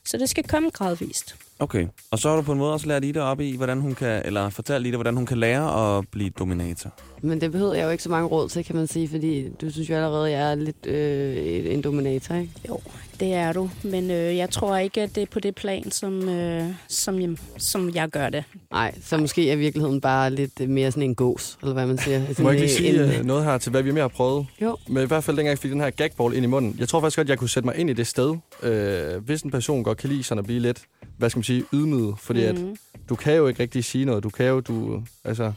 Så 0.05 0.17
det 0.19 0.29
skal 0.29 0.45
komme 0.49 0.71
gradvist. 0.71 1.37
Okay. 1.61 1.87
Og 2.11 2.19
så 2.19 2.29
har 2.29 2.37
du 2.37 2.43
på 2.43 2.53
en 2.53 2.59
måde 2.59 2.73
også 2.73 2.87
lært 2.87 3.05
Ida 3.05 3.21
op 3.21 3.41
i, 3.41 3.57
hvordan 3.57 3.81
hun 3.81 3.95
kan, 3.95 4.23
eller 4.25 4.49
fortalt 4.51 4.87
Ida, 4.87 4.97
hvordan 4.97 5.17
hun 5.17 5.27
kan 5.27 5.39
lære 5.39 5.99
at 5.99 6.05
blive 6.11 6.31
dominator. 6.31 6.91
Men 7.23 7.41
det 7.41 7.53
behøver 7.53 7.75
jeg 7.75 7.85
jo 7.85 7.91
ikke 7.91 8.03
så 8.03 8.11
mange 8.11 8.29
råd 8.29 8.49
til, 8.49 8.65
kan 8.65 8.77
man 8.77 8.87
sige, 8.87 9.09
fordi 9.09 9.49
du 9.49 9.71
synes 9.71 9.91
jo 9.91 9.95
allerede, 9.95 10.27
at 10.27 10.33
jeg 10.41 10.51
er 10.51 10.55
lidt 10.55 10.87
øh, 10.87 11.75
en 11.75 11.83
dominator, 11.83 12.35
ikke? 12.35 12.53
Jo, 12.69 12.81
det 13.21 13.35
er 13.35 13.53
du. 13.53 13.71
Men 13.85 14.11
øh, 14.11 14.37
jeg 14.37 14.51
tror 14.51 14.77
ikke, 14.77 15.03
at 15.03 15.15
det 15.15 15.23
er 15.23 15.27
på 15.31 15.41
det 15.41 15.55
plan, 15.55 15.91
som, 15.91 16.29
øh, 16.29 16.65
som, 16.89 17.21
jeg, 17.21 17.31
som 17.59 17.91
jeg 17.95 18.09
gør 18.09 18.29
det. 18.29 18.45
Nej, 18.71 18.95
så 19.05 19.17
måske 19.17 19.51
er 19.51 19.57
virkeligheden 19.57 20.01
bare 20.01 20.31
lidt 20.31 20.61
øh, 20.61 20.69
mere 20.69 20.91
sådan 20.91 21.03
en 21.03 21.15
gås, 21.15 21.59
eller 21.63 21.73
hvad 21.75 21.87
man 21.87 21.99
siger. 21.99 22.21
Må 22.43 22.51
jeg 22.51 22.61
ikke 22.63 22.77
lige 22.81 22.89
en- 23.01 23.07
sige 23.09 23.19
øh, 23.19 23.25
noget 23.25 23.45
her 23.45 23.59
til, 23.59 23.71
hvad 23.71 23.83
vi 23.83 23.91
mere 23.91 24.01
har 24.03 24.09
prøvet? 24.09 24.47
Jo. 24.63 24.77
Men 24.89 25.03
i 25.03 25.07
hvert 25.07 25.25
fald 25.25 25.37
dengang 25.37 25.51
jeg 25.51 25.59
fik 25.59 25.71
den 25.71 25.81
her 25.81 25.91
gagball 25.91 26.35
ind 26.35 26.45
i 26.45 26.49
munden. 26.49 26.77
Jeg 26.79 26.89
tror 26.89 27.01
faktisk 27.01 27.17
godt, 27.17 27.29
jeg 27.29 27.39
kunne 27.39 27.49
sætte 27.51 27.67
mig 27.67 27.77
ind 27.77 27.91
i 27.91 27.93
det 27.93 28.07
sted, 28.07 28.37
øh, 28.63 29.25
hvis 29.25 29.43
en 29.43 29.51
person 29.51 29.85
godt 29.85 29.99
kan 29.99 30.09
lide 30.11 30.23
sådan 30.23 30.39
at 30.39 30.45
blive 30.45 30.61
lidt, 30.61 30.83
hvad 31.19 31.31
skal 31.31 31.39
man 31.39 31.45
sige, 31.45 31.65
ydmyget. 31.75 32.15
Fordi 32.19 32.41
mm. 32.41 32.47
at 32.49 32.59
Mhm. 32.65 32.77
du 33.09 33.15
kan 33.17 33.35
jo 33.35 33.47
ikke 33.47 33.63
rigtig 33.63 33.85
sige 33.85 34.05
noget. 34.05 34.23
Du 34.25 34.31
kan 34.31 34.47
jo, 34.47 34.61
du, 34.61 35.03
altså, 35.25 35.53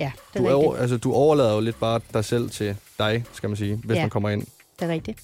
Ja, 0.00 0.12
det 0.34 0.40
du, 0.40 0.46
er, 0.46 0.50
er, 0.50 0.54
over, 0.54 0.76
altså, 0.76 0.96
du 0.96 1.12
overlader 1.12 1.54
jo 1.54 1.60
lidt 1.60 1.80
bare 1.80 2.00
dig 2.14 2.24
selv 2.24 2.50
til 2.50 2.76
dig, 2.98 3.24
skal 3.32 3.48
man 3.50 3.56
sige, 3.56 3.80
hvis 3.84 3.96
Ja. 3.96 4.00
man 4.02 4.10
kommer 4.10 4.30
ind. 4.30 4.40
det 4.80 4.84
er 4.84 4.88
rigtigt. 4.88 5.20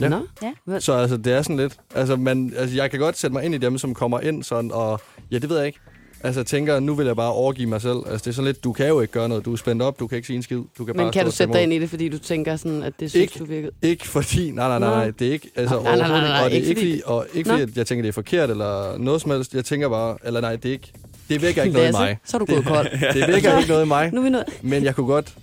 Ja. 0.00 0.08
Nå? 0.08 0.80
Så 0.80 0.92
altså, 0.92 1.16
det 1.16 1.32
er 1.32 1.42
sådan 1.42 1.56
lidt... 1.56 1.76
Altså, 1.94 2.16
man, 2.16 2.52
altså, 2.56 2.76
jeg 2.76 2.90
kan 2.90 3.00
godt 3.00 3.18
sætte 3.18 3.34
mig 3.34 3.44
ind 3.44 3.54
i 3.54 3.58
dem, 3.58 3.78
som 3.78 3.94
kommer 3.94 4.20
ind 4.20 4.42
sådan, 4.42 4.72
og 4.72 5.00
ja, 5.30 5.38
det 5.38 5.48
ved 5.50 5.56
jeg 5.58 5.66
ikke. 5.66 5.78
Altså, 6.24 6.42
tænker, 6.44 6.80
nu 6.80 6.94
vil 6.94 7.06
jeg 7.06 7.16
bare 7.16 7.32
overgive 7.32 7.68
mig 7.68 7.82
selv. 7.82 7.96
Altså, 7.96 8.24
det 8.24 8.26
er 8.26 8.32
sådan 8.32 8.46
lidt, 8.46 8.64
du 8.64 8.72
kan 8.72 8.88
jo 8.88 9.00
ikke 9.00 9.12
gøre 9.12 9.28
noget. 9.28 9.44
Du 9.44 9.52
er 9.52 9.56
spændt 9.56 9.82
op, 9.82 10.00
du 10.00 10.06
kan 10.06 10.16
ikke 10.16 10.26
sige 10.26 10.36
en 10.36 10.42
skid. 10.42 10.56
Du 10.56 10.84
kan 10.84 10.86
Men 10.86 10.96
bare 10.96 11.12
kan 11.12 11.24
du 11.24 11.30
sætte 11.30 11.52
dig 11.54 11.62
ind 11.62 11.72
i 11.72 11.78
det, 11.78 11.90
fordi 11.90 12.08
du 12.08 12.18
tænker 12.18 12.56
sådan, 12.56 12.82
at 12.82 12.92
det 13.00 13.10
synes 13.10 13.22
Ikke. 13.22 13.38
du 13.38 13.44
virkede? 13.44 13.72
Ikke 13.82 14.08
fordi, 14.08 14.50
nej, 14.50 14.68
nej, 14.68 14.78
nej, 14.78 14.88
nej, 14.90 15.10
det 15.18 15.28
er 15.28 15.32
ikke, 15.32 15.50
altså 15.56 15.80
Nej, 15.82 15.96
nej, 15.96 16.08
nej, 16.08 16.20
nej, 16.20 16.44
og 16.44 16.50
det 16.50 16.58
er 16.58 16.62
ikke 16.68 16.80
fordi, 16.80 17.02
og 17.04 17.26
ikke 17.34 17.50
fordi, 17.50 17.62
at 17.62 17.76
jeg 17.76 17.86
tænker, 17.86 18.02
det 18.02 18.08
er 18.08 18.12
forkert, 18.12 18.50
eller 18.50 18.98
noget 18.98 19.20
som 19.20 19.30
helst. 19.30 19.54
Jeg 19.54 19.64
tænker 19.64 19.88
bare, 19.88 20.16
eller 20.24 20.40
nej, 20.40 20.56
det 20.56 20.68
er 20.68 20.72
ikke, 20.72 20.92
det 21.28 21.42
vækker 21.42 21.62
ikke 21.62 21.76
noget 21.78 21.88
i 21.88 21.92
mig. 21.92 22.18
Så 22.24 22.36
er 22.36 22.38
du 22.38 22.44
gået 22.44 22.64
kold. 22.64 22.88
Det 23.14 23.28
vækker 23.34 23.56
ikke 23.58 23.68
noget 23.68 23.84
i 23.84 23.88
mig, 23.88 24.10
Nu 24.12 24.20
er 24.20 24.24
vi 24.24 24.30
nået. 24.30 24.44
men 24.62 24.84
jeg 24.84 24.94
kunne 24.94 25.06
godt 25.06 25.34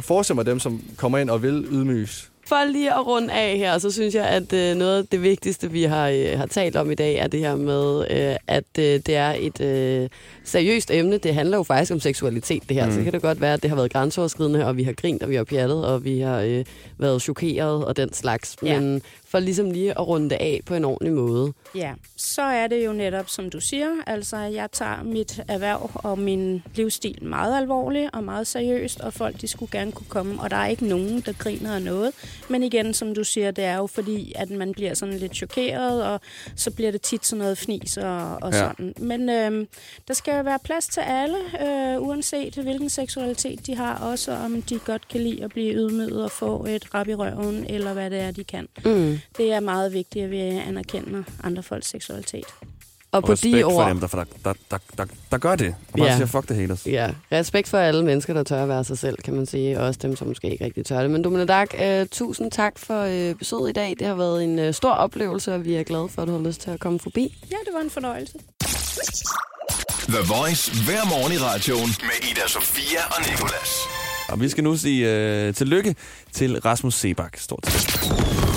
forestille 0.00 0.34
mig 0.34 0.46
dem, 0.46 0.58
som 0.60 0.82
kommer 0.96 1.18
ind 1.18 1.30
og 1.30 1.42
vil 1.42 1.66
ydmyges. 1.70 2.30
For 2.48 2.64
lige 2.72 2.94
at 2.94 3.06
runde 3.06 3.32
af 3.32 3.56
her, 3.56 3.78
så 3.78 3.90
synes 3.90 4.14
jeg, 4.14 4.26
at 4.26 4.52
øh, 4.52 4.76
noget 4.76 4.98
af 4.98 5.06
det 5.06 5.22
vigtigste, 5.22 5.70
vi 5.70 5.82
har, 5.82 6.08
øh, 6.08 6.38
har 6.38 6.46
talt 6.46 6.76
om 6.76 6.90
i 6.90 6.94
dag, 6.94 7.14
er 7.14 7.26
det 7.26 7.40
her 7.40 7.56
med, 7.56 8.00
øh, 8.10 8.36
at 8.46 8.64
øh, 8.78 8.84
det 8.84 9.16
er 9.16 9.34
et 9.38 9.60
øh, 9.60 10.08
seriøst 10.44 10.90
emne. 10.90 11.18
Det 11.18 11.34
handler 11.34 11.56
jo 11.56 11.62
faktisk 11.62 11.92
om 11.92 12.00
seksualitet, 12.00 12.62
det 12.68 12.76
her. 12.76 12.86
Mm. 12.86 12.92
Så 12.92 13.02
kan 13.02 13.12
det 13.12 13.22
godt 13.22 13.40
være, 13.40 13.52
at 13.54 13.62
det 13.62 13.70
har 13.70 13.76
været 13.76 13.92
grænseoverskridende, 13.92 14.66
og 14.66 14.76
vi 14.76 14.82
har 14.82 14.92
grint, 14.92 15.22
og 15.22 15.30
vi 15.30 15.34
har 15.34 15.44
pjattet, 15.44 15.86
og 15.86 16.04
vi 16.04 16.20
har 16.20 16.40
øh, 16.40 16.64
været 16.98 17.22
chokeret 17.22 17.84
og 17.84 17.96
den 17.96 18.12
slags. 18.12 18.56
Ja. 18.62 18.80
Men 18.80 19.02
for 19.28 19.38
ligesom 19.38 19.70
lige 19.70 19.90
at 19.90 20.06
runde 20.08 20.30
det 20.30 20.36
af 20.36 20.60
på 20.66 20.74
en 20.74 20.84
ordentlig 20.84 21.12
måde. 21.12 21.52
Ja, 21.74 21.92
så 22.16 22.42
er 22.42 22.66
det 22.66 22.86
jo 22.86 22.92
netop, 22.92 23.28
som 23.28 23.50
du 23.50 23.60
siger, 23.60 23.88
altså 24.06 24.36
jeg 24.36 24.68
tager 24.72 25.02
mit 25.02 25.40
erhverv 25.48 25.90
og 25.94 26.18
min 26.18 26.62
livsstil 26.74 27.24
meget 27.24 27.56
alvorligt 27.56 28.10
og 28.12 28.24
meget 28.24 28.46
seriøst, 28.46 29.00
og 29.00 29.12
folk 29.12 29.40
de 29.40 29.48
skulle 29.48 29.72
gerne 29.78 29.92
kunne 29.92 30.06
komme, 30.08 30.40
og 30.42 30.50
der 30.50 30.56
er 30.56 30.66
ikke 30.66 30.86
nogen, 30.86 31.20
der 31.20 31.32
griner 31.32 31.74
af 31.74 31.82
noget. 31.82 32.12
Men 32.48 32.62
igen, 32.62 32.94
som 32.94 33.14
du 33.14 33.24
siger, 33.24 33.50
det 33.50 33.64
er 33.64 33.76
jo 33.76 33.86
fordi, 33.86 34.32
at 34.36 34.50
man 34.50 34.72
bliver 34.72 34.94
sådan 34.94 35.14
lidt 35.18 35.34
chokeret, 35.36 36.04
og 36.04 36.20
så 36.56 36.70
bliver 36.70 36.90
det 36.90 37.02
tit 37.02 37.26
sådan 37.26 37.38
noget 37.42 37.58
fnis 37.58 37.96
og, 37.96 38.38
og 38.42 38.52
Ja. 38.52 38.58
sådan. 38.58 38.94
Men 38.98 39.28
øhm, 39.30 39.68
der 40.08 40.14
skal 40.14 40.36
jo 40.36 40.42
være 40.42 40.58
plads 40.64 40.86
til 40.88 41.00
alle, 41.00 41.36
øh, 41.62 42.02
uanset 42.02 42.54
hvilken 42.54 42.88
seksualitet 42.90 43.66
de 43.66 43.74
har, 43.76 43.98
også 43.98 44.32
om 44.32 44.62
de 44.62 44.78
godt 44.78 45.08
kan 45.08 45.20
lide 45.20 45.44
at 45.44 45.50
blive 45.50 45.74
ydmyget 45.74 46.24
og 46.24 46.30
få 46.30 46.66
et 46.68 46.94
rap 46.94 47.08
i 47.08 47.14
røven, 47.14 47.66
eller 47.68 47.92
hvad 47.92 48.10
det 48.10 48.20
er, 48.20 48.30
de 48.30 48.44
kan. 48.44 48.68
Mm. 48.84 49.17
Det 49.36 49.52
er 49.52 49.60
meget 49.60 49.92
vigtigt, 49.92 50.24
at 50.24 50.30
vi 50.30 50.38
anerkender 50.40 51.22
andre 51.44 51.62
folks 51.62 51.88
seksualitet. 51.88 52.44
Og 53.12 53.22
på 53.24 53.32
respekt 53.32 53.56
de 53.56 53.62
for 53.62 53.70
ord, 53.72 53.88
dem, 53.88 54.00
der, 54.00 54.06
der, 54.06 54.24
der, 54.44 54.52
der, 54.70 54.78
der, 54.98 55.04
der 55.30 55.38
gør 55.38 55.56
det. 55.56 55.74
Og 55.92 55.98
bare 55.98 56.06
Ja. 56.08 56.16
siger, 56.16 56.26
fuck 56.26 56.46
the 56.46 56.54
haters. 56.60 56.86
Ja, 56.86 57.10
respekt 57.32 57.68
for 57.68 57.78
alle 57.78 58.04
mennesker, 58.04 58.34
der 58.34 58.42
tør 58.42 58.62
at 58.62 58.68
være 58.68 58.84
sig 58.84 58.98
selv, 58.98 59.16
kan 59.24 59.34
man 59.34 59.46
sige. 59.46 59.80
Og 59.80 59.86
også 59.86 60.00
dem, 60.02 60.16
som 60.16 60.28
måske 60.28 60.50
ikke 60.50 60.64
rigtig 60.64 60.86
tør 60.86 61.00
det. 61.02 61.10
Men 61.10 61.22
Domina 61.24 61.44
Dark, 61.44 61.74
øh, 61.82 62.06
tusind 62.10 62.50
tak 62.50 62.78
for 62.78 63.00
øh, 63.02 63.34
besøget 63.34 63.70
i 63.70 63.72
dag. 63.72 63.94
Det 63.98 64.06
har 64.06 64.14
været 64.14 64.44
en 64.44 64.58
øh, 64.58 64.74
stor 64.74 64.90
oplevelse, 64.90 65.54
og 65.54 65.64
vi 65.64 65.74
er 65.74 65.82
glade 65.82 66.08
for, 66.08 66.22
at 66.22 66.28
du 66.28 66.32
har 66.38 66.46
lyst 66.48 66.60
til 66.60 66.70
at 66.70 66.80
komme 66.80 66.98
forbi. 66.98 67.38
Ja, 67.50 67.56
det 67.66 67.74
var 67.74 67.80
en 67.80 67.90
fornøjelse. 67.90 68.34
The 70.08 70.18
Voice 70.28 70.72
hver 70.84 71.04
morgen 71.08 71.32
i 71.32 71.36
radioen 71.38 71.88
med 72.02 72.30
Ida 72.30 72.48
Sofia 72.48 73.00
og 73.10 73.30
Nicolas. 73.30 73.70
Og 74.28 74.40
vi 74.40 74.48
skal 74.48 74.64
nu 74.64 74.76
sige 74.76 75.10
øh, 75.12 75.54
tillykke 75.54 75.94
til 76.32 76.60
Rasmus 76.60 76.94
Sebak. 76.94 77.36
Stort 77.38 77.62
tillykke. 77.62 78.47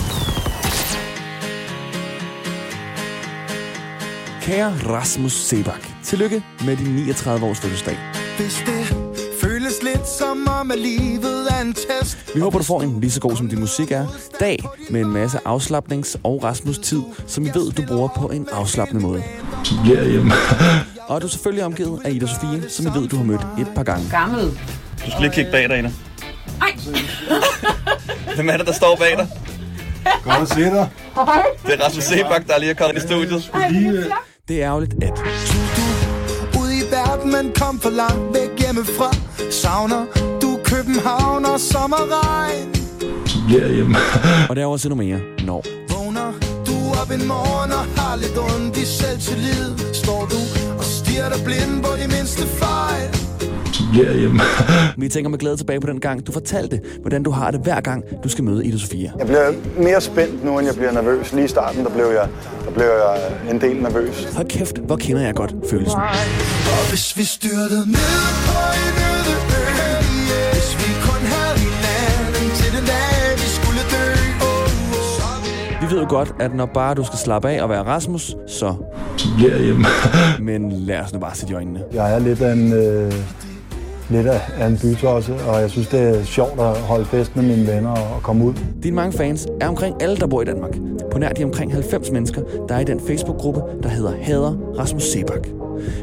Kære 4.51 4.73
Rasmus 4.89 5.33
Sebak, 5.33 5.87
tillykke 6.03 6.43
med 6.65 6.77
din 6.77 6.87
39 6.87 7.45
års 7.45 7.59
fødselsdag. 7.59 7.97
Hvis 8.37 8.63
det 8.65 8.95
føles 9.41 9.83
lidt 9.83 10.07
som 10.07 10.47
om, 10.47 10.71
at 10.71 10.79
livet 10.79 11.47
er 11.51 11.61
en 11.61 11.73
test. 11.73 12.31
Vi 12.35 12.39
håber, 12.39 12.57
du 12.57 12.63
får 12.63 12.81
en 12.81 13.01
lige 13.01 13.11
så 13.11 13.19
god 13.19 13.35
som 13.37 13.49
din 13.49 13.59
musik 13.59 13.91
er. 13.91 14.07
Dag 14.39 14.59
med 14.89 15.01
en 15.01 15.11
masse 15.11 15.39
afslappnings- 15.45 16.15
og 16.23 16.43
Rasmus-tid, 16.43 17.01
som 17.27 17.45
vi 17.45 17.51
ved, 17.53 17.71
du 17.71 17.83
bruger 17.87 18.07
på 18.07 18.27
en 18.27 18.47
afslappende 18.51 19.01
måde. 19.01 19.23
bliver 19.83 20.03
hjemme. 20.03 20.31
Og 21.07 21.15
er 21.15 21.19
du 21.19 21.27
selvfølgelig 21.27 21.65
omgivet 21.65 22.01
af 22.05 22.11
Ida 22.11 22.27
Sofie, 22.27 22.69
som 22.69 22.85
vi 22.85 22.99
ved, 22.99 23.07
du 23.07 23.15
har 23.17 23.23
mødt 23.23 23.41
et 23.59 23.67
par 23.75 23.83
gange. 23.83 24.09
Gammel. 24.09 24.45
Du 25.05 25.11
skal 25.11 25.21
lige 25.21 25.31
kigge 25.31 25.51
bag 25.51 25.69
dig, 25.69 25.79
Ida. 25.79 25.91
Ej! 26.61 26.77
Hvem 28.35 28.49
er 28.49 28.57
det, 28.57 28.67
der 28.67 28.73
står 28.73 28.95
bag 28.95 29.17
dig? 29.17 29.27
Godt 30.23 30.41
at 30.41 30.49
se 30.49 30.61
dig. 30.61 30.89
Det 31.65 31.73
er 31.73 31.85
Rasmus 31.85 32.03
Sebak, 32.03 32.47
der 32.47 32.59
lige 32.59 32.69
er 32.69 32.75
kommet 32.75 33.03
i 33.03 33.07
studiet. 33.07 33.51
Det 33.53 34.11
er 34.11 34.30
ærgerligt, 34.49 34.93
at 35.03 35.11
Ude 36.61 36.73
i 36.77 36.83
verden, 36.91 37.31
men 37.31 37.51
kom 37.55 37.79
for 37.79 37.89
langt 37.89 38.33
væk 38.35 38.59
hjemmefra. 38.59 39.15
Savner 39.51 40.05
du 40.41 40.59
København 40.63 41.45
og 41.45 41.59
sommerregn. 41.59 42.67
bliver 43.47 43.67
hjemme. 43.73 43.95
Og 44.49 44.55
der 44.55 44.61
er 44.61 44.65
også 44.65 44.87
endnu 44.87 45.03
mere, 45.03 45.19
når 45.45 45.63
Vågner 45.93 46.31
du 46.67 46.75
op 47.01 47.11
en 47.11 47.27
morgen 47.27 47.71
og 47.71 47.85
har 48.01 48.15
lidt 48.15 48.37
ondt 48.37 48.77
i 48.77 48.85
selvtillid. 48.85 49.93
Står 49.93 50.21
du 50.33 50.39
og 50.77 50.83
stiger 50.83 51.29
dig 51.29 51.43
blind 51.45 51.83
på 51.83 51.89
de 52.01 52.07
mindste 52.17 52.41
fejl. 52.47 53.09
bliver 53.91 54.13
hjemme. 54.17 54.39
vi 55.01 55.09
tænker 55.09 55.29
med 55.29 55.39
glæde 55.39 55.57
tilbage 55.57 55.79
på 55.79 55.87
den 55.87 55.99
gang, 55.99 56.27
du 56.27 56.31
fortalte, 56.31 56.79
hvordan 57.01 57.23
du 57.23 57.31
har 57.31 57.51
det 57.51 57.59
hver 57.59 57.81
gang, 57.81 58.03
du 58.23 58.29
skal 58.29 58.43
møde 58.43 58.65
Ida 58.65 58.77
Sofia. 58.77 59.11
Jeg 59.19 59.27
bliver 59.27 59.51
mere 59.77 60.01
spændt 60.01 60.45
nu, 60.45 60.57
end 60.57 60.67
jeg 60.67 60.75
bliver 60.75 60.91
nervøs. 60.91 61.33
Lige 61.33 61.45
i 61.45 61.47
starten, 61.47 61.83
der 61.85 61.89
blev 61.89 62.05
jeg, 62.05 62.27
blev 62.73 62.85
jeg 62.85 63.17
en 63.51 63.61
del 63.61 63.81
nervøs. 63.81 64.27
Hold 64.35 64.47
kæft, 64.47 64.77
hvor 64.77 64.95
kender 64.95 65.21
jeg 65.21 65.35
godt 65.35 65.53
følelsen. 65.69 65.99
Og 66.77 66.89
hvis 66.89 67.17
vi 67.17 67.23
styrtede 67.23 67.85
ned 67.95 68.25
på 68.47 68.57
en 68.83 68.95
øde 69.11 69.33
ø. 69.59 69.63
Hvis 70.53 70.69
vi 70.81 70.89
kun 71.07 71.21
havde 71.33 71.57
hinanden 71.65 72.55
til 72.59 72.69
den 72.77 72.85
dag, 72.93 73.33
vi 73.43 73.47
skulle 73.57 73.81
dø. 73.95 74.05
Oh, 74.47 74.47
oh. 74.97 75.81
Vi 75.81 75.95
ved 75.95 76.01
jo 76.03 76.09
godt, 76.09 76.31
at 76.39 76.55
når 76.55 76.65
bare 76.65 76.93
du 76.95 77.03
skal 77.05 77.19
slappe 77.19 77.49
af 77.49 77.63
og 77.63 77.69
være 77.69 77.83
Rasmus, 77.83 78.35
så... 78.47 78.75
bliver 79.37 79.57
hjemme. 79.59 79.85
Men 80.39 80.71
lad 80.71 80.99
os 80.99 81.13
nu 81.13 81.19
bare 81.19 81.35
sætte 81.35 81.51
i 81.51 81.55
øjnene. 81.55 81.79
Jeg 81.93 82.13
er 82.15 82.19
lidt 82.19 82.41
af 82.41 82.53
en, 82.53 82.73
øh, 82.73 83.13
lidt 84.11 84.27
af 84.27 84.67
en 84.67 84.77
bytosse, 84.81 85.33
og 85.47 85.61
jeg 85.61 85.69
synes, 85.69 85.87
det 85.87 85.99
er 86.19 86.23
sjovt 86.23 86.59
at 86.59 86.77
holde 86.77 87.05
fest 87.05 87.35
med 87.35 87.43
mine 87.43 87.67
venner 87.67 87.91
og 87.91 88.23
komme 88.23 88.45
ud. 88.45 88.53
Dine 88.83 88.95
mange 88.95 89.17
fans 89.17 89.47
er 89.61 89.67
omkring 89.67 90.01
alle, 90.03 90.17
der 90.17 90.27
bor 90.27 90.41
i 90.41 90.45
Danmark. 90.45 90.71
På 91.11 91.17
nær 91.17 91.29
de 91.29 91.43
omkring 91.43 91.73
90 91.73 92.11
mennesker, 92.11 92.41
der 92.69 92.75
er 92.75 92.79
i 92.79 92.83
den 92.83 92.99
Facebook-gruppe, 93.07 93.61
der 93.83 93.89
hedder 93.89 94.11
Hader 94.21 94.53
Rasmus 94.79 95.03
Sebak. 95.03 95.47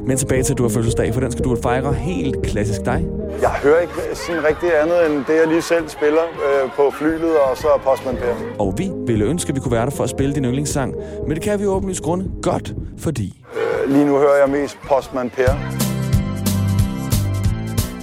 Men 0.06 0.16
tilbage 0.16 0.42
til, 0.42 0.52
at 0.52 0.58
du 0.58 0.62
har 0.62 0.70
fødselsdag, 0.70 1.14
for 1.14 1.20
den 1.20 1.32
skal 1.32 1.44
du 1.44 1.56
fejre 1.62 1.92
helt 1.92 2.42
klassisk 2.42 2.84
dig. 2.84 3.06
Jeg 3.42 3.50
hører 3.50 3.80
ikke 3.80 3.92
sådan 4.26 4.44
rigtig 4.44 4.68
andet 4.82 5.06
end 5.06 5.24
det, 5.26 5.34
jeg 5.40 5.46
lige 5.48 5.62
selv 5.62 5.88
spiller 5.88 6.22
øh, 6.22 6.70
på 6.76 6.90
flylet, 6.98 7.36
og 7.50 7.56
så 7.56 7.66
Postman 7.84 8.14
Per. 8.16 8.34
Og 8.58 8.74
vi 8.78 8.90
ville 9.06 9.24
ønske, 9.24 9.48
at 9.48 9.54
vi 9.54 9.60
kunne 9.60 9.72
være 9.72 9.84
der 9.84 9.90
for 9.90 10.04
at 10.04 10.10
spille 10.10 10.34
din 10.34 10.44
yndlingssang. 10.44 10.94
Men 11.26 11.34
det 11.34 11.42
kan 11.42 11.60
vi 11.60 11.66
åbenlyst 11.66 12.02
grunde 12.02 12.30
godt, 12.42 12.74
fordi... 12.98 13.42
Øh, 13.54 13.92
Lige 13.92 14.04
nu 14.06 14.18
hører 14.18 14.38
jeg 14.40 14.50
mest 14.50 14.78
Postman 14.88 15.30
Per. 15.30 15.88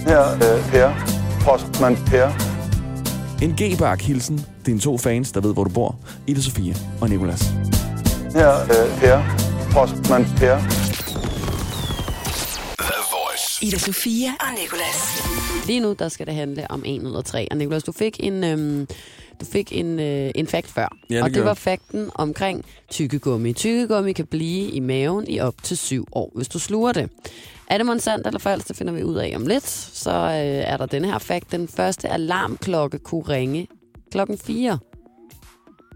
Her, 0.06 0.32
øh, 0.34 0.70
Per. 0.70 0.90
Postman 1.44 1.96
Per. 2.06 2.26
En 3.42 3.50
G-bark 3.60 4.02
hilsen 4.02 4.46
dine 4.66 4.80
to 4.80 4.98
fans, 4.98 5.32
der 5.32 5.40
ved, 5.40 5.52
hvor 5.52 5.64
du 5.64 5.70
bor. 5.70 5.96
Ida 6.26 6.40
Sofie 6.40 6.76
og 7.00 7.08
Nikolas. 7.10 7.42
Her, 8.32 8.62
øh, 8.62 9.00
Per. 9.00 9.22
Postman 9.72 10.24
Per. 10.36 10.56
Ida 13.62 13.78
Sofia 13.78 14.28
og 14.40 14.46
Nicolas. 14.62 15.22
Lige 15.66 15.80
nu, 15.80 15.96
der 15.98 16.08
skal 16.08 16.26
det 16.26 16.34
handle 16.34 16.70
om 16.70 16.82
en 16.86 17.06
ud 17.06 17.16
af 17.16 17.24
tre. 17.24 17.48
Og 17.50 17.56
Nicolas, 17.56 17.82
du 17.82 17.92
fik 17.92 18.16
en, 18.20 18.44
øhm, 18.44 18.86
du 19.40 19.46
fik 19.52 19.72
en, 19.72 20.00
øh, 20.00 20.30
en 20.34 20.46
fact 20.46 20.66
før. 20.66 20.96
Ja, 21.10 21.14
det 21.14 21.22
og 21.22 21.34
det 21.34 21.44
var 21.44 21.54
fakten 21.54 22.10
omkring 22.14 22.64
tykkegummi. 22.90 23.52
Tykkegummi 23.52 24.12
kan 24.12 24.26
blive 24.26 24.70
i 24.70 24.80
maven 24.80 25.28
i 25.28 25.40
op 25.40 25.54
til 25.62 25.76
syv 25.76 26.06
år, 26.12 26.32
hvis 26.34 26.48
du 26.48 26.58
sluger 26.58 26.92
det. 26.92 27.10
Er 27.68 27.78
det 27.78 27.86
monsandt 27.86 28.26
eller 28.26 28.38
falsk, 28.40 28.68
det 28.68 28.76
finder 28.76 28.92
vi 28.92 29.04
ud 29.04 29.16
af 29.16 29.32
om 29.36 29.46
lidt. 29.46 29.68
Så 29.68 30.10
øh, 30.10 30.72
er 30.72 30.76
der 30.76 30.86
denne 30.86 31.06
her 31.08 31.18
fact. 31.18 31.52
Den 31.52 31.68
første 31.68 32.08
alarmklokke 32.08 32.98
kunne 32.98 33.22
ringe 33.22 33.66
klokken 34.10 34.38
4. 34.38 34.78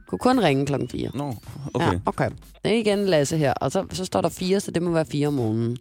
Kunne 0.08 0.18
kun 0.18 0.40
ringe 0.40 0.66
klokken 0.66 0.88
4. 0.88 1.10
Nå, 1.14 1.34
okay. 1.74 1.92
Ja, 1.92 1.98
okay. 2.06 2.30
Det 2.64 2.72
er 2.72 2.76
igen 2.76 3.06
Lasse 3.06 3.36
her, 3.36 3.52
og 3.52 3.72
så, 3.72 3.86
så 3.92 4.04
står 4.04 4.20
der 4.20 4.28
4, 4.28 4.60
så 4.60 4.70
det 4.70 4.82
må 4.82 4.90
være 4.90 5.06
4 5.06 5.26
om 5.28 5.34
morgenen. 5.34 5.76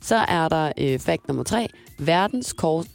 Så 0.00 0.16
er 0.16 0.48
der 0.48 0.72
øh, 0.78 0.98
fakt 0.98 1.28
nummer 1.28 1.44
3. 1.44 1.68
Verdens 1.98 2.52
kort... 2.52 2.86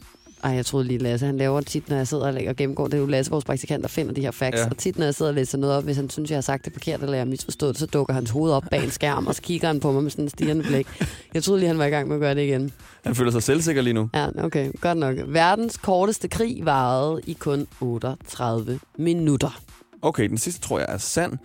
Ej, 0.43 0.51
jeg 0.51 0.65
troede 0.65 0.87
lige, 0.87 0.97
Lasse, 0.97 1.25
han 1.25 1.37
laver 1.37 1.61
tit, 1.61 1.89
når 1.89 1.97
jeg 1.97 2.07
sidder 2.07 2.47
og 2.49 2.55
gennemgår. 2.55 2.85
Det 2.85 2.93
er 2.93 2.97
jo 2.97 3.05
Lasse, 3.05 3.31
vores 3.31 3.45
praktikant, 3.45 3.81
der 3.81 3.87
finder 3.87 4.13
de 4.13 4.21
her 4.21 4.31
facts. 4.31 4.59
Ja. 4.59 4.69
Og 4.69 4.77
tit, 4.77 4.97
når 4.97 5.05
jeg 5.05 5.15
sidder 5.15 5.31
og 5.31 5.35
læser 5.35 5.57
noget 5.57 5.75
op, 5.75 5.83
hvis 5.83 5.95
han 5.95 6.09
synes, 6.09 6.29
jeg 6.29 6.37
har 6.37 6.41
sagt 6.41 6.65
det 6.65 6.73
forkert, 6.73 7.01
eller 7.01 7.13
jeg 7.13 7.21
har 7.21 7.29
misforstået 7.29 7.73
det, 7.73 7.79
så 7.79 7.85
dukker 7.85 8.13
hans 8.13 8.29
hoved 8.29 8.51
op 8.51 8.63
bag 8.71 8.83
en 8.83 8.91
skærm, 8.91 9.27
og 9.27 9.35
så 9.35 9.41
kigger 9.41 9.67
han 9.67 9.79
på 9.79 9.91
mig 9.91 10.03
med 10.03 10.11
sådan 10.11 10.25
en 10.25 10.29
stigende 10.29 10.63
blik. 10.63 10.87
Jeg 11.33 11.43
troede 11.43 11.59
lige, 11.59 11.67
han 11.67 11.77
var 11.77 11.85
i 11.85 11.89
gang 11.89 12.07
med 12.07 12.15
at 12.15 12.19
gøre 12.19 12.35
det 12.35 12.41
igen. 12.41 12.71
Han 13.03 13.15
føler 13.15 13.31
sig 13.31 13.43
selvsikker 13.43 13.81
lige 13.81 13.93
nu. 13.93 14.09
Ja, 14.13 14.27
okay, 14.43 14.71
godt 14.81 14.97
nok. 14.97 15.15
Verdens 15.27 15.77
korteste 15.77 16.27
krig 16.27 16.65
varede 16.65 17.21
i 17.27 17.33
kun 17.33 17.67
38 17.79 18.79
minutter. 18.97 19.61
Okay, 20.01 20.29
den 20.29 20.37
sidste 20.37 20.61
tror 20.61 20.79
jeg 20.79 20.87
er 20.89 20.97
sand. 20.97 21.37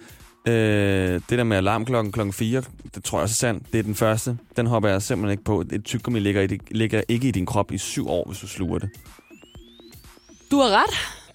Øh, 0.49 1.21
det 1.31 1.39
der 1.39 1.45
med 1.45 1.57
alarmklokken 1.57 2.13
klokken 2.13 2.33
4, 2.33 2.63
det 2.95 3.05
tror 3.05 3.19
jeg 3.19 3.23
også 3.23 3.47
er 3.47 3.53
sandt. 3.53 3.73
Det 3.73 3.79
er 3.79 3.83
den 3.83 3.95
første. 3.95 4.39
Den 4.57 4.67
hopper 4.67 4.89
jeg 4.89 5.03
simpelthen 5.03 5.31
ikke 5.31 5.45
på. 5.45 5.65
Et 5.73 5.85
tyggegummi 5.85 6.19
ligger, 6.19 6.43
i, 6.43 6.59
ligger 6.71 7.03
ikke 7.09 7.29
i 7.29 7.31
din 7.31 7.47
krop 7.47 7.73
i 7.73 7.79
syv 7.79 8.09
år, 8.09 8.25
hvis 8.29 8.39
du 8.39 8.49
sluger 8.49 8.79
det. 8.79 8.91
Du 10.51 10.57
har 10.57 10.69
ret. 10.69 11.26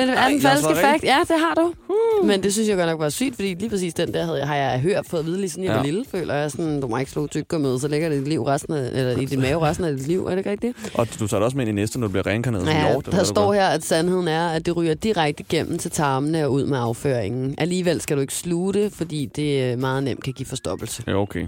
Den 0.00 0.08
er 0.08 0.14
Ej, 0.14 0.32
har 0.32 0.40
falske 0.40 0.76
fakt. 0.76 1.04
Ja, 1.04 1.18
det 1.28 1.36
har 1.38 1.54
du. 1.54 1.72
Uh. 1.88 2.26
Men 2.26 2.42
det 2.42 2.52
synes 2.52 2.68
jeg 2.68 2.76
godt 2.76 2.88
nok 2.88 3.00
var 3.00 3.08
sygt, 3.08 3.34
fordi 3.34 3.54
lige 3.54 3.70
præcis 3.70 3.94
den 3.94 4.14
der 4.14 4.24
havde, 4.24 4.38
jeg- 4.38 4.46
har 4.46 4.56
jeg 4.56 4.80
hørt 4.80 5.06
fået 5.06 5.20
at 5.20 5.26
vide, 5.26 5.36
lige 5.38 5.50
siden 5.50 5.64
jeg 5.64 5.70
Ja. 5.70 5.76
var 5.76 5.84
lille, 5.84 6.04
føler 6.10 6.34
jeg 6.34 6.50
sådan, 6.50 6.80
du 6.80 6.86
må 6.88 6.96
ikke 6.98 7.10
slå 7.10 7.26
tyggegummi, 7.26 7.78
så 7.80 7.88
ligger 7.88 8.08
det 8.08 8.16
i 8.16 8.18
dit 8.18 8.28
liv 8.28 8.42
resten 8.42 8.74
af, 8.74 8.88
eller 8.92 9.16
i 9.18 9.24
din 9.24 9.40
mave 9.40 9.60
resten 9.60 9.84
af 9.84 9.96
dit 9.96 10.06
liv. 10.06 10.24
Er 10.26 10.30
det 10.30 10.38
ikke 10.38 10.50
rigtigt? 10.50 10.76
Og 10.94 11.06
du 11.20 11.26
tager 11.26 11.38
det 11.38 11.44
også 11.44 11.56
med 11.56 11.66
ind 11.66 11.78
i 11.78 11.80
næste, 11.82 12.00
når 12.00 12.06
du 12.06 12.10
bliver 12.10 12.26
reinkarneret 12.26 12.64
som 12.66 12.74
Ja, 12.76 12.88
eller 12.88 13.00
der 13.00 13.18
du 13.18 13.24
står 13.24 13.52
her, 13.52 13.66
at 13.66 13.84
sandheden 13.84 14.28
er, 14.28 14.48
at 14.48 14.66
det 14.66 14.76
ryger 14.76 14.94
direkte 14.94 15.44
igennem 15.50 15.78
til 15.78 15.90
tarmene 15.90 16.44
og 16.44 16.52
ud 16.52 16.64
med 16.66 16.78
afføringen. 16.78 17.54
Alligevel 17.58 18.00
skal 18.00 18.16
du 18.16 18.20
ikke 18.20 18.34
sluge 18.34 18.72
det, 18.74 18.92
fordi 18.92 19.26
det 19.36 19.72
øh, 19.72 19.78
meget 19.78 20.02
nemt 20.02 20.24
kan 20.24 20.32
give 20.32 20.46
forstoppelse. 20.46 21.02
Ja, 21.06 21.14
okay. 21.14 21.46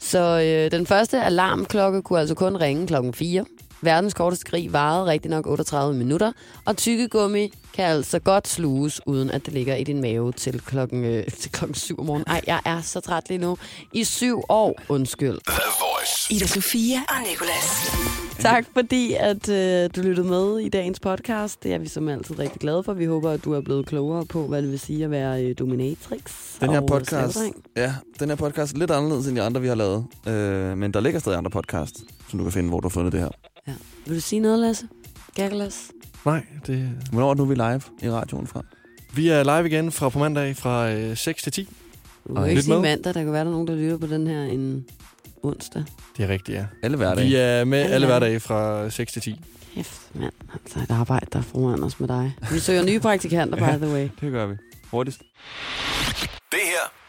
Så 0.00 0.18
øh, 0.40 0.70
den 0.78 0.86
første 0.86 1.22
alarmklokke 1.22 2.02
kunne 2.02 2.20
altså 2.20 2.34
kun 2.34 2.56
ringe 2.56 2.86
klokken 2.86 3.14
4. 3.14 3.44
Verdens 3.82 4.14
korteste 4.14 4.44
krig 4.44 4.72
varede 4.72 5.06
rigtig 5.06 5.30
nok 5.30 5.46
38 5.46 5.94
minutter, 5.94 6.32
og 6.64 6.76
tykkegummi 6.76 7.52
kan 7.74 7.84
altså 7.84 8.18
godt 8.18 8.48
sluges, 8.48 9.00
uden 9.06 9.30
at 9.30 9.46
det 9.46 9.54
ligger 9.54 9.74
i 9.74 9.84
din 9.84 10.00
mave 10.00 10.32
til 10.32 10.60
klokken, 10.60 11.04
øh, 11.04 11.24
til 11.40 11.52
klokken 11.52 11.74
7 11.74 11.98
om 12.00 12.06
morgenen. 12.06 12.24
Ej, 12.26 12.40
jeg 12.46 12.60
er 12.64 12.80
så 12.80 13.00
træt 13.00 13.28
lige 13.28 13.38
nu. 13.38 13.56
I 13.92 14.04
syv 14.04 14.42
år, 14.48 14.80
undskyld. 14.88 15.38
Ida 16.30 16.46
Sofia 16.46 16.98
og 17.08 17.14
Nicolas. 17.30 17.92
Tak 18.38 18.64
fordi, 18.74 19.14
at 19.14 19.48
øh, 19.48 19.90
du 19.96 20.00
lyttede 20.00 20.28
med 20.28 20.58
i 20.58 20.68
dagens 20.68 21.00
podcast. 21.00 21.62
Det 21.62 21.74
er 21.74 21.78
vi 21.78 21.88
som 21.88 22.08
altid 22.08 22.38
rigtig 22.38 22.60
glade 22.60 22.82
for. 22.82 22.92
Vi 22.92 23.04
håber, 23.04 23.30
at 23.30 23.44
du 23.44 23.52
er 23.52 23.60
blevet 23.60 23.86
klogere 23.86 24.26
på, 24.26 24.46
hvad 24.46 24.62
det 24.62 24.70
vil 24.70 24.78
sige 24.80 25.04
at 25.04 25.10
være 25.10 25.44
øh, 25.44 25.54
dominatrix. 25.58 26.20
Den 26.60 26.70
her 26.70 26.80
podcast, 26.80 27.38
ja, 27.76 27.94
den 28.20 28.28
her 28.28 28.36
podcast 28.36 28.74
er 28.74 28.78
lidt 28.78 28.90
anderledes 28.90 29.26
end 29.26 29.36
de 29.36 29.42
andre, 29.42 29.60
vi 29.60 29.68
har 29.68 29.74
lavet. 29.74 30.06
Øh, 30.26 30.78
men 30.78 30.94
der 30.94 31.00
ligger 31.00 31.20
stadig 31.20 31.38
andre 31.38 31.50
podcast, 31.50 31.94
som 32.28 32.38
du 32.38 32.44
kan 32.44 32.52
finde, 32.52 32.68
hvor 32.68 32.80
du 32.80 32.88
har 32.88 32.92
fundet 32.92 33.12
det 33.12 33.20
her. 33.20 33.28
Ja. 33.68 33.72
Vil 34.06 34.16
du 34.16 34.20
sige 34.20 34.40
noget, 34.40 34.58
Lasse? 34.58 34.88
Gærkelas? 35.34 35.90
Nej, 36.24 36.46
det... 36.66 36.90
Hvornår 37.12 37.30
er 37.30 37.34
det 37.34 37.38
nu, 37.38 37.44
vi 37.44 37.54
live 37.54 37.80
i 38.02 38.10
radioen 38.10 38.46
fra? 38.46 38.62
Vi 39.14 39.28
er 39.28 39.42
live 39.42 39.68
igen 39.68 39.92
fra 39.92 40.08
på 40.08 40.18
mandag 40.18 40.56
fra 40.56 40.90
øh, 40.92 41.16
6 41.16 41.42
til 41.42 41.52
10. 41.52 41.68
Du 42.28 42.34
kan 42.34 42.46
ikke 42.50 42.62
sige 42.62 42.72
med. 42.74 42.82
mandag. 42.82 43.14
Der 43.14 43.22
kan 43.22 43.32
være, 43.32 43.40
der 43.44 43.46
er 43.46 43.52
nogen, 43.52 43.68
der 43.68 43.74
lytter 43.74 43.98
på 43.98 44.06
den 44.06 44.26
her 44.26 44.42
en 44.42 44.84
onsdag. 45.42 45.84
Det 46.16 46.24
er 46.24 46.28
rigtigt, 46.28 46.58
ja. 46.58 46.66
Alle 46.82 46.96
hverdage. 46.96 47.26
Vi 47.28 47.34
er 47.34 47.64
med 47.64 47.78
Alle 47.78 47.94
alle 47.94 48.06
hverdage. 48.06 48.40
fra 48.40 48.90
6 48.90 49.12
til 49.12 49.22
10. 49.22 49.40
Kæft, 49.74 50.00
mand. 50.14 50.32
Altså, 50.52 50.78
et 50.78 50.90
arbejde, 50.90 51.26
der 51.32 51.38
er 51.38 51.42
foran 51.42 51.82
os 51.82 52.00
med 52.00 52.08
dig. 52.08 52.32
Vi 52.52 52.58
søger 52.58 52.84
nye 52.84 53.00
praktikanter, 53.00 53.56
by 53.56 53.84
the 53.84 53.92
way. 53.94 54.08
Det 54.20 54.32
gør 54.32 54.46
vi. 54.46 54.54
Hurtigst. 54.90 55.20
Det 56.50 56.60
her 56.64 56.92